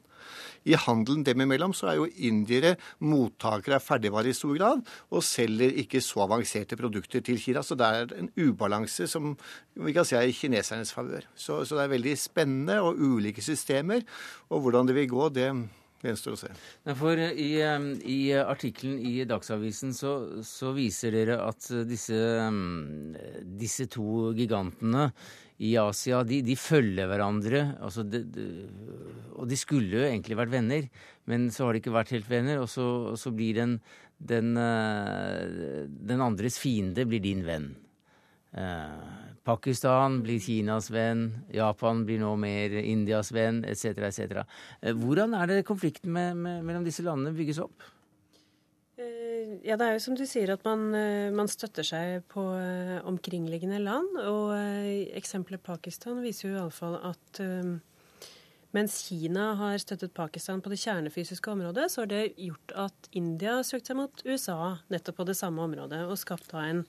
I 0.67 0.77
handelen 0.87 1.25
dem 1.27 1.45
imellom 1.45 1.75
så 1.77 1.91
er 1.91 2.01
jo 2.01 2.09
indiere 2.29 2.75
mottakere 3.07 3.79
av 3.79 3.85
ferdigvarer 3.85 4.33
i 4.33 4.37
stor 4.37 4.57
grad, 4.59 4.83
og 5.15 5.25
selger 5.25 5.79
ikke 5.83 6.03
så 6.05 6.25
avanserte 6.27 6.79
produkter 6.79 7.23
til 7.27 7.41
Kina. 7.43 7.63
Så 7.63 7.79
det 7.79 7.87
er 7.87 8.15
en 8.19 8.31
ubalanse 8.37 9.09
som 9.11 9.35
vi 9.77 9.95
kan 9.97 10.07
si 10.09 10.19
er 10.19 10.27
i 10.27 10.37
kinesernes 10.37 10.95
favør. 10.97 11.27
Så, 11.35 11.63
så, 11.65 11.79
det 11.79 11.87
er 11.87 11.97
veldig 11.97 12.15
spennende 12.19 12.81
og 12.83 12.99
ulike 12.99 13.45
systemer. 13.45 14.07
Og 14.51 14.65
hvordan 14.65 14.89
det 14.89 14.97
vil 14.99 15.11
gå, 15.11 15.29
det 15.35 15.51
gjenstår 16.05 16.37
å 16.37 16.41
se. 16.41 16.53
For 16.99 17.21
i, 17.21 17.51
i 18.13 18.19
artikkelen 18.37 19.01
i 19.07 19.17
Dagsavisen 19.29 19.95
så, 19.97 20.43
så, 20.47 20.73
viser 20.77 21.15
dere 21.15 21.41
at 21.47 21.71
disse, 21.89 22.21
disse 23.59 23.89
to 23.93 24.33
gigantene 24.37 25.11
i 25.59 25.73
Asia, 25.81 26.21
de, 26.27 26.43
de 26.45 26.57
følger 26.59 27.09
hverandre. 27.09 27.63
Altså 27.81 28.05
de, 28.05 28.23
de, 28.29 28.47
og 29.37 29.49
de 29.49 29.59
skulle 29.59 30.03
jo 30.03 30.05
egentlig 30.05 30.37
vært 30.39 30.53
venner, 30.53 30.89
men 31.31 31.49
så 31.53 31.67
har 31.67 31.75
de 31.75 31.83
ikke 31.83 31.95
vært 31.95 32.13
helt 32.17 32.29
venner. 32.31 32.61
Og 32.63 32.69
så, 32.73 32.85
og 33.13 33.21
så 33.21 33.33
blir 33.37 33.57
den, 33.57 33.79
den, 34.19 34.53
eh, 34.61 35.87
den, 35.89 36.25
andres 36.25 36.61
fiende 36.61 37.07
blir 37.09 37.25
din 37.25 37.45
venn. 37.47 37.71
Eh, 38.57 39.25
Pakistan 39.47 40.21
blir 40.27 40.43
Kinas 40.43 40.91
venn, 40.91 41.29
Japan 41.55 42.03
blir 42.07 42.19
nå 42.21 42.33
mer 42.41 42.73
Indias 42.83 43.31
venn, 43.35 43.63
etc., 43.69 44.09
etc. 44.11 44.43
Eh, 44.83 44.97
hvordan 44.97 45.37
er 45.39 45.53
det 45.53 45.67
konflikten 45.69 46.13
med, 46.13 46.37
med, 46.37 46.65
mellom 46.67 46.85
disse 46.87 47.05
landene 47.07 47.37
bygges 47.37 47.63
opp? 47.65 47.93
Ja, 49.65 49.77
det 49.79 49.87
er 49.87 49.97
jo 49.97 50.03
som 50.03 50.17
du 50.19 50.25
sier 50.29 50.51
at 50.55 50.65
man, 50.67 50.89
eh, 50.95 51.33
man 51.35 51.49
støtter 51.49 51.87
seg 51.87 52.25
på 52.33 52.43
eh, 52.59 52.99
omkringliggende 53.07 53.79
land. 53.83 54.19
Og 54.27 54.55
eh, 54.57 55.07
eksempelet 55.19 55.63
Pakistan 55.65 56.23
viser 56.25 56.51
jo 56.51 56.57
iallfall 56.59 56.99
at 57.07 57.41
mens 58.77 58.97
Kina 59.07 59.55
har 59.57 59.79
støttet 59.81 60.13
Pakistan 60.17 60.61
på 60.61 60.73
det 60.73 60.81
kjernefysiske 60.83 61.53
området, 61.53 61.87
så 61.89 62.03
har 62.03 62.11
det 62.11 62.25
gjort 62.35 62.75
at 62.77 63.09
India 63.17 63.55
har 63.57 63.65
søkt 63.65 63.89
seg 63.89 63.97
mot 63.97 64.25
USA 64.27 64.75
nettopp 64.93 65.23
på 65.23 65.29
det 65.31 65.37
samme 65.39 65.65
området, 65.65 66.03
og 66.05 66.19
skapt 66.21 66.51
da 66.51 66.67
en, 66.67 66.83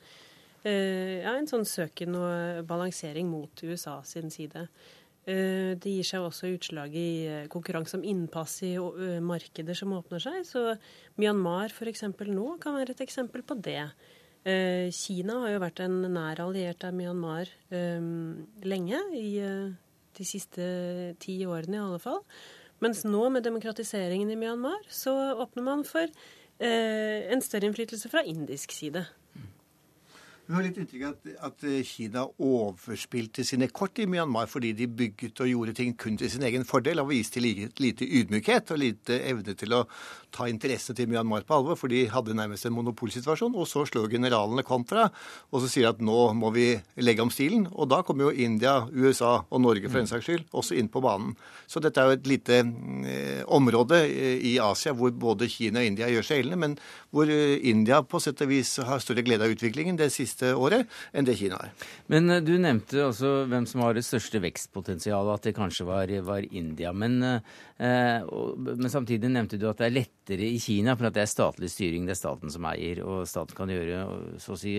ja, 0.65 1.37
en 1.37 1.47
sånn 1.47 1.63
søken 1.69 2.17
og 2.19 2.65
balansering 2.67 3.29
mot 3.31 3.63
USA 3.63 4.01
sin 4.03 4.33
side. 4.33 4.65
Eh, 5.27 5.73
det 5.75 5.91
gir 5.91 6.07
seg 6.07 6.23
også 6.23 6.47
utslag 6.53 6.93
i 6.95 7.09
eh, 7.27 7.47
konkurranse 7.51 7.97
om 7.97 8.05
innpass 8.07 8.61
i 8.63 8.77
eh, 8.79 9.17
markeder 9.23 9.75
som 9.75 9.91
åpner 9.97 10.23
seg. 10.23 10.45
Så 10.47 10.61
Myanmar 11.19 11.73
f.eks. 11.73 12.05
nå 12.31 12.53
kan 12.63 12.77
være 12.77 12.95
et 12.95 13.03
eksempel 13.03 13.43
på 13.43 13.59
det. 13.59 13.83
Kina 14.95 15.41
har 15.41 15.49
jo 15.51 15.59
vært 15.59 15.81
en 15.83 15.95
nær 16.13 16.39
alliert 16.39 16.85
av 16.87 16.93
Myanmar 16.95 17.49
lenge, 17.67 18.99
i 19.11 19.33
de 20.15 20.27
siste 20.29 20.67
ti 21.19 21.35
årene 21.43 21.75
i 21.75 21.81
alle 21.81 21.99
fall. 21.99 22.21
Mens 22.79 23.01
nå, 23.03 23.25
med 23.33 23.43
demokratiseringen 23.43 24.31
i 24.31 24.37
Myanmar, 24.39 24.87
så 24.87 25.11
åpner 25.43 25.65
man 25.67 25.83
for 25.89 26.07
en 26.63 27.43
større 27.43 27.67
innflytelse 27.67 28.13
fra 28.13 28.23
indisk 28.23 28.71
side. 28.77 29.03
Vi 30.47 30.55
har 30.55 30.63
litt 30.63 30.77
inntrykk 30.79 31.01
av 31.03 31.15
at, 31.17 31.33
at, 31.43 31.63
Kina 31.83 32.21
overspilte 32.39 33.43
sine 33.43 33.67
kort 33.67 33.99
i 33.99 34.05
Myanmar 34.07 34.47
fordi 34.47 34.69
de 34.77 34.85
bygget 34.87 35.41
og 35.43 35.49
gjorde 35.51 35.73
ting 35.75 35.91
kun 35.99 36.15
til 36.19 36.31
sin 36.31 36.45
egen 36.47 36.63
fordel. 36.67 37.01
Og 37.03 37.09
viste 37.11 37.43
lite 37.43 38.07
ydmykhet 38.07 38.71
og 38.71 38.79
lite 38.79 39.17
evne 39.27 39.57
til 39.59 39.75
å 39.75 39.81
ta 40.37 40.47
interessene 40.49 40.97
til 40.97 41.09
Myanmar 41.09 41.45
på 41.47 41.57
alvor, 41.57 41.77
for 41.79 41.91
de 41.91 42.05
hadde 42.11 42.37
nærmest 42.37 42.67
en 42.69 42.75
monopolsituasjon. 42.77 43.55
Og 43.57 43.67
så 43.69 43.85
slår 43.89 44.11
generalene 44.13 44.65
kontra 44.67 45.07
og 45.51 45.63
så 45.63 45.69
sier 45.71 45.89
at 45.89 46.01
nå 46.03 46.31
må 46.37 46.51
vi 46.55 46.69
legge 47.01 47.23
om 47.23 47.31
stilen. 47.33 47.67
Og 47.73 47.89
da 47.91 48.03
kommer 48.05 48.27
jo 48.27 48.45
India, 48.47 48.79
USA 48.93 49.39
og 49.49 49.63
Norge 49.63 49.89
for 49.89 50.01
den 50.01 50.09
saks 50.09 50.27
skyld 50.27 50.45
også 50.57 50.77
inn 50.77 50.91
på 50.91 51.01
banen. 51.03 51.35
Så 51.67 51.81
dette 51.83 52.01
er 52.01 52.11
jo 52.11 52.17
et 52.17 52.29
lite 52.29 52.61
eh, 52.61 53.41
område 53.57 54.03
i 54.07 54.57
Asia 54.63 54.93
hvor 54.97 55.13
både 55.15 55.49
Kina 55.51 55.81
og 55.81 55.89
India 55.89 56.09
gjør 56.11 56.25
seg 56.25 56.41
gjeldende, 56.41 56.61
men 56.63 56.77
hvor 57.15 57.31
eh, 57.31 57.57
India 57.69 58.01
på 58.03 58.21
sett 58.23 58.43
og 58.45 58.51
vis 58.51 58.75
har 58.87 59.03
større 59.03 59.25
glede 59.25 59.47
av 59.47 59.53
utviklingen 59.53 59.99
det 59.99 60.09
siste 60.15 60.53
året 60.55 60.87
enn 61.13 61.27
det 61.27 61.37
Kina 61.39 61.61
har. 61.61 61.73
Men 62.11 62.29
eh, 62.33 62.43
du 62.45 62.55
nevnte 62.61 63.07
altså 63.07 63.33
hvem 63.49 63.67
som 63.69 63.83
har 63.85 63.97
det 63.97 64.05
største 64.07 64.41
vekstpotensialet, 64.43 65.33
at 65.37 65.49
det 65.49 65.57
kanskje 65.57 65.87
var, 65.87 66.11
var 66.27 66.47
India. 66.51 66.93
Men, 66.93 67.19
eh, 67.23 68.35
men 68.57 68.93
samtidig 68.93 69.31
nevnte 69.31 69.59
du 69.59 69.67
at 69.69 69.81
det 69.81 69.89
er 69.89 69.97
lett 70.01 70.26
lettere 70.27 70.47
i 70.51 70.59
Kina, 70.59 70.95
for 70.95 71.07
at 71.07 71.15
det 71.15 71.23
er 71.23 71.29
statlig 71.31 71.69
styring, 71.71 72.05
det 72.05 72.15
er 72.15 72.19
staten 72.19 72.51
som 72.51 72.65
eier, 72.67 72.99
og 73.05 73.27
staten 73.27 73.55
kan 73.55 73.69
gjøre 73.69 74.39
så 74.39 74.55
å 74.55 74.59
si 74.59 74.75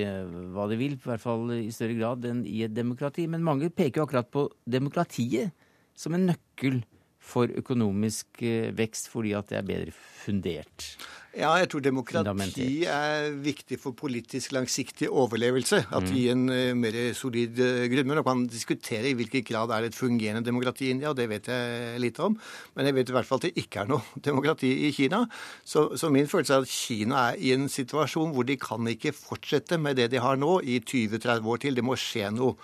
hva 0.53 0.69
de 0.69 0.77
vil, 0.77 0.97
i 0.99 1.01
hvert 1.03 1.23
fall 1.23 1.51
i 1.55 1.71
større 1.73 1.97
grad 1.97 2.25
enn 2.29 2.45
i 2.47 2.63
et 2.65 2.75
demokrati. 2.75 3.27
Men 3.27 3.45
mange 3.47 3.71
peker 3.71 4.01
jo 4.01 4.07
akkurat 4.07 4.31
på 4.31 4.49
demokratiet 4.67 5.53
som 5.97 6.15
en 6.15 6.29
nøkkel 6.29 6.83
for 7.19 7.51
økonomisk 7.51 8.43
eh, 8.43 8.71
vekst, 8.73 9.11
fordi 9.13 9.35
at 9.37 9.49
det 9.51 9.59
er 9.59 9.67
bedre 9.67 9.93
fundert. 9.93 10.93
Ja, 11.37 11.51
jeg 11.61 11.69
tror 11.69 11.83
demokrati 11.85 12.87
er 12.89 13.27
viktig 13.45 13.77
for 13.83 13.93
politisk 13.93 14.55
langsiktig 14.57 15.11
overlevelse. 15.13 15.83
At 15.93 16.07
det 16.09 16.15
gir 16.17 16.33
en 16.33 16.47
uh, 16.49 16.73
mer 16.73 16.97
solid 17.15 17.61
uh, 17.61 17.85
grunnmur. 17.93 18.23
Man 18.23 18.25
kan 18.25 18.47
diskutere 18.49 19.11
i 19.11 19.15
hvilken 19.19 19.45
grad 19.45 19.75
er 19.75 19.85
det 19.85 19.93
et 19.93 19.99
fungerende 19.99 20.43
demokrati 20.47 20.87
i 20.89 20.95
India, 20.97 21.13
og 21.13 21.19
det 21.21 21.29
vet 21.29 21.51
jeg 21.53 22.01
lite 22.01 22.25
om. 22.25 22.39
Men 22.75 22.89
jeg 22.89 22.97
vet 22.97 23.13
i 23.13 23.17
hvert 23.19 23.29
fall 23.29 23.43
at 23.43 23.47
det 23.51 23.61
ikke 23.61 23.85
er 23.85 23.93
noe 23.93 24.01
demokrati 24.29 24.73
i 24.89 24.93
Kina. 24.97 25.27
Så, 25.63 25.91
så 26.01 26.09
min 26.11 26.31
følelse 26.31 26.57
er 26.57 26.65
at 26.65 26.73
Kina 26.73 27.23
er 27.29 27.39
i 27.45 27.53
en 27.53 27.69
situasjon 27.69 28.33
hvor 28.33 28.49
de 28.49 28.57
kan 28.57 28.89
ikke 28.89 29.13
fortsette 29.13 29.77
med 29.77 30.01
det 30.01 30.09
de 30.17 30.25
har 30.25 30.41
nå 30.41 30.59
i 30.65 30.81
20-30 30.81 31.45
år 31.45 31.65
til. 31.67 31.77
Det 31.77 31.85
må 31.85 31.99
skje 32.01 32.33
noe. 32.33 32.57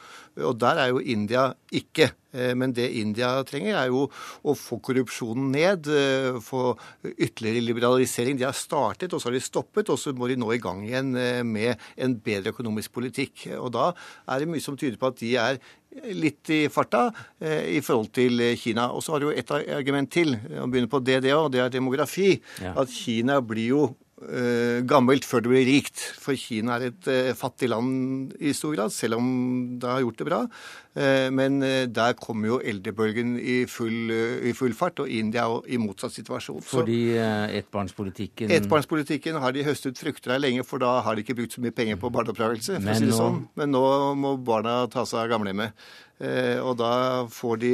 Og 0.42 0.58
der 0.58 0.80
er 0.82 0.90
jo 0.90 1.02
India 1.02 1.52
ikke. 1.74 2.10
Eh, 2.34 2.52
men 2.58 2.74
det 2.74 2.88
India 2.98 3.30
trenger, 3.46 3.76
er 3.78 3.92
jo 3.92 4.06
å 4.42 4.56
få 4.58 4.80
korrupsjonen 4.84 5.52
ned, 5.54 5.90
få 6.42 6.74
ytterligere 7.14 7.62
liberalisering. 7.62 8.38
De 8.40 8.46
har 8.48 8.56
startet, 8.58 9.14
og 9.14 9.22
så 9.22 9.30
har 9.30 9.38
de 9.38 9.44
stoppet, 9.44 9.92
og 9.92 10.00
så 10.00 10.14
må 10.16 10.28
de 10.30 10.38
nå 10.40 10.50
i 10.54 10.60
gang 10.62 10.82
igjen 10.86 11.14
eh, 11.20 11.40
med 11.46 11.80
en 11.96 12.18
bedre 12.24 12.54
økonomisk 12.54 12.94
politikk. 12.98 13.48
Og 13.60 13.70
da 13.76 13.92
er 14.26 14.42
det 14.42 14.50
mye 14.50 14.64
som 14.64 14.78
tyder 14.78 14.98
på 15.00 15.12
at 15.12 15.20
de 15.22 15.34
er 15.40 15.62
litt 16.10 16.50
i 16.50 16.64
farta 16.74 17.06
eh, 17.38 17.76
i 17.76 17.82
forhold 17.84 18.10
til 18.16 18.42
Kina. 18.58 18.90
Og 18.90 19.04
så 19.04 19.14
har 19.14 19.22
du 19.22 19.30
jo 19.30 19.36
et 19.36 19.54
argument 19.54 20.10
til, 20.10 20.34
å 20.34 20.66
begynne 20.66 20.90
på 20.90 21.02
det, 21.04 21.20
det 21.26 21.36
òg, 21.36 21.52
det 21.54 21.62
er 21.62 21.74
demografi. 21.74 22.34
Ja. 22.62 22.74
At 22.82 22.90
Kina 22.90 23.38
blir 23.44 23.70
jo 23.76 23.84
gammelt 24.88 25.26
før 25.28 25.44
det 25.44 25.50
blir 25.52 25.66
rikt. 25.68 26.00
For 26.20 26.38
Kina 26.38 26.78
er 26.78 26.88
et 26.88 27.10
uh, 27.10 27.32
fattig 27.36 27.68
land 27.72 28.32
i 28.40 28.54
stor 28.56 28.74
grad, 28.76 28.94
selv 28.94 29.18
om 29.20 29.28
det 29.80 29.90
har 29.90 30.04
gjort 30.04 30.22
det 30.22 30.28
bra. 30.30 30.40
Eh, 30.94 31.26
men 31.34 31.58
eh, 31.66 31.88
der 31.90 32.14
kommer 32.14 32.52
jo 32.52 32.56
eldrebølgen 32.62 33.34
i 33.40 33.64
full, 33.66 34.12
i 34.46 34.52
full 34.54 34.74
fart, 34.78 35.00
og 35.02 35.10
India 35.10 35.48
er 35.50 35.66
i 35.74 35.78
motsatt 35.82 36.14
situasjon. 36.14 36.62
Fordi 36.62 37.00
ettbarnspolitikken 37.58 38.52
Ettbarnspolitikken 38.54 39.40
har 39.42 39.56
de 39.56 39.64
høstet 39.66 39.98
frukter 39.98 40.36
av 40.36 40.44
lenge, 40.44 40.62
for 40.66 40.82
da 40.82 41.00
har 41.02 41.16
de 41.16 41.24
ikke 41.26 41.36
brukt 41.40 41.56
så 41.56 41.64
mye 41.64 41.74
penger 41.74 41.98
på 41.98 42.12
barneoppdragelse. 42.14 42.78
for 42.78 42.94
å 42.94 42.98
si 43.00 43.10
det 43.10 43.18
sånn. 43.18 43.42
Men 43.58 43.74
nå 43.74 43.84
må 44.20 44.36
barna 44.38 44.84
ta 44.90 45.02
seg 45.08 45.24
av 45.24 45.34
gamlehjemmet. 45.34 45.74
Og 46.62 46.76
da 46.78 47.26
får 47.28 47.56
de 47.58 47.70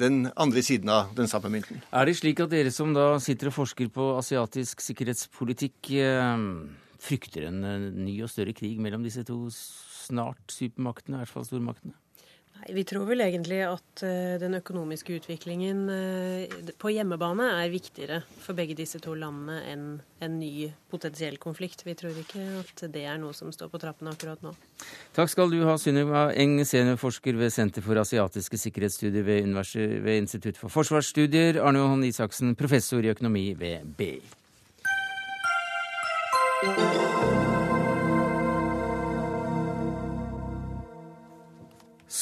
den 0.00 0.24
andre 0.34 0.62
siden 0.66 0.90
av 0.90 1.12
den 1.14 1.30
samme 1.30 1.52
mynten. 1.54 1.78
Er 1.94 2.10
det 2.10 2.16
slik 2.18 2.42
at 2.42 2.50
dere 2.50 2.72
som 2.74 2.90
da 2.96 3.14
sitter 3.22 3.52
og 3.52 3.54
forsker 3.60 3.92
på 3.94 4.08
asiatisk 4.18 4.82
sikkerhetspolitikk, 4.82 5.92
frykter 7.02 7.46
en 7.48 7.62
ny 8.02 8.16
og 8.26 8.30
større 8.30 8.54
krig 8.58 8.82
mellom 8.82 9.06
disse 9.06 9.22
to 9.26 9.38
snart 10.02 10.54
supermaktene, 10.54 11.18
i 11.20 11.24
hvert 11.24 11.34
fall 11.36 11.48
stormaktene? 11.48 11.96
Nei, 12.62 12.74
Vi 12.76 12.84
tror 12.86 13.06
vel 13.08 13.24
egentlig 13.24 13.58
at 13.66 14.02
uh, 14.06 14.38
den 14.38 14.54
økonomiske 14.58 15.16
utviklingen 15.18 15.82
uh, 15.90 16.72
på 16.78 16.92
hjemmebane 16.94 17.48
er 17.58 17.72
viktigere 17.72 18.20
for 18.42 18.54
begge 18.58 18.76
disse 18.78 19.00
to 19.02 19.16
landene 19.18 19.58
enn 19.72 19.86
en 20.22 20.38
ny 20.38 20.68
potensiell 20.92 21.38
konflikt. 21.42 21.82
Vi 21.86 21.96
tror 21.98 22.18
ikke 22.22 22.44
at 22.60 22.84
det 22.94 23.04
er 23.08 23.18
noe 23.18 23.34
som 23.34 23.50
står 23.54 23.72
på 23.72 23.80
trappene 23.82 24.14
akkurat 24.14 24.44
nå. 24.44 24.54
Takk 25.16 25.32
skal 25.32 25.50
du 25.50 25.62
ha, 25.66 25.74
Sunniva 25.80 26.28
Eng, 26.38 26.60
seniorforsker 26.66 27.38
ved 27.40 27.50
Senter 27.54 27.82
for 27.82 27.98
asiatiske 27.98 28.60
sikkerhetsstudier 28.68 29.26
ved, 29.26 29.50
ved 30.04 30.22
Institutt 30.22 30.60
for 30.60 30.70
forsvarsstudier. 30.72 31.58
Arne 31.62 31.82
Johan 31.82 32.06
Isaksen, 32.06 32.54
professor 32.58 33.02
i 33.02 33.10
økonomi 33.10 33.48
ved 33.58 33.96
BI. 33.98 34.14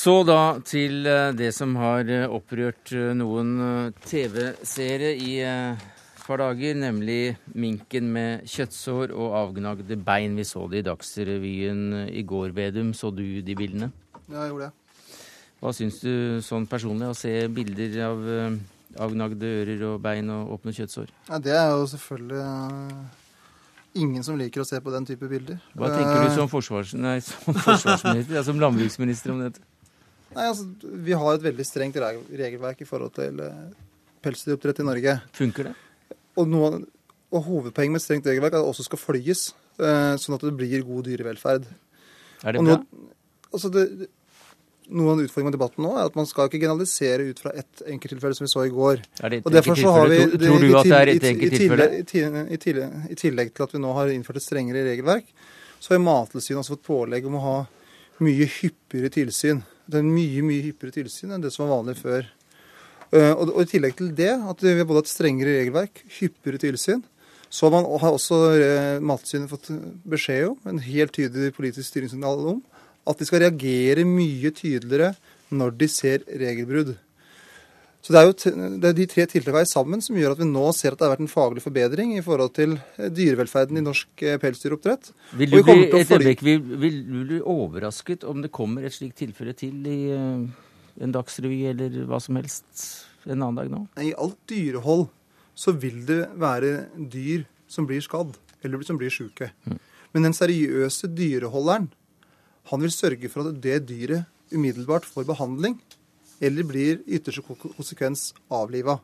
Så 0.00 0.22
da 0.24 0.56
til 0.64 1.04
eh, 1.04 1.30
det 1.36 1.50
som 1.52 1.74
har 1.76 2.08
eh, 2.08 2.24
opprørt 2.24 2.92
eh, 2.96 3.10
noen 3.18 3.90
TV-seere 4.06 5.10
i 5.12 5.34
et 5.44 6.22
par 6.24 6.40
dager, 6.40 6.78
nemlig 6.78 7.34
minken 7.52 8.06
med 8.14 8.46
kjøttsår 8.48 9.12
og 9.12 9.34
avgnagde 9.42 9.98
bein. 10.00 10.38
Vi 10.38 10.46
så 10.48 10.64
det 10.72 10.80
i 10.80 10.86
Dagsrevyen 10.86 12.06
i 12.08 12.22
går, 12.24 12.54
Vedum. 12.56 12.94
Så 12.96 13.10
du 13.12 13.42
de 13.44 13.56
bildene? 13.58 13.90
Ja, 14.30 14.46
jeg 14.46 14.54
gjorde 14.54 14.70
det. 14.70 15.18
Hva 15.60 15.72
syns 15.76 15.98
du 16.00 16.14
sånn 16.46 16.64
personlig, 16.70 17.10
å 17.10 17.18
se 17.18 17.34
bilder 17.52 17.98
av 18.06 18.22
avgnagde 19.04 19.50
ører 19.58 19.82
og 19.90 19.98
bein 20.06 20.30
og 20.32 20.54
åpne 20.56 20.72
kjøttsår? 20.78 21.10
Ja, 21.28 21.42
Det 21.44 21.52
er 21.58 21.74
jo 21.74 21.82
selvfølgelig 21.90 22.46
ingen 24.00 24.24
som 24.24 24.38
liker 24.40 24.64
å 24.64 24.70
se 24.70 24.80
på 24.80 24.94
den 24.94 25.04
type 25.10 25.28
bilder. 25.28 25.60
Hva 25.74 25.92
tenker 25.92 26.24
du 26.24 26.38
som, 26.38 26.48
forsvars, 26.48 26.94
nei, 26.96 27.18
som 27.26 27.52
forsvarsminister, 27.52 28.38
ja, 28.38 28.46
som 28.46 28.62
landbruksminister 28.62 29.34
om 29.34 29.44
dette? 29.44 29.66
Nei, 30.36 30.46
altså, 30.46 30.66
Vi 31.06 31.16
har 31.16 31.34
et 31.34 31.44
veldig 31.44 31.66
strengt 31.66 31.98
regelverk 31.98 32.82
i 32.84 32.88
forhold 32.88 33.14
til 33.16 33.42
uh, 33.42 33.70
pelsdyroppdrett 34.24 34.82
i 34.82 34.86
Norge. 34.86 35.16
Funker 35.36 35.70
det? 35.70 35.74
Og, 36.38 36.46
noe, 36.48 36.84
og 37.34 37.44
hovedpoenget 37.48 37.96
med 37.96 38.02
et 38.02 38.06
strengt 38.06 38.30
regelverk 38.30 38.54
er 38.54 38.60
at 38.60 38.68
det 38.68 38.74
også 38.74 38.86
skal 38.86 39.02
flyes, 39.02 39.48
uh, 39.82 40.14
sånn 40.20 40.38
at 40.38 40.46
det 40.46 40.54
blir 40.60 40.86
god 40.86 41.08
dyrevelferd. 41.10 41.68
Er 42.44 42.56
det 42.56 42.64
bra? 42.64 42.78
Noe, 42.78 43.10
altså 43.50 43.72
det, 43.74 43.86
noe 44.90 45.14
av 45.14 45.22
utfordringen 45.22 45.50
med 45.50 45.56
debatten 45.56 45.84
nå 45.86 45.92
er 45.94 46.08
at 46.08 46.16
man 46.18 46.28
skal 46.28 46.48
ikke 46.48 46.60
generalisere 46.64 47.28
ut 47.30 47.40
fra 47.42 47.52
ett 47.58 47.82
enkelttilfelle 47.86 48.36
som 48.36 48.46
vi 48.46 48.52
så 48.52 48.64
i 48.66 48.72
går. 48.74 49.02
Er 49.22 49.32
det 49.32 49.40
et 49.40 49.50
enkelttilfelle? 49.50 50.20
Tror 50.34 50.62
du 50.64 50.68
at 50.80 50.88
det 50.88 50.96
er 50.96 51.12
et 51.12 51.26
enkelttilfelle? 51.30 51.88
I, 52.00 52.54
I 53.14 53.18
tillegg 53.18 53.52
til 53.54 53.66
at 53.66 53.74
vi 53.76 53.82
nå 53.82 53.92
har 53.96 54.14
innført 54.14 54.40
et 54.40 54.46
strengere 54.46 54.86
regelverk, 54.88 55.28
så 55.80 55.94
har 55.94 56.02
Mattilsynet 56.04 56.62
også 56.62 56.76
fått 56.76 56.88
pålegg 56.90 57.28
om 57.28 57.38
å 57.38 57.44
ha 57.44 57.58
mye 58.24 58.48
hyppigere 58.58 59.12
tilsyn. 59.14 59.62
Det 59.90 59.98
er 59.98 60.06
mye 60.06 60.44
mye 60.46 60.66
hyppigere 60.68 61.00
tilsyn 61.00 61.34
enn 61.34 61.42
det 61.42 61.50
som 61.54 61.66
var 61.66 61.80
vanlig 61.80 61.96
før. 61.98 62.28
Eh, 63.10 63.32
og, 63.34 63.56
I 63.58 63.66
tillegg 63.72 63.96
til 63.98 64.12
det, 64.14 64.32
at 64.38 64.62
vi 64.62 64.76
har 64.78 64.86
både 64.86 65.02
et 65.02 65.10
strengere 65.10 65.56
regelverk, 65.58 66.04
hyppigere 66.20 66.62
tilsyn, 66.62 67.02
så 67.50 67.66
man, 67.74 67.88
har 67.98 68.14
også 68.14 68.38
eh, 68.54 69.00
Mattilsynet 69.02 69.50
fått 69.50 69.72
beskjed 70.06 70.52
om, 70.52 70.58
en 70.70 70.82
helt 70.84 71.14
tydelig 71.16 71.50
politisk 71.56 71.88
styringssignal 71.88 72.44
om, 72.52 72.60
at 73.10 73.18
de 73.18 73.26
skal 73.26 73.42
reagere 73.42 74.06
mye 74.06 74.52
tydeligere 74.54 75.16
når 75.50 75.74
de 75.80 75.88
ser 75.90 76.26
regelbrudd. 76.28 76.94
Så 78.00 78.14
Det 78.14 78.20
er 78.20 78.26
jo 78.26 78.78
det 78.80 78.88
er 78.88 78.96
de 78.96 79.06
tre 79.06 79.26
tiltakene 79.28 79.68
sammen 79.68 80.00
som 80.00 80.16
gjør 80.16 80.32
at 80.32 80.40
vi 80.40 80.48
nå 80.48 80.62
ser 80.72 80.94
at 80.94 81.00
det 81.00 81.04
har 81.04 81.12
vært 81.12 81.24
en 81.26 81.30
faglig 81.30 81.60
forbedring 81.60 82.14
i 82.16 82.22
forhold 82.24 82.54
til 82.56 82.78
eh, 82.96 83.10
dyrevelferden 83.12 83.76
i 83.76 83.84
norsk 83.84 84.24
eh, 84.24 84.38
pelsdyroppdrett. 84.40 85.10
Vil 85.36 85.52
du, 85.52 85.60
bli, 85.66 85.90
øyeblikk, 85.92 86.44
vil, 86.46 86.62
vil, 86.80 86.98
du 87.04 87.20
bli 87.28 87.42
overrasket 87.44 88.24
om 88.24 88.40
det 88.40 88.52
kommer 88.56 88.88
et 88.88 88.96
slikt 88.96 89.20
tilfelle 89.20 89.52
til 89.52 89.84
i 89.84 89.98
uh, 90.16 90.48
en 91.04 91.14
Dagsrevy 91.14 91.60
eller 91.74 92.00
hva 92.08 92.22
som 92.24 92.40
helst 92.40 92.86
en 93.28 93.36
annen 93.36 93.60
dag 93.60 93.68
nå? 93.68 93.84
I 94.00 94.14
alt 94.16 94.40
dyrehold 94.48 95.10
så 95.52 95.76
vil 95.76 96.00
det 96.08 96.22
være 96.40 96.88
dyr 96.96 97.44
som 97.68 97.84
blir 97.88 98.00
skadd 98.00 98.32
eller 98.64 98.80
som 98.88 98.96
blir 99.00 99.12
syke. 99.12 99.52
Mm. 99.68 99.76
Men 100.16 100.30
den 100.30 100.40
seriøse 100.40 101.12
dyreholderen 101.12 101.90
han 102.70 102.84
vil 102.84 102.92
sørge 102.94 103.28
for 103.28 103.50
at 103.50 103.60
det 103.60 103.82
dyret 103.88 104.24
umiddelbart 104.54 105.04
får 105.06 105.28
behandling 105.28 105.76
eller 106.40 106.66
blir 106.66 107.00
i 107.06 107.18
ytterste 107.18 107.44
konsekvens 107.44 108.30
avliva. 108.48 108.98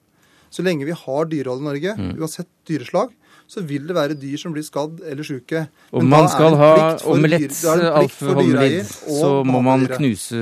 Så 0.51 0.65
lenge 0.65 0.87
vi 0.89 0.95
har 0.97 1.31
dyrehold 1.31 1.65
i 1.65 1.67
Norge, 1.67 1.95
mm. 1.99 2.13
uansett 2.21 2.49
dyreslag, 2.69 3.13
så 3.47 3.63
vil 3.63 3.85
det 3.87 3.95
være 3.95 4.17
dyr 4.19 4.39
som 4.41 4.55
blir 4.55 4.65
skadd 4.67 5.03
eller 5.07 5.27
syke. 5.27 5.67
Og 5.95 6.03
Men 6.03 6.11
man 6.11 6.29
skal 6.31 6.57
ha 6.59 6.71
omelett, 7.07 7.55
Alf 7.71 8.19
Holmlid, 8.27 8.81
så 8.91 9.31
må 9.47 9.61
man 9.63 9.87
knuse 9.93 10.41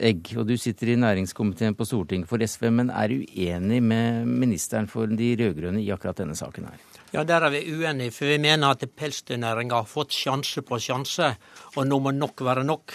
egg. 0.00 0.32
Og 0.40 0.48
du 0.48 0.54
sitter 0.60 0.94
i 0.94 0.98
næringskomiteen 1.00 1.76
på 1.76 1.86
Stortinget 1.88 2.30
for 2.30 2.40
SV, 2.40 2.70
men 2.72 2.92
er 2.92 3.12
uenig 3.12 3.82
med 3.84 4.28
ministeren 4.28 4.88
for 4.88 5.12
de 5.12 5.34
rød-grønne 5.42 5.82
i 5.84 5.92
akkurat 5.92 6.24
denne 6.24 6.36
saken 6.38 6.70
her? 6.70 6.80
Ja, 7.12 7.24
Der 7.28 7.44
er 7.44 7.52
vi 7.52 7.66
uenige, 7.68 8.14
for 8.16 8.24
vi 8.24 8.38
mener 8.40 8.72
at 8.72 8.84
pelsdyrnæringa 8.96 9.82
har 9.82 9.88
fått 9.88 10.16
sjanse 10.16 10.64
på 10.64 10.80
sjanse, 10.80 11.34
og 11.76 11.84
nå 11.86 12.00
må 12.00 12.14
nok 12.16 12.40
være 12.40 12.64
nok. 12.64 12.94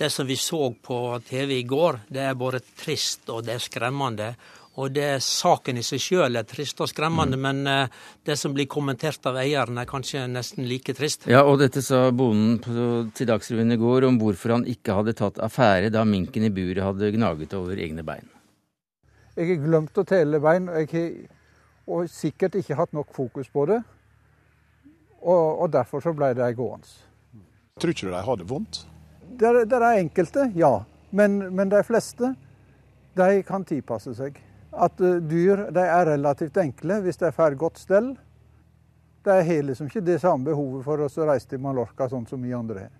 Det 0.00 0.08
som 0.10 0.24
vi 0.26 0.36
så 0.40 0.70
på 0.82 1.20
TV 1.28 1.58
i 1.58 1.62
går, 1.68 1.98
det 2.08 2.22
er 2.24 2.38
både 2.38 2.62
trist 2.80 3.28
og 3.28 3.44
det 3.44 3.58
er 3.58 3.60
skremmende. 3.60 4.30
Og 4.80 4.94
det 4.96 5.02
er 5.04 5.18
Saken 5.20 5.76
i 5.76 5.82
seg 5.84 6.00
sjøl 6.00 6.38
er 6.40 6.46
trist 6.48 6.78
og 6.80 6.88
skremmende, 6.88 7.36
mm. 7.36 7.42
men 7.44 7.68
eh, 7.68 7.98
det 8.24 8.38
som 8.40 8.54
blir 8.56 8.64
kommentert 8.70 9.26
av 9.28 9.36
eieren, 9.42 9.76
er 9.76 9.88
kanskje 9.90 10.22
nesten 10.30 10.64
like 10.70 10.94
trist. 10.96 11.26
Ja, 11.28 11.42
og 11.44 11.58
dette 11.60 11.82
sa 11.84 12.06
bonden 12.16 12.56
på, 12.64 12.86
til 13.12 13.28
Dagsrevyen 13.28 13.74
i 13.74 13.80
går 13.80 14.06
om 14.08 14.16
hvorfor 14.22 14.54
han 14.56 14.64
ikke 14.72 14.96
hadde 14.96 15.14
tatt 15.18 15.42
affære 15.44 15.90
da 15.92 16.06
minken 16.08 16.48
i 16.48 16.52
buret 16.54 16.80
hadde 16.86 17.12
gnaget 17.18 17.58
over 17.58 17.76
egne 17.76 18.06
bein. 18.06 18.32
Jeg 19.36 19.50
har 19.52 19.60
glemt 19.66 20.00
å 20.00 20.06
telle 20.08 20.40
bein, 20.40 20.70
og 20.72 20.80
jeg 20.80 20.94
har 20.94 21.12
og 21.90 22.08
sikkert 22.12 22.56
ikke 22.60 22.78
hatt 22.78 22.96
nok 22.96 23.12
fokus 23.14 23.50
på 23.52 23.66
det. 23.68 23.82
Og, 25.20 25.60
og 25.60 25.68
derfor 25.72 26.00
så 26.00 26.14
ble 26.16 26.32
de 26.38 26.48
gående. 26.56 26.88
Tror 27.80 27.92
ikke 27.92 28.08
du 28.08 28.14
de 28.14 28.24
har 28.24 28.40
det 28.40 28.48
vondt? 28.48 28.84
Det 29.38 29.46
er, 29.46 29.64
er 29.64 29.98
enkelte, 29.98 30.50
ja. 30.54 30.84
Men, 31.10 31.38
men, 31.54 31.68
de 31.70 31.82
fleste 31.86 32.34
de 33.18 33.42
kan 33.46 33.64
tilpasse 33.66 34.14
seg. 34.18 34.38
At 34.70 35.00
uh, 35.02 35.18
dyr 35.18 35.66
de 35.74 35.82
er 35.82 36.12
relativt 36.12 36.60
enkle 36.62 37.00
hvis 37.04 37.20
de 37.20 37.32
får 37.34 37.58
godt 37.58 37.80
stell. 37.82 38.12
De 39.26 39.36
har 39.44 39.66
liksom 39.66 39.90
ikke 39.90 40.04
det 40.06 40.20
samme 40.22 40.48
behovet 40.48 40.86
for 40.86 41.02
å 41.02 41.28
reise 41.28 41.50
til 41.50 41.60
Mallorca 41.62 42.08
sånn 42.08 42.28
som 42.30 42.42
vi 42.42 42.54
andre 42.56 42.86
har. 42.86 42.96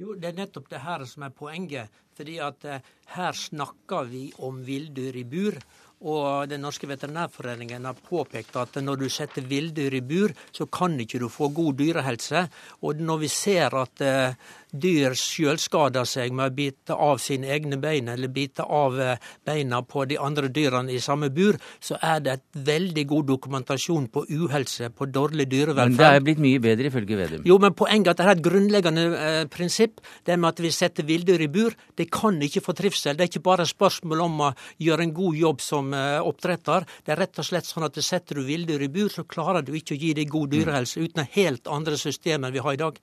Jo, 0.00 0.14
Det 0.16 0.30
er 0.30 0.36
nettopp 0.36 0.70
det 0.70 0.80
her 0.80 1.04
som 1.04 1.26
er 1.26 1.32
poenget. 1.36 1.88
fordi 2.16 2.38
at 2.40 2.64
uh, 2.64 2.80
her 3.16 3.32
snakker 3.32 4.04
vi 4.04 4.32
om 4.38 4.58
villdyr 4.64 5.16
i 5.16 5.24
bur. 5.24 5.56
Og 6.00 6.48
Den 6.48 6.62
norske 6.64 6.88
veterinærforeningen 6.88 7.84
har 7.84 7.98
påpekt 8.00 8.56
at 8.56 8.78
når 8.80 9.02
du 9.02 9.08
setter 9.12 9.44
villdyr 9.44 9.98
i 9.98 10.00
bur, 10.00 10.32
så 10.52 10.64
kan 10.66 10.96
ikke 11.00 11.20
du 11.20 11.28
få 11.28 11.50
god 11.52 11.76
dyrehelse. 11.76 12.46
Og 12.80 13.02
når 13.04 13.20
vi 13.20 13.28
ser 13.28 13.76
at 13.76 14.04
uh, 14.06 14.69
dyr 14.72 15.14
sjølskader 15.18 16.06
seg 16.08 16.34
med 16.36 16.50
å 16.50 16.54
bite 16.54 16.96
av 16.96 17.20
sine 17.22 17.50
egne 17.54 17.78
bein 17.80 18.08
eller 18.12 18.30
bite 18.32 18.64
av 18.64 18.98
eh, 19.00 19.16
beina 19.46 19.82
på 19.82 20.04
de 20.10 20.18
andre 20.20 20.50
dyrene 20.52 20.92
i 20.94 21.00
samme 21.02 21.30
bur, 21.34 21.58
så 21.80 21.98
er 22.02 22.22
det 22.24 22.36
et 22.36 22.60
veldig 22.70 23.04
god 23.10 23.28
dokumentasjon 23.32 24.08
på 24.12 24.24
uhelse, 24.28 24.90
på 24.94 25.08
dårlig 25.10 25.48
dyrevelferd. 25.50 25.96
Men 25.96 26.00
det 26.00 26.10
er 26.10 26.26
blitt 26.26 26.42
mye 26.42 26.62
bedre 26.62 26.90
ifølge 26.90 27.18
Vedum? 27.20 27.46
Jo, 27.48 27.58
men 27.62 27.74
poenget 27.76 28.10
er 28.10 28.12
at 28.12 28.20
det 28.20 28.26
er 28.26 28.32
et 28.36 28.44
grunnleggende 28.46 29.06
eh, 29.18 29.40
prinsipp. 29.52 30.00
Det 30.26 30.38
med 30.38 30.52
at 30.52 30.62
vi 30.64 30.72
setter 30.74 31.06
villdyr 31.08 31.46
i 31.46 31.50
bur, 31.52 31.74
det 31.98 32.10
kan 32.12 32.38
ikke 32.42 32.64
få 32.64 32.76
trivsel. 32.78 33.16
Det 33.16 33.26
er 33.26 33.32
ikke 33.32 33.46
bare 33.50 33.68
spørsmål 33.68 34.26
om 34.26 34.44
å 34.48 34.52
gjøre 34.82 35.06
en 35.06 35.16
god 35.16 35.40
jobb 35.40 35.64
som 35.64 35.94
eh, 35.96 36.18
oppdretter. 36.20 36.86
Det 37.06 37.14
er 37.14 37.24
rett 37.24 37.42
og 37.42 37.48
slett 37.50 37.68
sånn 37.68 37.88
at 37.88 37.98
setter 38.04 38.40
du 38.40 38.46
villdyr 38.46 38.86
i 38.86 38.92
bur, 38.92 39.10
så 39.12 39.26
klarer 39.28 39.64
du 39.66 39.74
ikke 39.76 39.96
å 39.96 40.00
gi 40.00 40.14
dem 40.16 40.30
god 40.30 40.54
dyrehelse 40.54 41.02
uten 41.02 41.26
helt 41.36 41.68
andre 41.70 41.98
systemer 42.00 42.48
enn 42.48 42.56
vi 42.56 42.62
har 42.64 42.76
i 42.76 42.80
dag. 42.80 43.00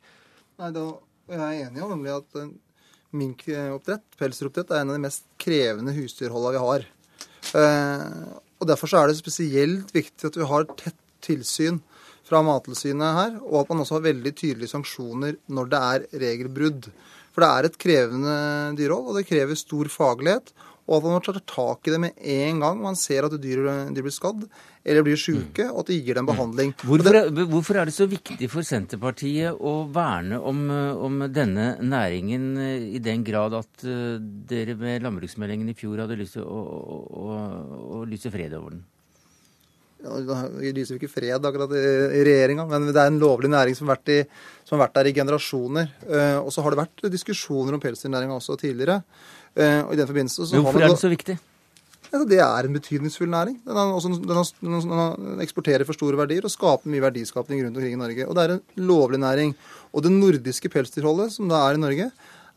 Nei, 0.57 0.71
da 0.73 0.87
jeg 1.35 1.43
er 1.43 1.67
enig 1.67 1.83
i 1.83 1.89
nemlig 1.91 2.13
at 2.15 2.39
minkoppdrett, 3.17 4.05
pelsdyroppdrett, 4.19 4.71
er 4.71 4.83
en 4.83 4.91
av 4.93 4.97
de 4.97 5.03
mest 5.07 5.27
krevende 5.41 5.95
husdyrholda 5.95 6.53
vi 6.55 6.63
har. 6.63 6.87
Eh, 7.57 8.23
og 8.57 8.69
Derfor 8.69 8.93
er 8.97 9.09
det 9.09 9.19
spesielt 9.19 9.93
viktig 9.95 10.29
at 10.29 10.39
vi 10.39 10.47
har 10.49 10.67
tett 10.79 10.97
tilsyn 11.23 11.79
fra 12.27 12.41
Mattilsynet 12.43 13.17
her, 13.17 13.37
og 13.45 13.61
at 13.61 13.69
man 13.71 13.83
også 13.83 13.97
har 13.97 14.07
veldig 14.09 14.33
tydelige 14.35 14.73
sanksjoner 14.73 15.37
når 15.53 15.69
det 15.71 15.83
er 15.91 16.07
regelbrudd. 16.25 16.89
For 17.31 17.43
det 17.43 17.49
er 17.49 17.67
et 17.67 17.79
krevende 17.79 18.37
dyrehold, 18.79 19.11
og 19.11 19.19
det 19.19 19.27
krever 19.29 19.59
stor 19.59 19.89
faglighet. 19.93 20.51
Og 20.87 20.97
at 21.01 21.03
man 21.11 21.19
tar 21.25 21.37
tak 21.43 21.87
i 21.89 21.91
det 21.91 21.99
med 21.99 22.15
en 22.23 22.61
gang 22.63 22.77
man 22.79 22.95
ser 22.95 23.25
at 23.27 23.33
dyr, 23.43 23.59
dyr 23.91 24.05
blir 24.05 24.13
skadd 24.15 24.45
eller 24.87 25.03
blir 25.03 25.19
syke, 25.19 25.65
og 25.67 25.81
at 25.81 25.89
det 25.91 25.97
gir 25.99 26.15
dem 26.15 26.29
behandling. 26.29 26.69
Hvorfor, 26.79 27.17
er- 27.19 27.47
hvorfor 27.51 27.75
er 27.81 27.89
det 27.89 27.95
så 27.97 28.07
viktig 28.07 28.47
for 28.49 28.63
Senterpartiet 28.63 29.51
å 29.59 29.73
verne 29.91 30.39
om, 30.39 30.61
om 31.03 31.25
denne 31.27 31.73
næringen 31.83 32.53
eh, 32.63 32.85
i 32.95 33.01
den 33.03 33.25
grad 33.27 33.57
at 33.59 33.83
eh, 33.83 34.15
dere 34.47 34.77
med 34.79 35.03
landbruksmeldingen 35.03 35.73
i 35.73 35.75
fjor 35.75 36.05
hadde 36.05 36.15
lyst 36.21 36.37
til 36.39 36.47
å, 36.47 36.61
å, 36.63 37.01
å, 37.19 37.41
å 37.99 38.05
lyse 38.07 38.31
fred 38.31 38.55
over 38.55 38.77
den? 38.77 38.85
Ja, 39.97 40.13
Vi 40.61 40.71
lyser 40.77 40.93
jo 40.95 40.99
ikke 41.01 41.09
fred 41.11 41.45
akkurat 41.49 41.71
i, 41.75 41.83
i 42.19 42.23
regjeringa, 42.27 42.67
men 42.69 42.87
det 42.93 43.01
er 43.01 43.09
en 43.11 43.19
lovlig 43.19 43.49
næring 43.51 43.75
som 43.75 43.89
har 43.89 43.97
vært, 43.97 44.11
i, 44.13 44.19
som 44.63 44.77
har 44.77 44.85
vært 44.85 44.99
der 45.01 45.09
i 45.09 45.15
generasjoner. 45.17 45.89
Eh, 46.05 46.37
og 46.39 46.51
så 46.53 46.63
har 46.63 46.71
det 46.75 46.79
vært 46.85 47.07
diskusjoner 47.11 47.75
om 47.75 47.81
pelsdyrnæringa 47.83 48.37
også 48.37 48.55
tidligere. 48.61 49.01
Eh, 49.55 49.81
og 49.83 49.93
i 49.93 49.99
den 49.99 50.09
forbindelse 50.09 50.47
så 50.47 50.61
Hvorfor 50.61 50.81
er 50.81 50.91
den 50.91 50.99
så 50.99 51.11
viktig? 51.11 51.37
Ja, 52.07 52.21
det 52.23 52.39
er 52.39 52.67
en 52.67 52.75
betydningsfull 52.77 53.29
næring. 53.29 53.57
Den, 53.65 53.75
er 53.75 53.91
også, 53.91 54.13
den, 54.15 54.61
den, 54.63 55.41
eksporterer 55.43 55.83
for 55.87 55.97
store 55.97 56.19
verdier 56.19 56.45
og 56.47 56.53
skaper 56.53 56.91
mye 56.91 57.03
verdiskapning 57.03 57.65
rundt 57.65 57.79
omkring 57.79 57.97
i 57.97 57.99
Norge. 57.99 58.27
Og 58.27 58.35
det 58.37 58.45
er 58.45 58.53
en 58.55 58.87
lovlig 58.87 59.19
næring. 59.19 59.51
Og 59.91 60.05
det 60.05 60.13
nordiske 60.13 60.71
pelsdyrholdet 60.71 61.35
som 61.35 61.51
det 61.51 61.59
er 61.59 61.75
i 61.75 61.83
Norge, 61.83 62.07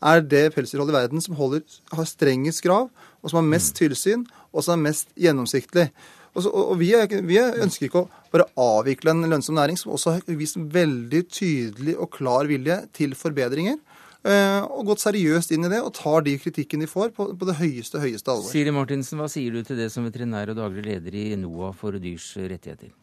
er 0.01 0.23
det 0.23 0.45
pelsdyrholdet 0.55 0.95
i 0.95 0.97
verden 0.97 1.21
som 1.21 1.35
holder, 1.35 1.61
har 1.91 2.07
strengest 2.07 2.63
krav, 2.63 2.87
og 3.21 3.29
som 3.29 3.41
har 3.41 3.51
mest 3.51 3.75
tilsyn, 3.77 4.23
og 4.51 4.63
som 4.63 4.79
er 4.79 4.89
mest 4.89 5.11
gjennomsiktlig. 5.19 5.89
Og, 6.31 6.45
så, 6.45 6.49
og 6.49 6.77
vi, 6.79 6.93
er, 6.95 7.11
vi 7.27 7.37
er, 7.41 7.59
ønsker 7.61 7.89
ikke 7.89 8.05
å 8.05 8.09
bare 8.31 8.47
avvikle 8.59 9.11
en 9.11 9.27
lønnsom 9.27 9.57
næring 9.59 9.75
som 9.79 9.91
også 9.91 10.15
har 10.15 10.37
vist 10.39 10.55
veldig 10.55 11.25
tydelig 11.27 11.97
og 11.99 12.11
klar 12.15 12.47
vilje 12.47 12.77
til 12.95 13.17
forbedringer. 13.19 13.81
Eh, 14.27 14.59
Og 14.65 14.91
gått 14.91 15.03
seriøst 15.03 15.53
inn 15.55 15.67
i 15.67 15.71
det 15.71 15.81
og 15.81 15.93
tar 15.97 16.25
de 16.27 16.37
kritikken 16.41 16.83
de 16.83 16.89
får, 16.89 17.13
på, 17.15 17.31
på 17.37 17.49
det 17.49 17.57
høyeste, 17.61 18.01
høyeste 18.01 18.33
alvor. 18.33 18.49
Siri 18.51 18.73
Martinsen, 18.75 19.21
hva 19.21 19.29
sier 19.31 19.53
du 19.55 19.63
til 19.67 19.79
det 19.79 19.89
som 19.93 20.07
veterinær 20.07 20.53
og 20.53 20.59
daglig 20.61 20.85
leder 20.89 21.17
i 21.17 21.25
NOAH 21.39 21.73
for 21.79 21.97
dyrs 22.01 22.33
rettigheter? 22.37 22.93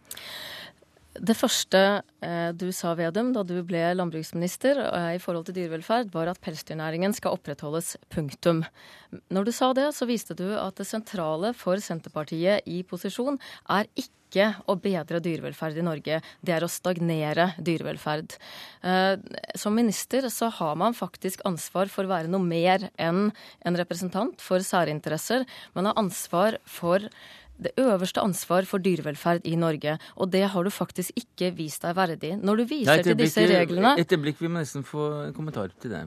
Det 1.18 1.34
første 1.34 1.80
eh, 2.22 2.50
du 2.54 2.68
sa, 2.74 2.92
Vedum, 2.98 3.32
da 3.34 3.42
du 3.46 3.56
ble 3.66 3.80
landbruksminister 3.96 4.78
eh, 4.86 5.08
i 5.16 5.22
forhold 5.22 5.48
til 5.48 5.56
dyrevelferd, 5.56 6.12
var 6.14 6.30
at 6.30 6.40
pelsdyrnæringen 6.44 7.14
skal 7.16 7.34
opprettholdes. 7.38 7.96
Punktum. 8.12 8.62
Når 9.32 9.48
du 9.48 9.52
sa 9.54 9.72
det, 9.76 9.88
så 9.96 10.06
viste 10.08 10.36
du 10.38 10.46
at 10.58 10.78
det 10.78 10.86
sentrale 10.88 11.54
for 11.56 11.80
Senterpartiet 11.82 12.66
i 12.68 12.82
posisjon 12.86 13.40
er 13.74 13.88
ikke 13.98 14.50
å 14.68 14.76
bedre 14.76 15.22
dyrevelferd 15.24 15.78
i 15.80 15.86
Norge, 15.86 16.20
det 16.44 16.52
er 16.54 16.64
å 16.64 16.70
stagnere 16.70 17.50
dyrevelferd. 17.64 18.36
Eh, 18.84 19.16
Som 19.58 19.78
minister 19.78 20.28
så 20.32 20.52
har 20.60 20.78
man 20.78 20.96
faktisk 20.96 21.42
ansvar 21.48 21.90
for 21.92 22.06
å 22.06 22.12
være 22.12 22.30
noe 22.30 22.44
mer 22.44 22.90
enn 23.00 23.30
en 23.64 23.80
representant 23.80 24.38
for 24.44 24.62
særinteresser. 24.62 25.48
Man 25.74 25.88
har 25.88 25.98
ansvar 25.98 26.60
for 26.68 27.08
det 27.58 27.72
øverste 27.80 28.22
ansvar 28.22 28.66
for 28.68 28.82
dyrevelferd 28.82 29.46
i 29.48 29.56
Norge. 29.58 29.98
Og 30.16 30.30
det 30.32 30.44
har 30.52 30.64
du 30.64 30.70
faktisk 30.70 31.16
ikke 31.18 31.50
vist 31.58 31.82
deg 31.82 31.96
verdig. 31.98 32.36
Når 32.38 32.62
du 32.62 32.64
viser 32.70 32.94
Nei, 32.94 33.02
til 33.06 33.18
disse 33.18 33.44
reglene 33.50 33.96
Et 33.98 34.12
øyeblikk, 34.14 34.40
vi 34.40 34.50
må 34.50 34.62
nesten 34.62 34.86
få 34.86 35.10
en 35.26 35.36
kommentar 35.36 35.74
til 35.82 35.94
det. 35.94 36.06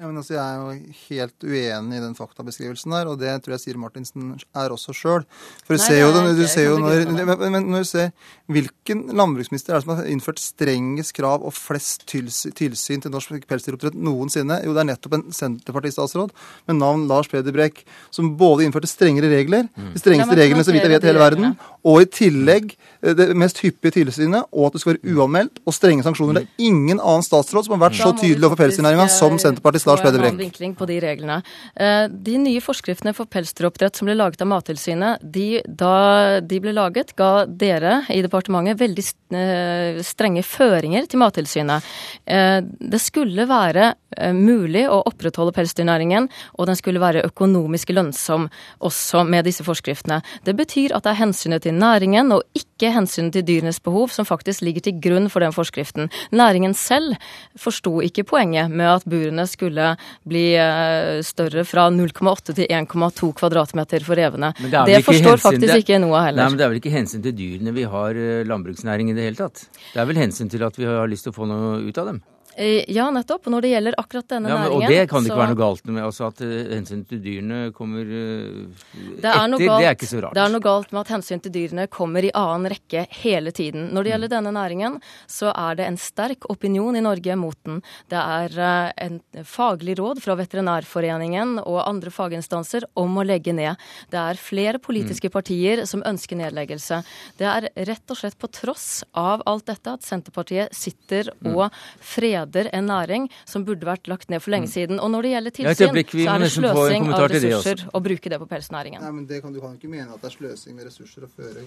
Ja, 0.00 0.06
men 0.08 0.16
altså, 0.16 0.32
Jeg 0.32 0.40
er 0.40 0.60
jo 0.64 0.94
helt 1.10 1.44
uenig 1.44 1.98
i 1.98 2.00
den 2.00 2.14
faktabeskrivelsen 2.16 2.94
der, 2.94 3.08
og 3.10 3.18
det 3.20 3.34
tror 3.44 3.52
jeg 3.52 3.60
Siri 3.60 3.76
Martinsen 3.76 4.30
er 4.56 4.72
også 4.72 4.94
sjøl. 4.96 5.26
For 5.66 5.76
du 5.76 5.82
Nei, 5.82 5.88
ser 5.90 5.98
jo, 6.00 6.06
det 6.14 6.36
du 6.38 6.46
ser 6.48 6.64
jo 6.70 6.78
når, 6.80 7.02
men, 7.12 7.42
men 7.52 7.66
når 7.68 7.84
du 7.84 7.88
ser 7.90 8.08
Hvilken 8.50 9.02
landbruksminister 9.14 9.74
er 9.74 9.78
det 9.78 9.84
som 9.84 9.92
har 9.94 10.08
innført 10.10 10.40
strengest 10.42 11.12
krav 11.14 11.44
og 11.46 11.52
flest 11.54 12.06
tilsyn, 12.08 13.02
til 13.04 13.12
norsk 13.12 13.44
pelsdyroppdrett 13.46 13.94
noensinne? 13.94 14.56
Jo, 14.64 14.72
det 14.74 14.82
er 14.82 14.88
nettopp 14.88 15.18
en 15.18 15.26
Senterparti-statsråd 15.36 16.32
med 16.66 16.80
navn 16.80 17.04
Lars 17.06 17.28
Peder 17.30 17.54
Brekk, 17.54 17.84
som 18.10 18.32
både 18.40 18.64
innførte 18.66 18.90
strengere 18.90 19.30
regler, 19.30 19.68
Mm. 19.76 19.92
de 19.94 20.00
strengeste 20.00 20.34
reglene 20.34 20.64
så 20.66 20.72
vidt 20.74 20.82
jeg 20.82 20.90
vet 20.90 21.04
i 21.04 21.08
hele 21.12 21.20
verden, 21.22 21.52
og 21.86 22.00
i 22.02 22.08
tillegg 22.10 22.72
eh, 23.04 23.14
det 23.14 23.28
mest 23.38 23.60
hyppige 23.62 24.00
tilsynet, 24.00 24.48
og 24.50 24.66
at 24.66 24.72
det 24.74 24.80
skal 24.82 24.96
være 24.96 25.14
uanmeldt 25.14 25.60
og 25.62 25.76
strenge 25.76 26.02
sanksjoner. 26.02 26.40
Det 26.40 26.42
er 26.48 26.66
ingen 26.72 26.98
annen 26.98 27.22
statsråd 27.22 27.68
som 27.68 27.76
har 27.76 27.84
vært 27.86 28.00
så 28.00 28.10
tydelig 28.18 28.48
overfor 28.48 28.64
pelsdyrnæringa 28.64 29.06
som 29.14 29.36
eh, 29.38 29.42
Senterpartiets 29.44 29.86
Lars 29.90 30.00
en 30.00 30.06
Peder 30.08 30.24
Brekk. 30.24 30.38
vinkling 30.40 30.74
på 30.78 30.86
de 30.90 31.00
reglene. 31.02 31.40
Eh, 31.76 32.06
De 32.08 32.38
nye 32.38 32.60
forskriftene 32.62 33.14
for 33.16 33.26
pelsdyroppdrett 33.26 33.96
som 33.96 34.06
ble 34.08 34.14
laget 34.18 34.42
av 34.42 34.48
Mattilsynet, 34.50 35.20
de, 35.22 35.62
da 35.66 36.40
de 36.40 36.60
ble 36.60 36.72
laget, 36.76 37.14
ga 37.16 37.44
dere 37.46 38.04
i 38.10 38.20
departementet 38.22 38.78
veldig 38.80 39.04
eh, 39.34 40.00
strenge 40.06 40.42
føringer 40.46 41.06
til 41.10 41.20
Mattilsynet. 41.22 41.82
Eh, 42.26 42.60
Det 42.80 43.00
skulle 43.00 43.46
være 43.50 43.94
eh, 44.16 44.32
mulig 44.32 44.86
å 44.88 45.02
opprettholde 45.06 45.52
pelsdyrnæringen, 45.56 46.28
og 46.58 46.66
den 46.70 46.76
skulle 46.78 47.00
være 47.02 47.24
økonomisk 47.28 47.92
lønnsom 47.94 48.48
også 48.80 49.24
med 49.26 49.44
disse 49.48 49.64
forskriftene. 49.66 50.20
Det 50.44 50.54
betyr 50.56 50.94
at 50.96 51.04
det 51.04 51.12
er 51.14 51.20
hensynet 51.24 51.62
til 51.66 51.74
næringen 51.74 52.32
og 52.32 52.42
ikke 52.54 52.92
hensynet 52.94 53.32
til 53.36 53.44
dyrenes 53.44 53.80
behov 53.84 54.08
som 54.14 54.24
faktisk 54.24 54.62
ligger 54.64 54.80
til 54.86 55.00
grunn 55.02 55.28
for 55.32 55.40
den 55.44 55.52
forskriften. 55.52 56.10
Næringen 56.32 56.74
selv 56.74 57.16
forsto 57.58 58.00
ikke 58.04 58.24
poenget 58.24 58.70
med 58.70 58.86
at 58.86 59.04
burene 59.08 59.46
skulle 59.48 59.79
bli 60.26 60.44
eh, 60.58 61.20
større 61.26 61.64
fra 61.68 61.88
0,8 61.94 62.54
til 62.58 62.66
1,2 62.66 63.30
kvadratmeter 63.40 64.04
for 64.06 64.18
revene. 64.20 64.52
Er 64.60 64.84
Det 64.86 65.02
forstår 65.04 65.36
hensyn- 65.36 65.44
faktisk 65.46 65.72
det- 65.74 65.80
ikke 65.84 66.00
NOAH 66.00 66.24
heller. 66.30 66.42
Nei, 66.42 66.48
men 66.50 66.58
Det 66.58 66.64
er 66.66 66.72
vel 66.74 66.80
ikke 66.82 66.96
hensyn 66.96 67.22
til 67.22 67.32
dyrene 67.36 67.72
vi 67.74 67.84
har 67.84 68.10
eh, 68.10 68.44
landbruksnæring 68.44 69.10
i 69.10 69.14
det 69.16 69.24
hele 69.28 69.36
tatt? 69.36 69.66
Det 69.94 70.00
er 70.02 70.06
vel 70.06 70.16
hensyn 70.16 70.50
til 70.50 70.62
at 70.66 70.76
vi 70.76 70.84
har 70.84 71.06
lyst 71.08 71.24
til 71.28 71.32
å 71.32 71.36
få 71.40 71.46
noe 71.48 71.80
ut 71.88 71.98
av 71.98 72.06
dem? 72.12 72.22
Eh, 72.60 72.84
Ja, 72.92 73.08
nettopp. 73.10 73.46
Når 73.48 73.64
det 73.64 73.70
gjelder 73.72 73.94
akkurat 73.96 74.26
denne 74.28 74.48
Ja, 74.50 74.56
men, 74.58 74.68
næringen 74.68 74.82
og 74.82 74.88
det 74.90 75.08
kan 75.08 75.22
det 75.22 75.30
ikke 75.30 75.32
så- 75.32 75.40
være 75.40 75.54
noe 75.54 75.56
galt 75.56 75.84
med. 75.86 76.02
altså 76.04 76.26
At 76.26 76.40
eh, 76.42 76.76
hensynet 76.76 77.08
til 77.08 77.20
dyrene 77.20 77.72
kommer 77.72 78.02
uh, 78.04 78.68
Det 79.16 79.24
er, 79.24 79.48
etter, 79.48 79.66
galt, 79.66 79.80
det 79.80 79.86
er 79.88 79.94
ikke 79.94 80.10
så 80.10 80.20
rart. 80.22 80.34
det 80.34 80.42
er 80.44 80.48
noe 80.50 80.60
galt 80.60 80.92
med 80.92 81.00
at 81.00 81.08
hensyn 81.08 81.40
til 81.40 81.52
dyrene 81.52 81.86
kommer 81.88 82.22
i 82.22 82.30
annen 82.34 82.70
rekke 82.70 83.06
hele 83.08 83.50
tiden. 83.50 83.90
Når 83.94 84.04
det 84.04 84.12
gjelder 84.12 84.28
denne 84.28 84.52
næringen, 84.52 85.00
så 85.26 85.52
er 85.56 85.74
det 85.76 85.86
en 85.86 85.96
sterk 85.96 86.50
opinion 86.50 86.96
i 86.96 87.00
Norge 87.00 87.36
mot 87.36 87.56
den. 87.64 87.82
Det 88.10 88.18
er 88.18 88.50
uh, 88.60 88.92
en 88.98 89.20
faglig 89.42 89.96
råd 89.96 90.20
fra 90.20 90.36
Veterinærforeningen 90.36 91.60
og 91.64 91.88
andre 91.88 92.10
faginstanser 92.10 92.84
om 92.94 93.16
å 93.16 93.24
legge 93.24 93.54
ned. 93.54 93.76
Det 94.10 94.18
er 94.20 94.34
flere 94.34 94.78
politiske 94.78 95.30
partier 95.30 95.86
som 95.86 96.02
ønsker 96.02 96.36
nedleggelse. 96.36 97.02
Det 97.38 97.46
er 97.46 97.70
rett 97.86 98.10
og 98.10 98.16
slett 98.16 98.38
på 98.38 98.52
tross 98.52 99.02
av 99.14 99.40
alt 99.46 99.64
dette 99.64 99.90
at 99.90 100.02
Senterpartiet 100.02 100.74
sitter 100.74 101.30
og 101.46 101.70
freder 102.00 102.49
en 102.72 102.86
næring 102.90 103.28
som 103.46 103.64
burde 103.64 103.86
vært 103.86 104.08
lagt 104.10 104.30
ned 104.30 104.42
for 104.42 104.50
lenge 104.54 104.68
siden. 104.72 105.00
Og 105.00 105.10
når 105.10 105.22
det 105.22 105.30
gjelder 105.34 105.50
tilsyn, 105.50 105.76
så 105.76 106.34
er 106.34 106.44
det 106.44 106.50
sløsing 106.54 107.08
av 107.14 107.26
ressurser 107.30 107.84
å 107.92 108.02
bruke 108.04 108.32
det 108.32 108.40
på 108.42 108.48
pelsnæringen. 108.50 109.02
Nei, 109.02 109.12
men 109.12 109.26
det 109.26 109.42
kan, 109.42 109.52
Du 109.52 109.60
kan 109.60 109.74
ikke 109.74 109.90
mene 109.90 110.10
at 110.14 110.22
det 110.22 110.30
er 110.30 110.36
sløsing 110.36 110.76
med 110.76 110.86
ressurser 110.88 111.26
å 111.26 111.30
føre 111.30 111.64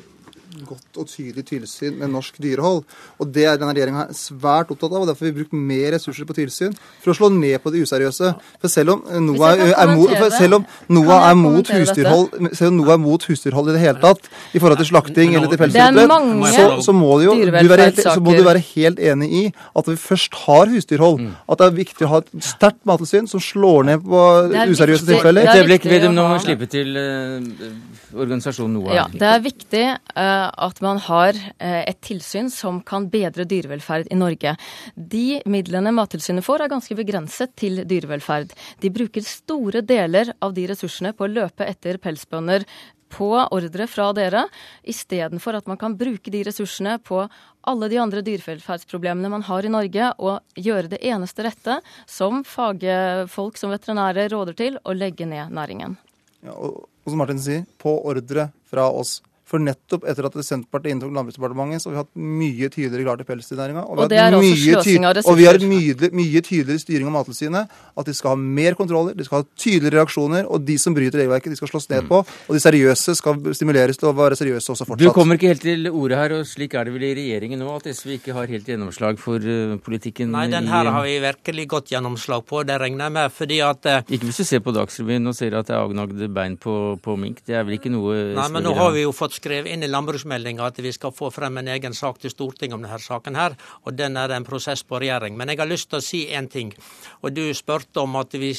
godt 0.67 1.01
og 1.01 1.09
tydelig 1.09 1.45
tilsyn 1.49 1.97
med 1.99 2.11
norsk 2.13 2.37
dyrehold. 2.41 2.83
Og 3.19 3.31
Det 3.33 3.45
er 3.45 3.57
denne 3.57 3.73
regjeringa 3.73 4.07
svært 4.13 4.71
opptatt 4.71 4.91
av, 4.91 5.01
og 5.03 5.07
derfor 5.09 5.25
har 5.27 5.33
vi 5.33 5.43
brukt 5.43 5.53
mer 5.53 5.95
ressurser 5.97 6.27
på 6.29 6.37
tilsyn 6.37 6.75
for 7.01 7.13
å 7.13 7.17
slå 7.17 7.31
ned 7.33 7.57
på 7.63 7.73
det 7.73 7.83
useriøse. 7.87 8.33
For 8.61 8.71
selv 8.71 8.97
om 8.97 9.03
NOAH 9.27 9.57
jeg 9.57 9.73
er, 9.73 9.95
mot, 9.95 10.13
selv 10.37 10.59
om 10.59 10.67
NOAH 10.89 11.29
er 11.29 11.37
mot 11.39 11.73
husdyrhold 11.73 12.53
selv 12.53 12.71
om 12.71 12.79
NOAH 12.79 12.93
er 12.95 13.01
mot 13.01 13.25
husdyrhold 13.29 13.71
i 13.71 13.75
det 13.75 13.81
hele 13.83 14.01
tatt, 14.03 14.29
i 14.53 14.61
forhold 14.61 14.81
til 14.81 14.89
slakting 14.89 15.35
eller 15.35 15.49
til 15.51 15.57
Det 15.57 15.59
er 15.59 15.63
pelsdyroppdrett, 15.65 16.55
så, 16.55 16.85
så, 16.87 16.95
må 16.95 17.17
du 17.19 17.25
jo, 17.27 17.35
du 17.43 17.71
være 17.71 17.89
så 17.97 18.17
må 18.23 18.35
du 18.37 18.43
være 18.45 18.63
helt 18.73 19.01
enig 19.01 19.29
i 19.33 19.43
at 19.51 19.89
vi 19.89 19.97
først 19.99 20.37
har 20.45 20.62
husdyrhold. 20.71 21.23
At 21.49 21.59
det 21.59 21.67
er 21.67 21.75
viktig 21.75 22.05
å 22.07 22.11
ha 22.11 22.19
et 22.23 22.31
sterkt 22.45 22.81
mattilsyn 22.87 23.27
som 23.29 23.41
slår 23.43 23.89
ned 23.89 24.05
på 24.05 24.21
er 24.47 24.71
useriøse 24.71 25.07
tilfeller. 25.07 25.43
det 25.43 25.51
er 25.51 25.59
Et 25.59 25.63
øyeblikk, 25.63 25.87
viktig 25.89 26.09
å 26.09 26.13
nå 26.15 26.27
slippe 26.43 26.69
til 26.71 26.95
uh, 26.97 28.15
organisasjonen 28.15 28.77
NOAH. 28.79 28.95
Ja, 28.95 29.05
Det 29.11 29.29
er 29.29 29.43
viktig 29.43 29.83
uh, 29.89 30.49
at 30.69 30.81
man 30.85 31.01
har 31.09 31.35
uh, 31.35 31.83
et 31.83 32.01
tilsyn 32.05 32.51
som 32.53 32.81
kan 32.85 33.09
bedre 33.13 33.47
dyrevelferd 33.49 34.11
i 34.13 34.19
Norge. 34.19 34.55
De 34.95 35.41
midlene 35.49 35.93
Mattilsynet 35.95 36.45
får 36.45 36.65
er 36.65 36.73
ganske 36.73 36.97
begrenset 36.97 37.55
til 37.59 37.83
dyrevelferd. 37.89 38.53
De 38.83 38.93
bruker 38.93 39.25
store 39.27 39.83
deler 39.85 40.33
av 40.43 40.55
de 40.55 40.67
ressursene 40.71 41.13
på 41.17 41.27
å 41.27 41.33
løpe 41.33 41.67
etter 41.67 41.99
pelsbønder 42.01 42.67
på 43.13 43.29
ordre 43.37 43.87
fra 43.89 44.09
dere, 44.15 44.47
istedenfor 44.89 45.59
at 45.59 45.69
man 45.69 45.79
kan 45.81 45.97
bruke 45.97 46.33
de 46.33 46.43
ressursene 46.47 46.97
på 47.05 47.23
alle 47.69 47.89
de 47.91 47.99
andre 48.01 48.23
dyrevelferdsproblemene 48.25 49.31
man 49.31 49.45
har 49.47 49.65
i 49.65 49.71
Norge, 49.71 50.09
og 50.19 50.59
gjøre 50.59 50.91
det 50.95 51.01
eneste 51.07 51.45
rette, 51.47 51.79
som 52.05 52.43
fagfolk 52.47 53.59
som 53.59 53.73
veterinærer 53.73 54.31
råder 54.33 54.57
til, 54.59 54.79
å 54.83 54.95
legge 54.95 55.27
ned 55.29 55.53
næringen. 55.55 55.97
Ja, 56.43 56.55
og, 56.55 56.89
og 57.03 57.13
som 57.13 57.21
Martin 57.23 57.41
sier, 57.41 57.67
på 57.79 57.95
ordre 58.03 58.49
fra 58.69 58.89
oss. 58.91 59.21
For 59.53 59.61
nettopp 59.61 60.07
etter 60.09 60.25
at 60.25 60.35
Senterpartiet 60.41 60.95
inntok 60.95 61.11
Landbruksdepartementet, 61.13 61.83
så 61.83 61.91
har 61.91 61.93
vi 61.93 61.99
hatt 61.99 62.11
mye 62.17 62.69
tydeligere 62.73 63.05
klart 63.05 63.19
til 63.21 63.27
pelsdyrnæringa. 63.27 63.83
Og, 63.85 63.99
og 64.01 64.09
det 64.09 64.17
er 64.17 64.33
også 64.33 64.55
sløsing 64.63 65.03
av 65.05 65.11
ressurser. 65.19 65.29
Og 65.29 65.37
vi 65.37 65.45
har 65.45 65.59
mye, 65.69 66.09
mye 66.17 66.41
tydeligere 66.41 66.81
styring 66.81 67.09
av 67.11 67.13
Mattilsynet. 67.19 67.75
At 67.93 68.09
de 68.09 68.15
skal 68.17 68.33
ha 68.33 68.39
mer 68.41 68.73
kontroller, 68.79 69.13
de 69.13 69.27
skal 69.27 69.43
ha 69.43 69.45
tydeligere 69.53 69.99
reaksjoner. 69.99 70.47
Og 70.49 70.65
de 70.65 70.77
som 70.81 70.95
bryter 70.97 71.21
regelverket, 71.21 71.53
de 71.53 71.59
skal 71.59 71.69
slås 71.69 71.85
ned 71.91 72.01
mm. 72.01 72.09
på. 72.09 72.23
Og 72.47 72.57
de 72.57 72.63
seriøse 72.63 73.13
skal 73.19 73.53
stimuleres 73.53 74.01
til 74.01 74.09
å 74.09 74.15
være 74.17 74.39
seriøse 74.39 74.73
også 74.73 74.87
fortsatt. 74.89 75.03
Du 75.05 75.13
kommer 75.13 75.37
ikke 75.37 75.53
helt 75.53 75.61
til 75.67 75.85
ordet 75.91 76.23
her, 76.23 76.35
og 76.39 76.49
slik 76.49 76.73
er 76.73 76.89
det 76.89 76.95
vel 76.97 77.05
i 77.11 77.13
regjeringen 77.21 77.61
nå, 77.61 77.69
at 77.77 77.91
SV 77.93 78.15
ikke 78.17 78.33
har 78.39 78.49
helt 78.49 78.73
gjennomslag 78.73 79.21
for 79.21 79.37
uh, 79.37 79.77
politikken? 79.85 80.33
Nei, 80.33 80.47
den 80.49 80.71
her 80.73 80.89
har 80.97 81.05
vi 81.05 81.13
virkelig 81.27 81.67
godt 81.75 81.93
gjennomslag 81.93 82.41
på, 82.49 82.65
det 82.65 82.79
regner 82.81 83.05
jeg 83.05 83.17
med. 83.19 83.37
fordi 83.37 83.61
at... 83.69 83.85
Uh, 83.85 84.17
ikke 84.17 84.31
hvis 84.31 84.41
du 84.41 84.49
ser 84.49 84.65
på 84.65 84.73
Dagsrevyen 84.73 85.29
og 85.29 85.37
ser 85.37 85.53
at 85.61 85.69
det 85.69 85.77
er 85.77 85.85
agnagde 85.85 86.33
bein 86.33 86.57
på, 86.57 86.97
på 87.05 87.17
mink. 87.21 87.45
Det 87.45 87.61
er 87.61 87.69
vel 87.69 87.77
ikke 87.77 87.93
noe 87.93 88.17
Nei, 88.33 88.49
men 88.49 88.65
nå 88.65 88.73
har 88.81 88.97
vi 88.97 89.05
jo 89.05 89.13
fått 89.13 89.37
skrevet 89.43 89.73
inn 89.73 89.83
i 89.83 89.91
landbruks 89.91 90.23
landbruksmeldinga 90.23 90.65
at 90.65 90.79
vi 90.79 90.91
skal 90.93 91.11
få 91.11 91.29
frem 91.31 91.57
en 91.57 91.67
egen 91.67 91.93
sak 91.93 92.19
til 92.19 92.31
Stortinget 92.31 92.75
om 92.75 92.83
denne 92.83 92.99
saken. 92.99 93.35
her, 93.35 93.55
og 93.85 93.95
Den 93.95 94.17
er 94.17 94.29
en 94.31 94.43
prosess 94.43 94.83
på 94.83 94.99
regjering. 94.99 95.37
Men 95.37 95.49
jeg 95.49 95.57
har 95.57 95.67
lyst 95.67 95.89
til 95.89 95.99
å 95.99 96.01
si 96.01 96.27
én 96.27 96.49
ting. 96.49 96.73
og 97.21 97.33
Du 97.33 97.53
spurte 97.53 98.01
om 98.01 98.15
at 98.15 98.31
vi 98.33 98.53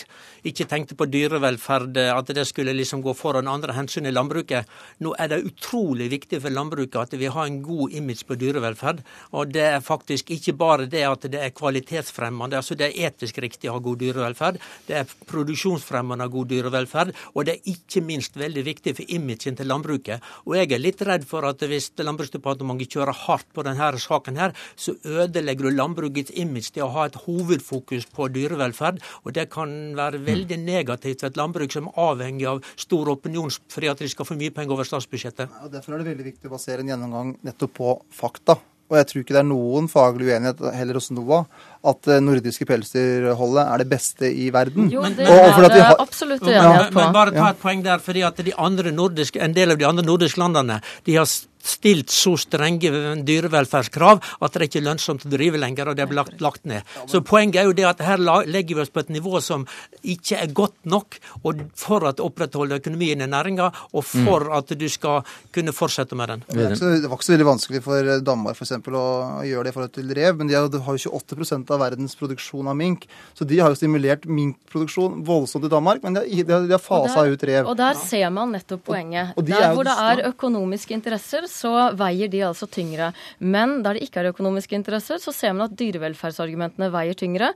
ikke 0.44 0.68
tenkte 0.68 0.94
på 0.94 1.06
dyrevelferd, 1.06 1.96
at 1.96 2.26
det 2.26 2.46
skulle 2.46 2.72
liksom 2.72 3.02
gå 3.02 3.14
foran 3.14 3.48
andre 3.48 3.72
hensyn 3.72 4.06
i 4.06 4.10
landbruket. 4.10 4.66
Nå 5.00 5.14
er 5.18 5.28
det 5.28 5.44
utrolig 5.44 6.10
viktig 6.10 6.40
for 6.40 6.50
landbruket 6.50 6.96
at 6.96 7.18
vi 7.18 7.26
har 7.26 7.46
en 7.46 7.62
god 7.62 7.92
image 7.92 8.26
på 8.26 8.34
dyrevelferd. 8.34 9.02
Og 9.32 9.52
det 9.52 9.62
er 9.62 9.80
faktisk 9.80 10.30
ikke 10.30 10.52
bare 10.52 10.86
det 10.86 11.04
at 11.04 11.22
det 11.30 11.40
er 11.40 11.50
kvalitetsfremmende, 11.50 12.56
altså 12.56 12.74
det 12.74 12.90
er 12.90 13.08
etisk 13.08 13.38
riktig 13.38 13.70
å 13.70 13.74
ha 13.74 13.78
god 13.78 13.98
dyrevelferd. 13.98 14.58
Det 14.86 14.96
er 14.96 15.06
produksjonsfremmende 15.26 16.24
å 16.24 16.28
ha 16.28 16.32
god 16.32 16.48
dyrevelferd, 16.48 17.14
og 17.34 17.44
det 17.44 17.54
er 17.54 17.72
ikke 17.74 18.00
minst 18.00 18.36
veldig 18.36 18.64
viktig 18.64 18.96
for 18.96 19.04
imagen 19.08 19.56
til 19.56 19.66
landbruket. 19.66 20.20
Og 20.46 20.56
jeg 20.56 20.73
er 20.76 20.82
litt 20.82 21.02
redd 21.06 21.26
for 21.28 21.46
at 21.48 21.62
hvis 21.64 21.90
Landbruksdepartementet 22.04 22.96
kjører 22.96 23.16
hardt 23.24 23.48
på 23.54 23.64
denne 23.66 23.90
saken, 24.00 24.38
her, 24.40 24.54
så 24.76 24.94
ødelegger 25.04 25.68
du 25.68 25.74
landbrukets 25.74 26.34
image 26.40 26.72
til 26.74 26.86
å 26.86 26.92
ha 26.96 27.06
et 27.08 27.18
hovedfokus 27.24 28.08
på 28.14 28.28
dyrevelferd. 28.34 29.00
Og 29.24 29.34
det 29.36 29.48
kan 29.54 29.94
være 29.96 30.22
veldig 30.26 30.58
negativt 30.64 31.22
for 31.22 31.30
et 31.32 31.40
landbruk 31.40 31.74
som 31.74 31.90
er 31.90 32.02
avhengig 32.10 32.48
av 32.50 32.62
stor 32.76 33.10
opinion 33.14 33.52
fordi 33.70 33.90
at 33.90 34.00
de 34.02 34.10
skal 34.10 34.28
få 34.28 34.36
mye 34.38 34.54
penger 34.54 34.76
over 34.76 34.88
statsbudsjettet. 34.88 35.50
Ja, 35.50 35.72
derfor 35.72 35.94
er 35.94 36.02
det 36.02 36.12
veldig 36.12 36.30
viktig 36.32 36.50
å 36.50 36.54
basere 36.56 36.84
en 36.84 36.92
gjennomgang 36.92 37.36
nettopp 37.44 37.76
på 37.78 37.98
fakta. 38.14 38.58
Og 38.92 38.98
jeg 38.98 39.08
tror 39.08 39.22
ikke 39.22 39.34
det 39.34 39.40
er 39.40 39.48
noen 39.48 39.86
faglig 39.88 40.26
uenighet 40.28 40.60
heller 40.76 40.98
hos 41.00 41.08
NOA, 41.14 41.40
at 41.88 42.00
det 42.08 42.18
nordiske 42.24 42.66
pelsdyrholdet 42.68 43.62
er 43.64 43.80
det 43.80 43.86
beste 43.88 44.28
i 44.28 44.50
verden. 44.52 44.90
Jo, 44.92 45.06
det 45.08 45.24
er 45.24 45.68
det 45.72 45.80
har... 45.80 45.96
absolutt 46.02 46.44
uenighet 46.44 46.92
på. 46.92 47.00
Men 47.00 47.16
bare 47.16 47.32
ta 47.32 47.48
et 47.54 47.62
poeng 47.62 47.84
der, 47.84 48.02
fordi 48.04 48.24
at 48.28 48.44
de 48.44 48.54
andre 48.60 48.92
nordiske, 48.92 49.40
en 49.40 49.56
del 49.56 49.72
av 49.72 49.80
de 49.80 49.88
andre 49.88 50.04
nordiske 50.04 50.40
landene 50.40 50.80
de 51.08 51.16
har 51.16 51.28
stilt 51.64 52.12
så 52.12 52.34
strenge 52.40 52.90
dyrevelferdskrav 53.24 54.20
at 54.40 54.54
det 54.54 54.60
er 54.60 54.66
ikke 54.68 54.84
lønnsomt 54.84 55.26
å 55.26 55.32
drive 55.32 55.60
lenger, 55.60 55.90
og 55.90 55.98
det 55.98 56.06
blir 56.10 56.20
lagt, 56.20 56.40
lagt, 56.44 56.64
ned. 56.68 56.84
Så 57.10 57.22
Poenget 57.24 57.62
er 57.62 57.68
jo 57.68 57.76
det 57.76 57.86
at 57.88 58.02
her 58.04 58.20
legger 58.20 58.78
vi 58.78 58.84
oss 58.84 58.92
på 58.92 59.02
et 59.02 59.12
nivå 59.14 59.40
som 59.44 59.64
ikke 60.02 60.38
er 60.42 60.52
godt 60.54 60.76
nok 60.88 61.18
og 61.42 61.64
for 61.78 62.04
å 62.04 62.12
opprettholde 62.24 62.78
økonomien 62.82 63.24
i 63.24 63.28
næringa, 63.30 63.70
og 63.92 64.04
for 64.04 64.46
mm. 64.48 64.54
at 64.58 64.74
du 64.78 64.86
skal 64.92 65.24
kunne 65.54 65.74
fortsette 65.74 66.16
med 66.18 66.30
den. 66.30 66.44
Det, 66.48 66.68
det 66.78 67.08
var 67.08 67.18
ikke 67.18 67.28
så 67.28 67.34
veldig 67.34 67.48
vanskelig 67.48 67.82
for 67.84 68.12
Danmark 68.24 68.58
for 68.58 68.66
eksempel, 68.66 68.98
å 68.98 69.42
gjøre 69.46 69.66
det 69.66 69.72
i 69.72 69.76
forhold 69.76 69.94
til 69.96 70.14
rev, 70.18 70.38
men 70.38 70.50
de 70.50 70.58
har 70.58 70.68
jo 70.68 71.14
28% 71.18 71.72
av 71.74 71.82
verdens 71.82 72.16
produksjon 72.18 72.68
av 72.70 72.78
mink. 72.78 73.08
Så 73.34 73.46
de 73.48 73.60
har 73.60 73.72
jo 73.72 73.78
stimulert 73.78 74.28
minkproduksjon 74.28 75.22
voldsomt 75.26 75.66
i 75.68 75.72
Danmark, 75.72 76.02
men 76.04 76.18
de, 76.18 76.24
har, 76.42 76.66
de 76.68 76.76
har 76.76 76.82
fasa 76.82 77.26
ut 77.28 77.46
rev. 77.48 77.70
Og 77.70 77.78
der 77.78 77.98
ser 77.98 78.30
man 78.34 78.54
nettopp 78.54 78.84
poenget. 78.90 79.34
Og, 79.34 79.42
og 79.42 79.48
de 79.48 79.56
der 79.56 79.74
hvor 79.76 79.88
det 79.88 79.96
er 80.04 80.24
økonomiske 80.30 80.96
interesser, 80.96 81.46
så 81.54 81.72
veier 81.98 82.30
de 82.32 82.42
altså 82.48 82.68
tyngre. 82.70 83.12
Men 83.38 83.78
der 83.84 83.96
det 83.96 84.08
ikke 84.08 84.22
er 84.22 84.32
økonomiske 84.34 84.76
interesser, 84.76 85.20
så 85.22 85.32
ser 85.34 85.54
man 85.54 85.68
at 85.70 85.78
dyrevelferdsargumentene 85.78 86.90
veier 86.94 87.18
tyngre. 87.18 87.52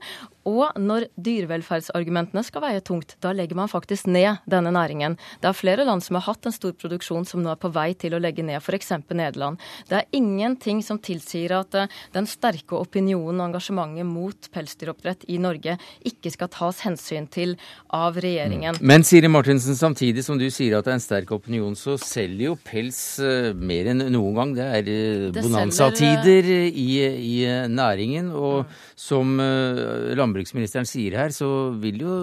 Og 0.49 0.79
når 0.79 1.07
dyrevelferdsargumentene 1.19 2.43
skal 2.45 2.63
veie 2.63 2.81
tungt, 2.85 3.15
da 3.23 3.33
legger 3.35 3.57
man 3.59 3.69
faktisk 3.71 4.07
ned 4.09 4.41
denne 4.49 4.71
næringen. 4.73 5.17
Det 5.41 5.49
er 5.49 5.57
flere 5.57 5.85
land 5.87 6.03
som 6.05 6.17
har 6.17 6.25
hatt 6.29 6.47
en 6.47 6.55
stor 6.55 6.73
produksjon 6.79 7.27
som 7.27 7.43
nå 7.43 7.51
er 7.53 7.59
på 7.61 7.71
vei 7.75 7.91
til 7.99 8.15
å 8.15 8.21
legge 8.21 8.45
ned, 8.45 8.61
f.eks. 8.61 8.91
Nederland. 9.09 9.59
Det 9.89 9.99
er 9.99 10.09
ingenting 10.15 10.81
som 10.85 10.99
tilsier 11.03 11.53
at 11.59 11.75
eh, 11.77 11.89
den 12.15 12.27
sterke 12.29 12.77
opinionen 12.79 13.41
og 13.41 13.49
engasjementet 13.49 14.07
mot 14.07 14.49
pelsdyroppdrett 14.53 15.27
i 15.29 15.39
Norge 15.41 15.77
ikke 16.07 16.31
skal 16.33 16.51
tas 16.53 16.81
hensyn 16.85 17.27
til 17.31 17.55
av 17.95 18.17
regjeringen. 18.21 18.79
Mm. 18.79 18.89
Men 18.91 19.05
Siri 19.07 19.29
Martinsen, 19.31 19.77
samtidig 19.77 20.23
som 20.25 20.39
du 20.39 20.47
sier 20.53 20.77
at 20.77 20.87
det 20.87 20.93
er 20.93 20.99
en 20.99 21.03
sterk 21.03 21.33
opinion, 21.35 21.75
så 21.77 21.97
selger 22.01 22.49
jo 22.49 22.55
pels 22.65 22.99
uh, 23.21 23.51
mer 23.53 23.91
enn 23.93 24.05
noen 24.13 24.37
gang. 24.39 24.55
Det 24.57 24.67
er 24.79 24.89
uh, 24.89 25.39
bonanzatider 25.39 26.49
i, 26.69 26.89
i 27.03 27.37
næringen. 27.69 28.31
Og 28.35 28.63
mm. 28.63 28.77
som 28.99 29.35
uh, 29.41 30.09
landbruksministeren 30.39 30.87
sier 30.87 31.17
her, 31.17 31.33
så 31.35 31.75
vil 31.79 31.99
jo 31.99 32.13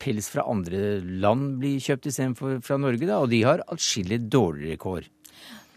pels 0.00 0.28
fra 0.32 0.46
andre 0.48 1.00
land 1.04 1.58
bli 1.60 1.76
kjøpt 1.82 2.08
istedenfor 2.08 2.60
fra 2.64 2.78
Norge, 2.80 3.04
da, 3.06 3.18
og 3.20 3.30
de 3.30 3.42
har 3.44 3.64
atskillig 3.68 4.30
dårligere 4.30 4.80
kår. 4.80 5.08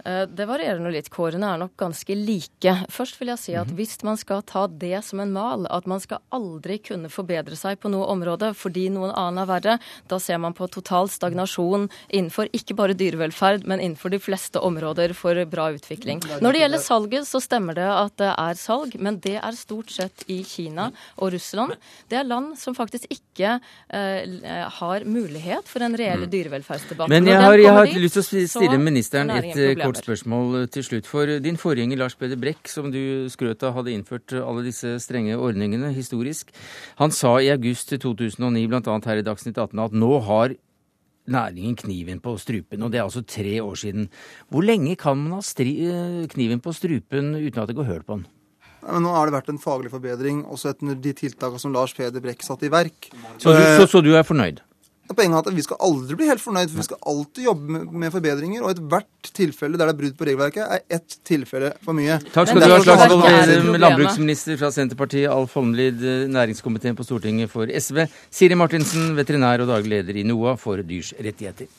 Eh, 0.06 0.24
det 0.28 0.47
varierer 0.49 0.80
nå 0.82 0.91
litt. 0.93 1.10
Kårene 1.14 1.54
er 1.54 1.60
nok 1.62 1.76
ganske 1.80 2.16
like. 2.18 2.74
Først 2.91 3.20
vil 3.20 3.32
jeg 3.34 3.41
si 3.41 3.56
at 3.58 3.70
mhm. 3.70 3.78
hvis 3.78 3.97
man 4.08 4.18
skal 4.20 4.43
ta 4.47 4.66
det 4.68 5.04
som 5.06 5.22
en 5.22 5.34
mal, 5.34 5.68
at 5.70 5.88
man 5.89 6.02
skal 6.02 6.22
aldri 6.34 6.80
kunne 6.82 7.12
forbedre 7.12 7.58
seg 7.60 7.80
på 7.82 7.91
noe 7.93 8.08
område 8.12 8.52
fordi 8.58 8.88
noen 8.93 9.14
annen 9.14 9.43
er 9.43 9.49
verre, 9.49 9.78
da 10.10 10.20
ser 10.22 10.41
man 10.41 10.56
på 10.58 10.68
total 10.72 11.10
stagnasjon 11.12 11.88
innenfor 12.10 12.49
ikke 12.56 12.76
bare 12.78 12.97
dyrevelferd, 12.97 13.68
men 13.70 13.82
innenfor 13.82 14.14
de 14.14 14.22
fleste 14.22 14.62
områder 14.62 15.14
for 15.18 15.38
bra 15.52 15.70
utvikling. 15.76 16.22
Når 16.41 16.56
det 16.56 16.64
gjelder 16.64 16.84
salget, 16.84 17.30
så 17.30 17.41
stemmer 17.43 17.78
det 17.78 17.88
at 17.88 18.18
det 18.22 18.32
er 18.32 18.60
salg, 18.60 18.97
men 18.99 19.20
det 19.24 19.38
er 19.39 19.58
stort 19.58 19.93
sett 19.93 20.26
i 20.32 20.41
Kina 20.47 20.89
og 21.18 21.34
Russland. 21.36 21.78
Det 22.10 22.20
er 22.20 22.28
land 22.28 22.56
som 22.60 22.76
faktisk 22.78 23.08
ikke 23.12 23.58
eh, 23.93 24.66
har 24.82 25.06
mulighet 25.06 25.70
for 25.70 25.84
en 25.86 25.95
reell 25.97 26.26
mm. 26.26 26.32
dyrevelferdsdebatt. 26.34 27.12
Men 27.12 27.30
jeg 27.30 27.41
har, 27.41 27.58
jeg 27.62 27.76
har 27.78 27.93
lyst 28.02 28.20
til 28.20 28.24
å 28.24 28.47
stille 28.56 28.82
ministeren 28.82 29.34
et 29.36 29.54
kort 29.82 29.91
spørsmål 30.00 30.68
til 30.72 30.86
slutt. 30.88 31.08
For 31.10 31.28
din 31.44 31.60
forgjenger 31.60 32.00
Lars 32.00 32.16
Peder 32.16 32.39
Brekk, 32.39 32.70
som 32.72 32.88
du 32.94 33.28
skrøt 33.32 33.64
av 33.68 33.76
hadde 33.76 33.92
innført 33.92 34.32
alle 34.38 34.64
disse 34.64 34.96
strenge 35.04 35.36
ordningene 35.36 35.92
historisk, 35.96 36.54
han 37.02 37.12
sa 37.12 37.36
i 37.42 37.52
august 37.52 37.92
2009 37.92 38.68
bl.a. 38.72 38.98
her 39.06 39.20
i 39.20 39.26
Dagsnytt 39.26 39.58
18 39.58 39.84
at 39.84 39.98
nå 39.98 40.12
har 40.28 40.56
næringen 41.32 41.76
kniven 41.76 42.20
på 42.24 42.36
strupen, 42.42 42.84
og 42.84 42.92
det 42.92 43.00
er 43.00 43.06
altså 43.06 43.24
tre 43.28 43.62
år 43.62 43.76
siden. 43.76 44.10
Hvor 44.50 44.66
lenge 44.66 44.96
kan 44.96 45.18
man 45.18 45.39
ha 45.39 45.42
eh, 45.42 46.28
kniven 46.32 46.60
på 46.60 46.74
strupen 46.74 47.36
uten 47.36 47.62
at 47.62 47.68
det 47.68 47.78
går 47.78 47.89
høl 47.89 48.04
på 48.04 48.20
den? 48.20 48.28
Men 48.82 49.06
nå 49.06 49.14
har 49.14 49.30
det 49.30 49.36
vært 49.36 49.52
en 49.54 49.62
faglig 49.62 49.92
forbedring, 49.94 50.42
også 50.50 50.74
etter 50.74 50.98
de 50.98 51.14
tiltakene 51.14 51.62
som 51.62 51.74
Lars 51.74 51.94
Peder 51.94 52.24
Brekk 52.24 52.42
satte 52.44 52.66
i 52.66 52.74
verk. 52.74 53.12
Så 53.38 53.54
du, 53.54 53.62
så, 53.78 53.88
så 53.88 54.02
du 54.02 54.16
er 54.18 54.26
fornøyd? 54.26 54.64
Poenget 55.18 55.38
er 55.38 55.51
at 55.51 55.57
Vi 55.57 55.66
skal 55.66 55.82
aldri 55.88 56.18
bli 56.20 56.30
helt 56.30 56.43
fornøyd, 56.43 56.72
for 56.72 56.82
vi 56.82 56.88
skal 56.88 57.01
alltid 57.12 57.43
jobbe 57.49 57.76
med, 57.76 57.91
med 58.03 58.14
forbedringer. 58.16 58.64
Og 58.64 58.74
ethvert 58.76 59.32
tilfelle 59.38 59.80
der 59.80 59.91
det 59.91 59.95
er 59.95 59.99
brudd 60.01 60.18
på 60.20 60.28
regelverket, 60.30 60.64
er 60.78 60.97
ett 60.99 61.20
tilfelle 61.28 61.74
for 61.86 61.97
mye. 61.97 62.20
Takk 62.32 62.51
skal 62.51 62.64
du 62.64 62.68
ha, 62.70 62.80
Slagsvold 62.86 63.80
landbruksminister 63.82 64.59
fra 64.62 64.72
Senterpartiet, 64.76 65.30
Alf 65.32 65.55
Holmlid, 65.59 66.03
næringskomiteen 66.32 66.97
på 66.97 67.07
Stortinget 67.07 67.51
for 67.53 67.70
SV, 67.70 68.05
Siri 68.34 68.57
Martinsen, 68.59 69.14
veterinær 69.20 69.66
og 69.66 69.72
daglig 69.74 69.97
leder 69.99 70.22
i 70.22 70.28
NOAH 70.28 70.59
for 70.62 70.84
dyrs 70.86 71.16
rettigheter. 71.20 71.70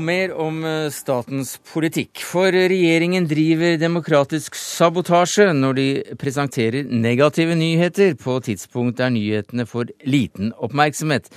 Og 0.00 0.04
mer 0.08 0.30
om 0.32 0.62
eh, 0.64 0.86
statens 0.88 1.58
politikk. 1.68 2.22
For 2.24 2.48
regjeringen 2.48 3.26
driver 3.28 3.74
demokratisk 3.76 4.56
sabotasje 4.56 5.50
når 5.52 5.76
de 5.76 5.84
presenterer 6.16 6.88
negative 6.88 7.52
nyheter 7.58 8.16
på 8.16 8.38
tidspunkt 8.46 8.96
der 9.02 9.12
nyhetene 9.12 9.68
får 9.68 9.92
liten 10.08 10.54
oppmerksomhet. 10.56 11.28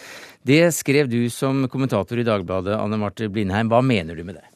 Det 0.48 0.62
skrev 0.78 1.12
du 1.12 1.28
som 1.28 1.66
kommentator 1.68 2.24
i 2.24 2.24
Dagbladet, 2.24 2.78
Anne 2.80 3.02
Marte 3.04 3.28
Blindheim. 3.28 3.68
Hva 3.68 3.84
mener 3.84 4.16
du 4.16 4.24
med 4.24 4.40
det? 4.40 4.48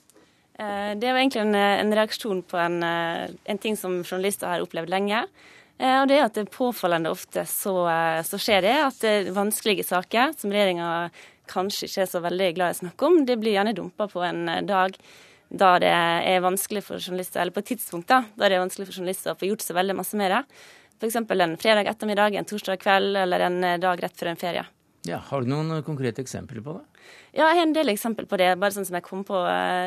Eh, 0.55 0.95
det 0.95 1.12
var 1.12 1.20
egentlig 1.20 1.43
en, 1.43 1.60
en 1.60 1.95
reaksjon 1.99 2.43
på 2.47 2.64
en, 2.64 2.80
eh, 2.88 3.38
en, 3.43 3.60
ting 3.60 3.76
som 3.76 3.99
journalister 4.05 4.47
har 4.53 4.64
opplevd 4.64 4.95
lenge. 4.95 5.26
Og 5.78 6.08
det 6.10 6.16
er 6.16 6.24
at 6.24 6.34
det 6.34 6.47
påfallende 6.49 7.12
ofte 7.14 7.43
så, 7.45 7.84
så 8.26 8.38
skjer 8.41 8.64
det 8.66 8.72
at 8.82 9.03
vanskelige 9.30 9.84
saker 9.86 10.32
som 10.34 10.49
regjeringa 10.49 10.88
kanskje 11.50 11.89
ikke 11.89 12.04
er 12.06 12.12
så 12.12 12.22
veldig 12.24 12.52
glad 12.58 12.74
i 12.74 12.78
å 12.78 12.82
snakke 12.82 13.10
om, 13.10 13.24
det 13.28 13.39
blir 13.41 13.58
gjerne 13.58 13.76
dumpa 13.78 14.10
på 14.12 14.24
en 14.26 14.48
eh, 14.52 14.64
dag 14.68 14.98
da 15.48 15.78
det 15.80 15.91
er 15.91 16.41
vanskelig 16.43 16.82
for 16.84 17.00
journalister, 17.00 17.39
eller 17.39 17.56
på 17.56 17.62
et 17.64 17.70
tidspunkt 17.72 18.10
da, 18.12 18.26
da 18.36 18.50
det 18.50 18.58
er 18.58 18.66
vanskelig 18.66 18.89
for 18.89 19.00
journalister 19.00 19.32
å 19.32 19.39
få 19.39 19.48
gjort 19.48 19.64
så 19.64 19.78
veldig 19.78 19.95
masse 19.95 20.18
det. 20.20 20.41
F.eks. 20.98 21.16
en 21.16 21.56
fredag 21.62 21.88
ettermiddag, 21.88 22.36
en 22.36 22.50
torsdag 22.50 22.82
kveld 22.82 23.16
eller 23.24 23.45
en 23.48 23.64
eh, 23.64 23.80
dag 23.80 24.04
rett 24.04 24.18
før 24.18 24.34
en 24.34 24.41
ferie. 24.41 24.66
Ja, 25.08 25.22
Har 25.24 25.41
du 25.41 25.48
noen 25.48 25.84
konkrete 25.88 26.20
eksempler 26.20 26.60
på 26.64 26.74
det? 26.76 26.84
Ja, 27.38 27.45
jeg 27.45 27.60
har 27.60 27.66
en 27.68 27.76
del 27.76 27.91
eksempler 27.93 28.26
på 28.28 28.39
det, 28.41 28.50
bare 28.60 28.76
sånn 28.76 28.88
som 28.88 28.98
jeg 28.98 29.06
kom 29.06 29.22
på 29.28 29.39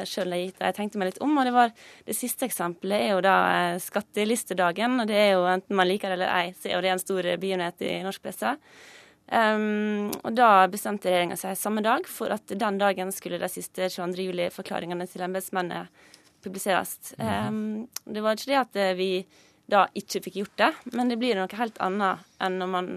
sjøl 0.08 0.32
da 0.32 0.38
Jeg 0.38 0.76
tenkte 0.76 1.00
meg 1.00 1.10
litt 1.10 1.20
om. 1.20 1.34
og 1.36 1.44
Det 1.44 1.52
var 1.52 1.74
det 2.06 2.16
siste 2.16 2.46
eksempelet 2.46 3.08
er 3.08 3.10
jo 3.12 3.20
da 3.26 3.34
skattelistedagen. 3.82 5.00
og 5.02 5.10
det 5.10 5.18
er 5.18 5.32
jo 5.34 5.44
Enten 5.50 5.76
man 5.76 5.88
liker 5.88 6.08
det 6.08 6.20
eller 6.20 6.32
ei, 6.32 6.54
så 6.54 6.70
er 6.70 6.78
jo 6.78 6.80
det 6.86 6.92
en 6.94 7.02
stor 7.02 7.22
begivenhet 7.36 7.82
i 7.82 8.00
norsk 8.06 8.22
presse. 8.22 8.54
Um, 9.30 10.10
og 10.26 10.32
Da 10.34 10.66
bestemte 10.70 11.06
regjeringa 11.06 11.36
seg 11.38 11.58
samme 11.58 11.84
dag 11.86 12.06
for 12.10 12.34
at 12.34 12.50
den 12.50 12.80
dagen 12.80 13.12
skulle 13.14 13.38
de 13.38 13.48
siste 13.50 13.86
22. 13.86 14.24
juli-forklaringene 14.26 15.06
til 15.06 15.22
embetsmennene 15.22 15.84
publiseres. 16.42 17.12
Um, 17.20 17.86
det 18.10 18.24
var 18.24 18.34
ikke 18.34 18.50
det 18.50 18.58
at 18.58 18.80
eh, 18.80 18.96
vi 18.98 19.10
da 19.70 19.84
ikke 19.94 20.22
fikk 20.24 20.40
gjort 20.40 20.56
det, 20.58 20.70
men 20.96 21.12
det 21.12 21.18
blir 21.20 21.38
noe 21.38 21.60
helt 21.60 21.76
annet 21.84 22.24
enn 22.42 22.56
når 22.58 22.70
man, 22.72 22.88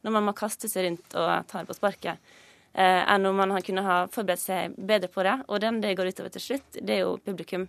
når 0.00 0.14
man 0.16 0.26
må 0.30 0.34
kaste 0.38 0.70
seg 0.70 0.86
rundt 0.86 1.18
og 1.18 1.50
ta 1.50 1.60
det 1.60 1.68
på 1.68 1.76
sparket. 1.76 2.32
Uh, 2.72 3.02
enn 3.12 3.28
om 3.28 3.36
man 3.36 3.52
kunne 3.60 3.84
ha 3.84 3.98
forberedt 4.08 4.40
seg 4.40 4.78
bedre 4.78 5.10
på 5.12 5.26
det. 5.26 5.36
Og 5.52 5.60
den 5.60 5.82
det 5.84 5.92
går 5.98 6.08
utover 6.14 6.32
til 6.32 6.46
slutt, 6.46 6.78
det 6.80 6.94
er 6.94 7.02
jo 7.02 7.18
publikum. 7.20 7.66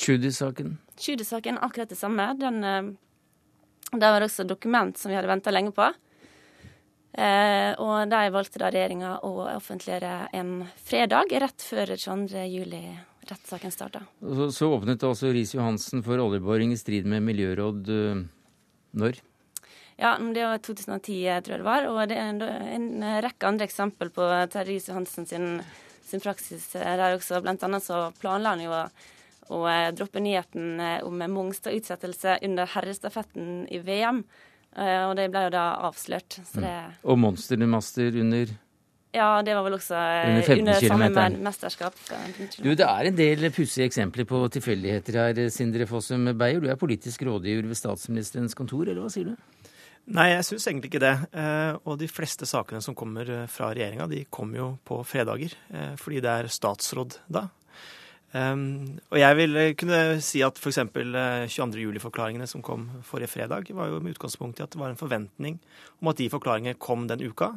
Tjudi-saken? 0.00 0.78
Tjudi-saken, 0.96 1.60
akkurat 1.60 1.92
det 1.92 2.00
samme. 2.00 2.30
Den, 2.40 2.64
uh, 2.64 3.92
det 3.92 4.14
var 4.16 4.24
også 4.24 4.48
dokument 4.48 4.96
som 4.96 5.12
vi 5.12 5.18
hadde 5.18 5.28
venta 5.28 5.52
lenge 5.52 5.76
på. 5.76 5.90
Uh, 7.16 7.72
og 7.80 8.10
de 8.12 8.22
valgte 8.28 8.60
da 8.60 8.68
regjeringa 8.68 9.14
å 9.24 9.46
offentliggjøre 9.54 10.16
en 10.36 10.50
fredag 10.84 11.30
rett 11.40 11.64
før 11.64 11.94
22. 11.96 12.42
juli 12.52 12.82
rettssaken 13.26 13.72
starta. 13.72 14.02
Så, 14.20 14.50
så 14.52 14.68
åpnet 14.74 15.06
altså 15.06 15.32
Riis-Johansen 15.32 16.04
for 16.04 16.20
oljeboring 16.20 16.74
i 16.74 16.78
strid 16.78 17.08
med 17.08 17.24
miljøråd 17.24 17.88
uh, 17.88 18.20
når? 19.00 19.22
Ja, 19.96 20.18
det 20.20 20.44
var 20.44 20.58
2010, 20.60 21.40
tror 21.40 21.54
jeg 21.56 21.62
det 21.62 21.64
var. 21.64 21.86
Og 21.88 22.02
det 22.10 22.18
er 22.20 22.34
en, 22.34 22.42
en 22.44 23.04
rekke 23.24 23.48
andre 23.48 23.64
eksempel 23.64 24.12
på 24.12 24.26
Terje 24.52 24.74
Riis-Johansen 24.74 25.28
sin, 25.28 25.46
sin, 26.04 26.20
praksis 26.20 26.68
der 26.74 27.00
også. 27.14 27.40
Blant 27.44 27.64
annet 27.64 27.84
så 27.84 28.10
planla 28.20 28.52
han 28.52 28.64
jo 28.66 28.74
å, 28.76 28.82
å 29.56 29.62
eh, 29.72 29.88
droppe 29.96 30.20
nyheten 30.20 30.82
eh, 30.84 30.98
om 31.06 31.24
Mongstad-utsettelse 31.32 32.42
under 32.44 32.68
herrestafetten 32.76 33.64
i 33.72 33.80
VM. 33.88 34.20
Og 34.76 35.16
det 35.16 35.30
ble 35.32 35.46
jo 35.46 35.50
da 35.54 35.66
avslørt. 35.88 36.38
Så 36.44 36.60
mm. 36.60 36.64
det... 36.66 36.76
Mm. 36.76 36.96
Og 37.12 37.20
monstermaster 37.22 38.22
under 38.22 38.54
ja, 39.16 39.40
det 39.40 39.54
var 39.56 39.64
vel 39.64 39.76
også 39.78 39.96
under, 39.96 40.50
under 40.60 40.82
samme 40.82 41.28
mesterskap. 41.46 41.94
Du, 42.58 42.74
Det 42.76 42.84
er 42.84 43.08
en 43.08 43.16
del 43.16 43.48
pussige 43.54 43.86
eksempler 43.88 44.26
på 44.28 44.42
tilfeldigheter 44.52 45.16
her, 45.20 45.40
Sindre 45.54 45.86
Fossum 45.88 46.28
Beyer. 46.36 46.60
Du 46.60 46.68
er 46.68 46.76
politisk 46.76 47.24
rådgiver 47.24 47.64
ved 47.70 47.78
statsministerens 47.78 48.56
kontor, 48.58 48.84
eller 48.84 49.06
hva 49.06 49.12
sier 49.12 49.32
du? 49.32 49.62
Nei, 50.06 50.28
jeg 50.36 50.44
syns 50.46 50.68
egentlig 50.68 50.92
ikke 50.92 51.02
det. 51.02 51.14
Eh, 51.34 51.78
og 51.82 51.96
de 51.98 52.06
fleste 52.10 52.46
sakene 52.46 52.82
som 52.84 52.94
kommer 52.98 53.26
eh, 53.26 53.46
fra 53.50 53.72
regjeringa, 53.72 54.06
de 54.10 54.20
kommer 54.30 54.60
jo 54.60 54.68
på 54.86 55.00
fredager. 55.08 55.56
Eh, 55.72 55.94
fordi 55.98 56.20
det 56.22 56.34
er 56.34 56.50
statsråd 56.52 57.18
da. 57.26 57.48
Um, 58.36 58.98
og 59.14 59.20
jeg 59.20 59.36
vil 59.38 59.58
kunne 59.78 59.98
si 60.24 60.42
at 60.44 60.58
f.eks. 60.60 60.80
22. 60.92 61.78
juli-forklaringene 61.80 62.48
som 62.50 62.64
kom 62.64 62.88
forrige 63.06 63.30
fredag, 63.32 63.70
var 63.72 63.88
jo 63.88 64.00
med 64.02 64.16
utgangspunkt 64.16 64.60
i 64.60 64.64
at 64.64 64.74
det 64.74 64.80
var 64.80 64.92
en 64.92 64.98
forventning 64.98 65.60
om 66.02 66.10
at 66.10 66.18
de 66.20 66.28
forklaringene 66.32 66.76
kom 66.82 67.06
den 67.08 67.22
uka. 67.24 67.52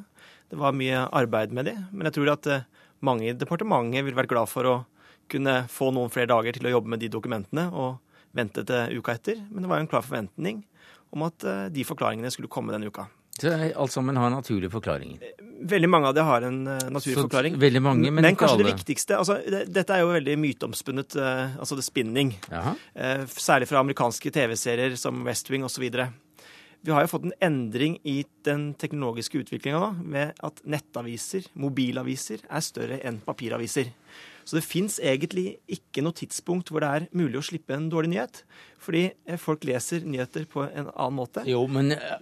Det 0.50 0.60
var 0.62 0.78
mye 0.78 1.04
arbeid 1.10 1.52
med 1.56 1.68
de, 1.68 1.76
men 1.92 2.08
jeg 2.08 2.20
tror 2.20 2.34
at 2.36 2.48
eh, 2.48 2.68
mange 3.06 3.28
i 3.28 3.36
departementet 3.36 4.06
vil 4.08 4.18
være 4.18 4.32
glad 4.32 4.50
for 4.52 4.70
å 4.70 4.78
kunne 5.30 5.64
få 5.70 5.92
noen 5.94 6.14
flere 6.14 6.32
dager 6.32 6.56
til 6.56 6.70
å 6.70 6.74
jobbe 6.78 6.94
med 6.96 7.04
de 7.04 7.12
dokumentene 7.12 7.68
og 7.70 8.00
vente 8.38 8.64
til 8.66 9.02
uka 9.02 9.18
etter. 9.18 9.42
Men 9.50 9.66
det 9.66 9.72
var 9.72 9.82
jo 9.82 9.88
en 9.88 9.92
klar 9.92 10.06
forventning 10.06 10.64
om 11.14 11.26
at 11.28 11.46
eh, 11.50 11.66
de 11.74 11.86
forklaringene 11.88 12.32
skulle 12.34 12.52
komme 12.52 12.76
den 12.76 12.88
uka. 12.88 13.10
Så 13.42 13.54
alt 13.56 13.94
sammen 13.94 14.18
har 14.20 14.32
naturlige 14.34 14.72
forklaringer? 14.74 15.34
Veldig 15.70 15.90
mange 15.92 16.12
av 16.12 16.16
det 16.16 16.24
har 16.28 16.46
en 16.48 16.62
uh, 16.68 16.78
naturlig 16.92 17.18
Så, 17.18 17.26
forklaring. 17.26 17.58
Veldig 17.60 17.82
mange, 17.84 18.12
Men, 18.12 18.24
men 18.24 18.38
kanskje 18.38 18.60
alle. 18.60 18.70
det 18.70 18.78
viktigste 18.78 19.18
altså, 19.20 19.40
det, 19.44 19.66
Dette 19.76 19.96
er 19.96 20.06
jo 20.06 20.14
veldig 20.14 20.38
myteomspunnet, 20.40 21.20
uh, 21.20 21.60
altså 21.60 21.78
det 21.80 21.86
spinning. 21.88 22.34
Uh, 22.50 23.26
særlig 23.36 23.68
fra 23.70 23.84
amerikanske 23.84 24.32
TV-serier 24.36 24.96
som 25.00 25.24
West 25.28 25.52
Wing 25.52 25.68
osv. 25.68 25.90
Vi 26.80 26.96
har 26.96 27.04
jo 27.04 27.12
fått 27.12 27.28
en 27.28 27.36
endring 27.44 27.98
i 28.08 28.22
den 28.48 28.70
teknologiske 28.80 29.42
utviklinga 29.42 29.92
ved 30.00 30.38
at 30.48 30.62
nettaviser, 30.64 31.50
mobilaviser, 31.60 32.46
er 32.48 32.64
større 32.64 33.02
enn 33.04 33.20
papiraviser. 33.26 33.92
Så 34.48 34.58
det 34.58 34.66
fins 34.66 34.96
egentlig 35.04 35.60
ikke 35.70 36.02
noe 36.02 36.16
tidspunkt 36.16 36.72
hvor 36.72 36.82
det 36.82 36.90
er 36.90 37.08
mulig 37.14 37.38
å 37.42 37.46
slippe 37.46 37.76
en 37.76 37.90
dårlig 37.92 38.16
nyhet. 38.16 38.40
Fordi 38.82 39.04
eh, 39.12 39.38
folk 39.38 39.68
leser 39.68 40.08
nyheter 40.08 40.48
på 40.50 40.64
en 40.66 40.88
annen 40.88 41.18
måte. 41.20 41.44
Jo, 41.46 41.66
men 41.70 41.94
eh, 41.94 42.16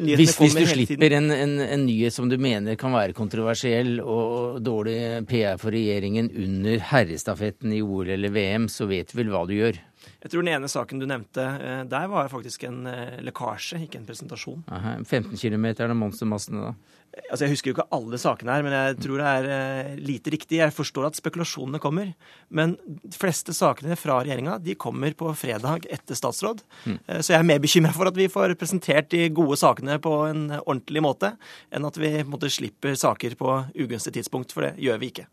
hvis, 0.00 0.34
hvis, 0.38 0.54
du 0.56 0.66
slipper 0.68 1.14
en, 1.18 1.30
en, 1.34 1.54
en, 1.60 1.84
nyhet 1.86 2.14
som 2.14 2.28
du 2.30 2.38
mener 2.40 2.76
kan 2.80 2.94
være 2.94 3.16
kontroversiell 3.16 3.98
og 4.00 4.60
dårlig 4.64 5.24
PR 5.28 5.60
for 5.60 5.74
regjeringen 5.74 6.30
under 6.32 6.82
herrestafetten 6.92 7.74
i 7.76 7.82
OL 7.84 8.12
eller 8.14 8.32
VM, 8.32 8.68
så 8.72 8.88
vet 8.90 9.12
du 9.12 9.18
vel 9.20 9.32
hva 9.32 9.44
du 9.48 9.54
gjør? 9.56 9.80
Jeg 10.22 10.30
tror 10.30 10.44
den 10.44 10.52
ene 10.54 10.70
saken 10.70 11.02
du 11.02 11.06
nevnte, 11.08 11.44
eh, 11.58 11.82
der 11.90 12.08
var 12.10 12.30
faktisk 12.30 12.66
en 12.68 12.86
eh, 12.86 13.20
lekkasje, 13.26 13.80
ikke 13.86 14.00
en 14.00 14.08
presentasjon. 14.08 14.64
Aha, 14.70 14.96
15 15.02 15.34
km 15.38 15.72
det 15.80 15.94
monstermassene, 15.98 16.70
da? 16.70 16.98
Altså, 17.28 17.44
Jeg 17.44 17.52
husker 17.52 17.68
jo 17.68 17.74
ikke 17.74 17.92
alle 17.92 18.18
sakene 18.22 18.54
her, 18.54 18.62
men 18.64 18.72
jeg 18.72 18.94
tror 19.04 19.20
det 19.20 19.32
er 19.32 19.48
eh, 19.52 19.90
lite 20.00 20.32
riktig. 20.32 20.60
Jeg 20.62 20.72
forstår 20.72 21.10
at 21.10 21.18
spekulasjonene 21.18 21.80
kommer. 21.82 22.14
Men 22.48 22.76
de 22.86 23.12
fleste 23.18 23.52
sakene 23.52 23.98
fra 24.00 24.22
regjeringa 24.22 24.56
de 24.62 24.78
kommer 24.80 25.12
på 25.18 25.28
fredag 25.36 25.84
etter 25.92 26.16
statsråd. 26.16 26.62
Mm. 26.86 26.96
Så 27.18 27.34
jeg 27.34 27.38
er 27.40 27.50
mer 27.50 27.60
bekymra 27.60 27.92
for 27.92 28.08
at 28.08 28.16
vi 28.16 28.30
får 28.32 28.56
presentert 28.60 29.10
de 29.12 29.26
gode 29.34 29.58
sakene 29.60 29.98
på 30.00 30.14
en 30.30 30.46
ordentlig 30.62 31.04
måte, 31.04 31.34
enn 31.68 31.84
at 31.84 32.00
vi 32.00 32.14
måtte 32.24 32.52
slipper 32.52 32.96
saker 32.96 33.36
på 33.36 33.60
ugunstig 33.76 34.16
tidspunkt, 34.16 34.56
for 34.56 34.70
det 34.70 34.74
gjør 34.80 35.02
vi 35.02 35.12
ikke. 35.12 35.28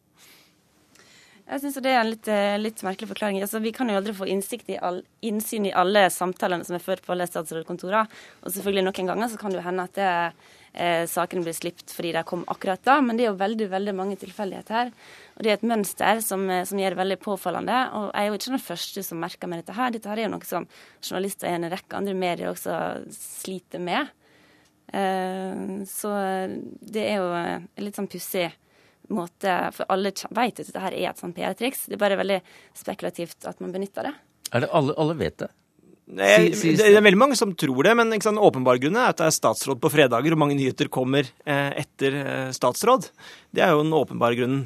Jeg 1.50 1.64
syns 1.64 1.80
det 1.82 1.90
er 1.90 2.04
en 2.04 2.12
litt, 2.12 2.28
eh, 2.30 2.60
litt 2.62 2.82
merkelig 2.86 3.10
forklaring. 3.10 3.40
Altså, 3.42 3.58
vi 3.64 3.72
kan 3.74 3.90
jo 3.90 3.98
aldri 3.98 4.14
få 4.14 4.28
i 4.30 4.78
all, 4.78 5.02
innsyn 5.26 5.66
i 5.66 5.74
alle 5.74 6.06
samtalene 6.14 6.64
som 6.64 6.76
er 6.76 6.84
ført 6.84 7.02
på 7.02 7.16
alle 7.16 7.26
statsrådkontorer. 7.26 8.06
Og 8.44 8.54
selvfølgelig 8.54 8.84
noen 8.86 9.10
ganger 9.10 9.32
så 9.32 9.40
kan 9.40 9.50
det 9.50 9.58
jo 9.58 9.66
hende 9.66 9.84
at 9.90 9.94
det, 9.98 10.34
eh, 10.76 11.06
sakene 11.10 11.42
blir 11.42 11.58
sluppet 11.58 11.90
fordi 11.90 12.14
de 12.14 12.24
kom 12.24 12.46
akkurat 12.46 12.84
da, 12.84 13.02
men 13.02 13.18
det 13.18 13.26
er 13.26 13.32
jo 13.32 13.42
veldig 13.42 13.68
veldig 13.68 13.96
mange 13.96 14.16
tilfeldigheter 14.18 14.70
her. 14.70 14.92
Og 15.38 15.44
det 15.44 15.50
er 15.50 15.58
et 15.58 15.70
mønster 15.74 16.22
som, 16.22 16.48
eh, 16.52 16.66
som 16.66 16.78
gjør 16.78 16.94
det 16.94 17.02
veldig 17.02 17.20
påfallende. 17.20 17.94
Og 17.94 18.14
jeg 18.14 18.22
er 18.22 18.28
jo 18.28 18.38
ikke 18.38 18.54
den 18.54 18.68
første 18.70 19.04
som 19.04 19.20
merker 19.20 19.48
meg 19.48 19.66
dette 19.66 19.76
her. 19.76 19.90
Dette 19.90 20.06
her 20.08 20.18
er 20.20 20.30
jo 20.30 20.36
noe 20.38 20.46
som 20.46 20.68
journalister 21.02 21.50
i 21.50 21.56
en 21.56 21.72
rekke 21.72 21.98
andre 21.98 22.14
medier 22.14 22.54
også 22.54 23.10
sliter 23.10 23.80
med. 23.80 24.08
Eh, 24.94 25.82
så 25.90 26.14
det 26.86 27.10
er 27.10 27.18
jo 27.18 27.84
litt 27.84 27.96
sånn 27.96 28.08
pussig 28.08 28.54
måte 29.14 29.54
For 29.76 29.90
alle 29.92 30.12
vet 30.14 30.60
at 30.60 30.66
dette 30.66 30.84
her 30.84 30.96
er 30.96 31.12
et 31.12 31.22
sånt 31.22 31.38
PR-triks. 31.38 31.88
Det 31.90 31.98
er 31.98 32.04
bare 32.04 32.20
veldig 32.20 32.42
spekulativt 32.78 33.48
at 33.50 33.62
man 33.64 33.74
benytter 33.76 34.10
det. 34.10 34.16
Er 34.54 34.66
det 34.66 34.72
alle, 34.74 34.96
alle 34.98 35.18
vet 35.20 35.42
det? 35.44 35.50
Nei, 36.10 36.50
det 36.50 36.88
er 36.90 37.04
veldig 37.06 37.20
mange 37.22 37.38
som 37.38 37.52
tror 37.54 37.86
det, 37.86 37.92
men 38.00 38.16
ikke 38.16 38.26
sant, 38.32 38.42
åpenbar 38.42 38.80
grunn 38.82 38.98
er 38.98 39.12
at 39.12 39.20
det 39.20 39.28
er 39.28 39.36
statsråd 39.36 39.78
på 39.82 39.92
fredager, 39.94 40.34
og 40.34 40.42
mange 40.42 40.58
nyheter 40.58 40.90
kommer 40.90 41.28
eh, 41.46 41.84
etter 41.84 42.16
eh, 42.18 42.48
statsråd. 42.56 43.12
Det 43.54 43.62
er 43.62 43.76
jo 43.76 43.84
den 43.84 43.94
åpenbare 43.94 44.40
grunnen. 44.40 44.64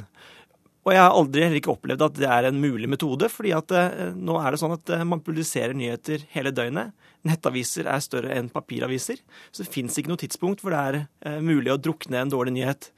Og 0.83 0.91
jeg 0.91 0.99
har 0.99 1.15
aldri 1.15 1.43
heller 1.43 1.59
ikke 1.59 1.73
opplevd 1.73 2.05
at 2.07 2.15
det 2.19 2.29
er 2.31 2.47
en 2.47 2.61
mulig 2.63 2.87
metode, 2.91 3.27
fordi 3.31 3.51
at 3.55 3.75
eh, 3.75 4.15
nå 4.15 4.37
er 4.39 4.55
det 4.55 4.61
sånn 4.63 4.77
at 4.77 4.93
eh, 4.95 5.03
man 5.07 5.23
publiserer 5.23 5.75
nyheter 5.75 6.23
hele 6.31 6.55
døgnet. 6.55 6.95
Nettaviser 7.27 7.91
er 7.91 8.03
større 8.03 8.31
enn 8.37 8.47
papiraviser, 8.51 9.19
så 9.51 9.65
det 9.65 9.71
fins 9.71 9.99
ikke 9.99 10.13
noe 10.13 10.23
tidspunkt 10.23 10.63
hvor 10.63 10.75
det 10.75 11.03
er 11.23 11.43
mulig 11.43 11.75
å 11.75 11.79
drukne 11.79 12.23
en 12.23 12.31
dårlig 12.31 12.55
nyhet. 12.55 12.91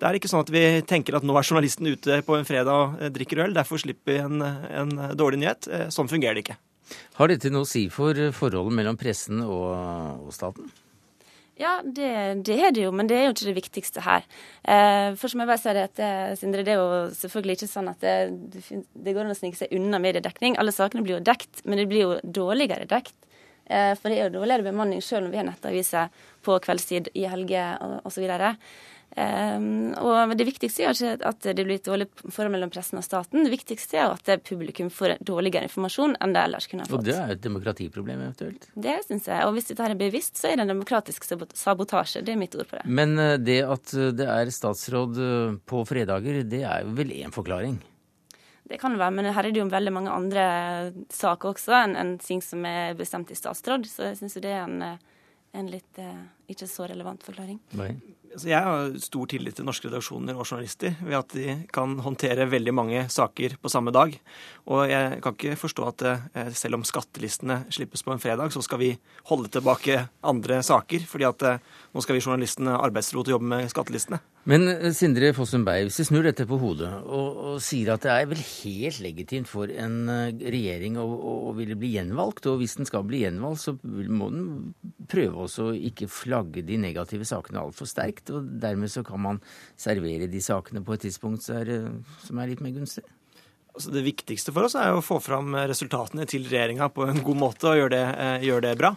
Det 0.00 0.08
er 0.08 0.16
ikke 0.16 0.30
sånn 0.32 0.46
at 0.46 0.52
vi 0.54 0.64
tenker 0.88 1.18
at 1.18 1.24
nå 1.28 1.34
er 1.36 1.44
journalisten 1.44 1.90
ute 1.90 2.22
på 2.24 2.38
en 2.38 2.48
fredag 2.48 2.72
og 2.72 3.00
eh, 3.04 3.12
drikker 3.12 3.44
øl, 3.44 3.56
derfor 3.56 3.82
slipper 3.82 4.14
vi 4.14 4.20
en, 4.24 4.42
en 4.42 4.94
dårlig 5.18 5.42
nyhet. 5.42 5.68
Eh, 5.68 5.88
sånn 5.92 6.08
fungerer 6.08 6.38
det 6.38 6.46
ikke. 6.46 6.60
Har 7.20 7.30
dette 7.30 7.52
noe 7.52 7.66
å 7.66 7.68
si 7.68 7.84
for 7.92 8.16
forholdet 8.34 8.78
mellom 8.80 8.96
pressen 8.98 9.44
og, 9.44 9.68
og 10.24 10.32
staten? 10.34 10.70
Ja, 11.60 11.74
det, 11.84 12.08
det, 12.48 12.56
er 12.56 12.72
det 12.72 12.86
jo, 12.86 12.90
men 12.96 13.08
det 13.08 13.18
er 13.18 13.26
jo 13.26 13.32
ikke 13.34 13.50
det 13.50 13.58
viktigste 13.58 14.00
her. 14.06 14.24
Eh, 14.64 15.10
først 15.20 15.36
må 15.36 15.44
jeg 15.44 15.50
bare 15.50 15.60
si 15.60 15.74
det 15.76 15.82
at 15.90 16.00
eh, 16.00 16.30
Sindre, 16.40 16.64
det 16.64 16.72
er 16.72 16.80
jo 16.80 17.10
selvfølgelig 17.18 17.58
ikke 17.58 17.68
sånn 17.68 17.90
at 17.92 18.00
det, 18.00 18.70
det 18.96 19.12
går 19.12 19.26
an 19.26 19.34
å 19.34 19.36
snike 19.36 19.58
seg 19.58 19.74
unna 19.76 20.00
mediedekning. 20.00 20.56
Alle 20.56 20.72
sakene 20.72 21.04
blir 21.04 21.18
jo 21.18 21.26
dekt, 21.28 21.60
men 21.68 21.82
det 21.82 21.84
blir 21.90 22.06
jo 22.06 22.14
dårligere 22.24 22.88
dekt. 22.88 23.12
Eh, 23.68 23.92
for 23.98 24.08
det 24.08 24.16
er 24.16 24.30
jo 24.30 24.38
dårligere 24.38 24.70
bemanning 24.70 25.04
selv 25.04 25.28
om 25.28 25.34
vi 25.34 25.42
har 25.42 25.44
nettaviser 25.50 26.08
på 26.46 26.56
kveldstid, 26.64 27.12
i 27.12 27.26
helger 27.28 28.00
osv. 28.08 28.24
Um, 29.16 29.90
og 29.98 30.36
Det 30.38 30.46
viktigste 30.46 30.84
er 30.86 30.94
ikke 30.94 31.26
at 31.26 31.42
det 31.42 31.64
blir 31.66 31.80
et 31.80 31.86
dårlig 31.86 32.06
forhold 32.30 32.52
mellom 32.54 32.70
pressen 32.70 33.00
og 33.00 33.04
staten. 33.04 33.42
Det 33.42 33.50
viktigste 33.50 33.98
er 33.98 34.14
at 34.14 34.44
publikum 34.46 34.90
får 34.94 35.16
dårligere 35.26 35.66
informasjon 35.66 36.14
enn 36.22 36.36
det 36.36 36.44
ellers 36.46 36.70
kunne 36.70 36.86
ha 36.86 36.90
fått. 36.90 37.02
Og 37.02 37.08
Det 37.08 37.16
er 37.18 37.34
et 37.34 37.42
demokratiproblem 37.42 38.22
eventuelt? 38.28 38.68
Det 38.74 38.96
syns 39.08 39.26
jeg. 39.26 39.42
Og 39.48 39.56
hvis 39.56 39.70
dette 39.72 39.90
er 39.90 39.98
bevisst, 39.98 40.38
så 40.38 40.52
er 40.52 40.56
det 40.60 40.68
en 40.68 40.74
demokratisk 40.76 41.26
sabotasje. 41.26 42.22
Det 42.22 42.36
er 42.36 42.40
mitt 42.40 42.54
ord 42.54 42.70
på 42.70 42.78
det. 42.78 42.86
Men 42.86 43.18
eh, 43.18 43.36
det 43.42 43.60
at 43.66 43.94
eh, 43.98 44.12
det 44.14 44.30
er 44.30 44.54
statsråd 44.54 45.22
eh, 45.26 45.60
på 45.66 45.82
fredager, 45.90 46.42
det 46.46 46.62
er 46.62 46.86
jo 46.86 46.94
vel 47.02 47.14
én 47.18 47.34
forklaring? 47.34 47.80
Det 48.70 48.78
kan 48.78 48.94
det 48.94 49.02
være, 49.02 49.16
men 49.18 49.32
her 49.34 49.42
er 49.42 49.50
det 49.50 49.58
jo 49.58 49.66
veldig 49.66 49.92
mange 49.96 50.14
andre 50.14 50.42
saker 51.10 51.56
også 51.56 51.74
enn 51.74 51.96
en 51.98 52.18
ting 52.22 52.38
som 52.44 52.62
er 52.62 52.94
bestemt 52.94 53.32
i 53.34 53.38
statsråd. 53.38 53.88
Så 53.90 54.12
jeg 54.12 54.20
syns 54.20 54.38
det 54.38 54.52
er 54.54 54.68
en, 54.68 54.84
en 55.58 55.72
litt 55.72 55.98
ikke 56.52 56.68
så 56.70 56.88
relevant 56.90 57.24
forklaring. 57.26 57.60
Nei. 57.78 57.94
Altså, 58.30 58.46
jeg 58.46 58.62
har 58.62 58.92
stor 59.02 59.26
tillit 59.30 59.56
til 59.58 59.66
norske 59.66 59.88
redaksjoner 59.88 60.36
og 60.38 60.46
journalister 60.46 60.94
ved 61.02 61.16
at 61.18 61.32
de 61.34 61.54
kan 61.74 61.96
håndtere 62.04 62.46
veldig 62.46 62.74
mange 62.76 63.02
saker 63.10 63.56
på 63.58 63.72
samme 63.72 63.90
dag. 63.94 64.14
Og 64.70 64.84
jeg 64.86 65.18
kan 65.24 65.34
ikke 65.34 65.58
forstå 65.58 65.86
at 65.88 66.04
eh, 66.06 66.50
selv 66.54 66.78
om 66.78 66.86
skattelistene 66.86 67.64
slippes 67.74 68.04
på 68.06 68.14
en 68.14 68.22
fredag, 68.22 68.52
så 68.54 68.62
skal 68.62 68.78
vi 68.84 68.90
holde 69.32 69.50
tilbake 69.50 69.98
andre 70.22 70.60
saker, 70.62 71.08
fordi 71.10 71.26
at 71.26 71.46
eh, 71.48 71.64
nå 71.90 72.04
skal 72.04 72.18
vi 72.18 72.22
journalistene 72.22 72.76
arbeidsro 72.78 73.24
til 73.24 73.34
å 73.34 73.38
jobbe 73.40 73.50
med 73.50 73.72
skattelistene. 73.72 74.22
Men 74.46 74.68
eh, 74.76 74.94
Sindre 74.94 75.32
Fossum 75.34 75.66
Beyer, 75.66 75.90
hvis 75.90 75.98
vi 76.04 76.08
snur 76.12 76.30
dette 76.30 76.46
på 76.46 76.60
hodet 76.62 76.92
og, 77.02 77.26
og, 77.34 77.58
sier 77.64 77.96
at 77.96 78.06
det 78.06 78.14
er 78.14 78.30
vel 78.30 78.44
helt 78.46 79.02
legitimt 79.02 79.50
for 79.50 79.74
en 79.74 79.98
regjering 80.38 81.02
å, 81.02 81.04
å, 81.04 81.34
å 81.50 81.56
ville 81.58 81.74
bli 81.74 81.96
gjenvalgt, 81.96 82.46
og 82.46 82.62
hvis 82.62 82.78
den 82.78 82.86
skal 82.86 83.02
bli 83.10 83.24
gjenvalgt, 83.24 83.66
så 83.66 83.74
må 83.82 84.30
den 84.30 84.46
prøve 85.10 85.48
også 85.48 85.72
å 85.72 85.76
ikke 85.90 86.06
flagge 86.06 86.39
de 86.44 86.76
negative 86.80 87.26
sakene 87.28 87.62
altfor 87.62 87.88
sterkt 87.88 88.32
og 88.34 88.46
dermed 88.62 88.90
så 88.92 89.04
kan 89.06 89.20
man 89.22 89.40
servere 89.78 90.28
de 90.30 90.42
sakene 90.44 90.82
på 90.84 90.96
et 90.96 91.06
tidspunkt 91.06 91.44
som 91.46 91.60
er, 91.60 91.90
som 92.24 92.40
er 92.40 92.52
litt 92.52 92.62
mer 92.64 92.74
gunstig? 92.76 93.04
Altså 93.70 93.92
det 93.94 94.02
viktigste 94.02 94.52
for 94.54 94.66
oss 94.66 94.74
er 94.78 94.92
å 94.92 95.04
få 95.04 95.20
fram 95.22 95.54
resultatene 95.70 96.26
til 96.28 96.48
regjeringa 96.50 96.90
på 96.92 97.06
en 97.06 97.22
god 97.24 97.38
måte 97.38 97.70
og 97.70 97.78
gjøre 97.78 97.92
det, 97.94 98.06
gjør 98.48 98.64
det, 98.66 98.72
bra. 98.80 98.90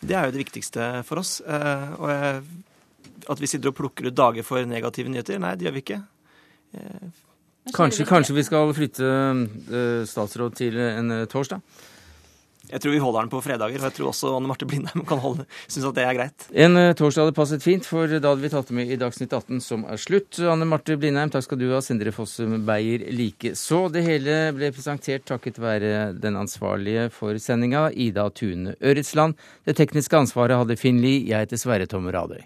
Det 0.00 0.16
er 0.16 0.26
jo 0.26 0.34
det 0.34 0.40
viktigste 0.40 0.86
for 1.04 1.20
oss. 1.20 1.36
Eh, 1.44 1.90
og 2.00 3.30
at 3.30 3.40
vi 3.40 3.50
sitter 3.50 3.70
og 3.70 3.76
plukker 3.78 4.08
ut 4.08 4.16
dager 4.16 4.46
for 4.46 4.64
negative 4.68 5.12
nyheter, 5.12 5.38
nei, 5.42 5.54
det 5.60 5.68
gjør 5.68 5.76
vi 5.76 5.84
ikke. 5.84 6.00
Eh, 6.74 7.22
kanskje, 7.76 8.08
kanskje 8.08 8.38
vi 8.38 8.46
skal 8.48 8.72
flytte 8.76 9.12
statsråd 10.08 10.56
til 10.58 10.80
en 10.80 11.18
torsdag? 11.30 11.60
Jeg 12.70 12.80
tror 12.80 12.94
vi 12.94 13.00
holder 13.02 13.26
den 13.26 13.32
på 13.32 13.40
fredager, 13.44 13.80
og 13.80 13.88
jeg 13.90 13.96
tror 13.98 14.10
også 14.10 14.30
Anne 14.38 14.48
Marte 14.48 14.66
Blindheim 14.68 15.04
kan 15.08 15.20
holde, 15.20 15.44
synes 15.66 15.88
at 15.90 15.98
det 15.98 16.06
er 16.06 16.16
greit. 16.16 16.46
En 16.64 16.78
uh, 16.80 16.92
torsdag 16.96 17.26
hadde 17.26 17.36
passet 17.36 17.64
fint, 17.64 17.84
for 17.88 18.08
da 18.08 18.32
hadde 18.32 18.44
vi 18.44 18.52
tatt 18.52 18.70
det 18.70 18.78
med 18.78 18.90
i 18.90 18.98
Dagsnytt 19.00 19.34
18, 19.36 19.60
som 19.64 19.84
er 19.90 20.00
slutt. 20.00 20.40
Anne 20.50 20.68
Marte 20.68 20.96
Blindheim, 21.00 21.32
takk 21.34 21.46
skal 21.46 21.60
du 21.60 21.68
ha. 21.74 21.82
Sindre 21.84 22.14
Fossum 22.14 22.56
Beyer 22.66 23.04
likeså. 23.12 23.84
Det 23.92 24.04
hele 24.06 24.38
ble 24.56 24.72
presentert 24.74 25.26
takket 25.28 25.60
være 25.62 25.92
den 26.16 26.40
ansvarlige 26.40 27.10
for 27.14 27.36
sendinga, 27.42 27.90
Ida 27.92 28.30
Tune 28.32 28.78
Øretsland. 28.80 29.36
Det 29.68 29.76
tekniske 29.78 30.24
ansvaret 30.24 30.62
hadde 30.62 30.80
Finn 30.80 31.04
Lie. 31.04 31.26
Jeg 31.28 31.46
heter 31.46 31.60
Sverre 31.60 31.90
Tom 31.90 32.08
Radøy. 32.08 32.42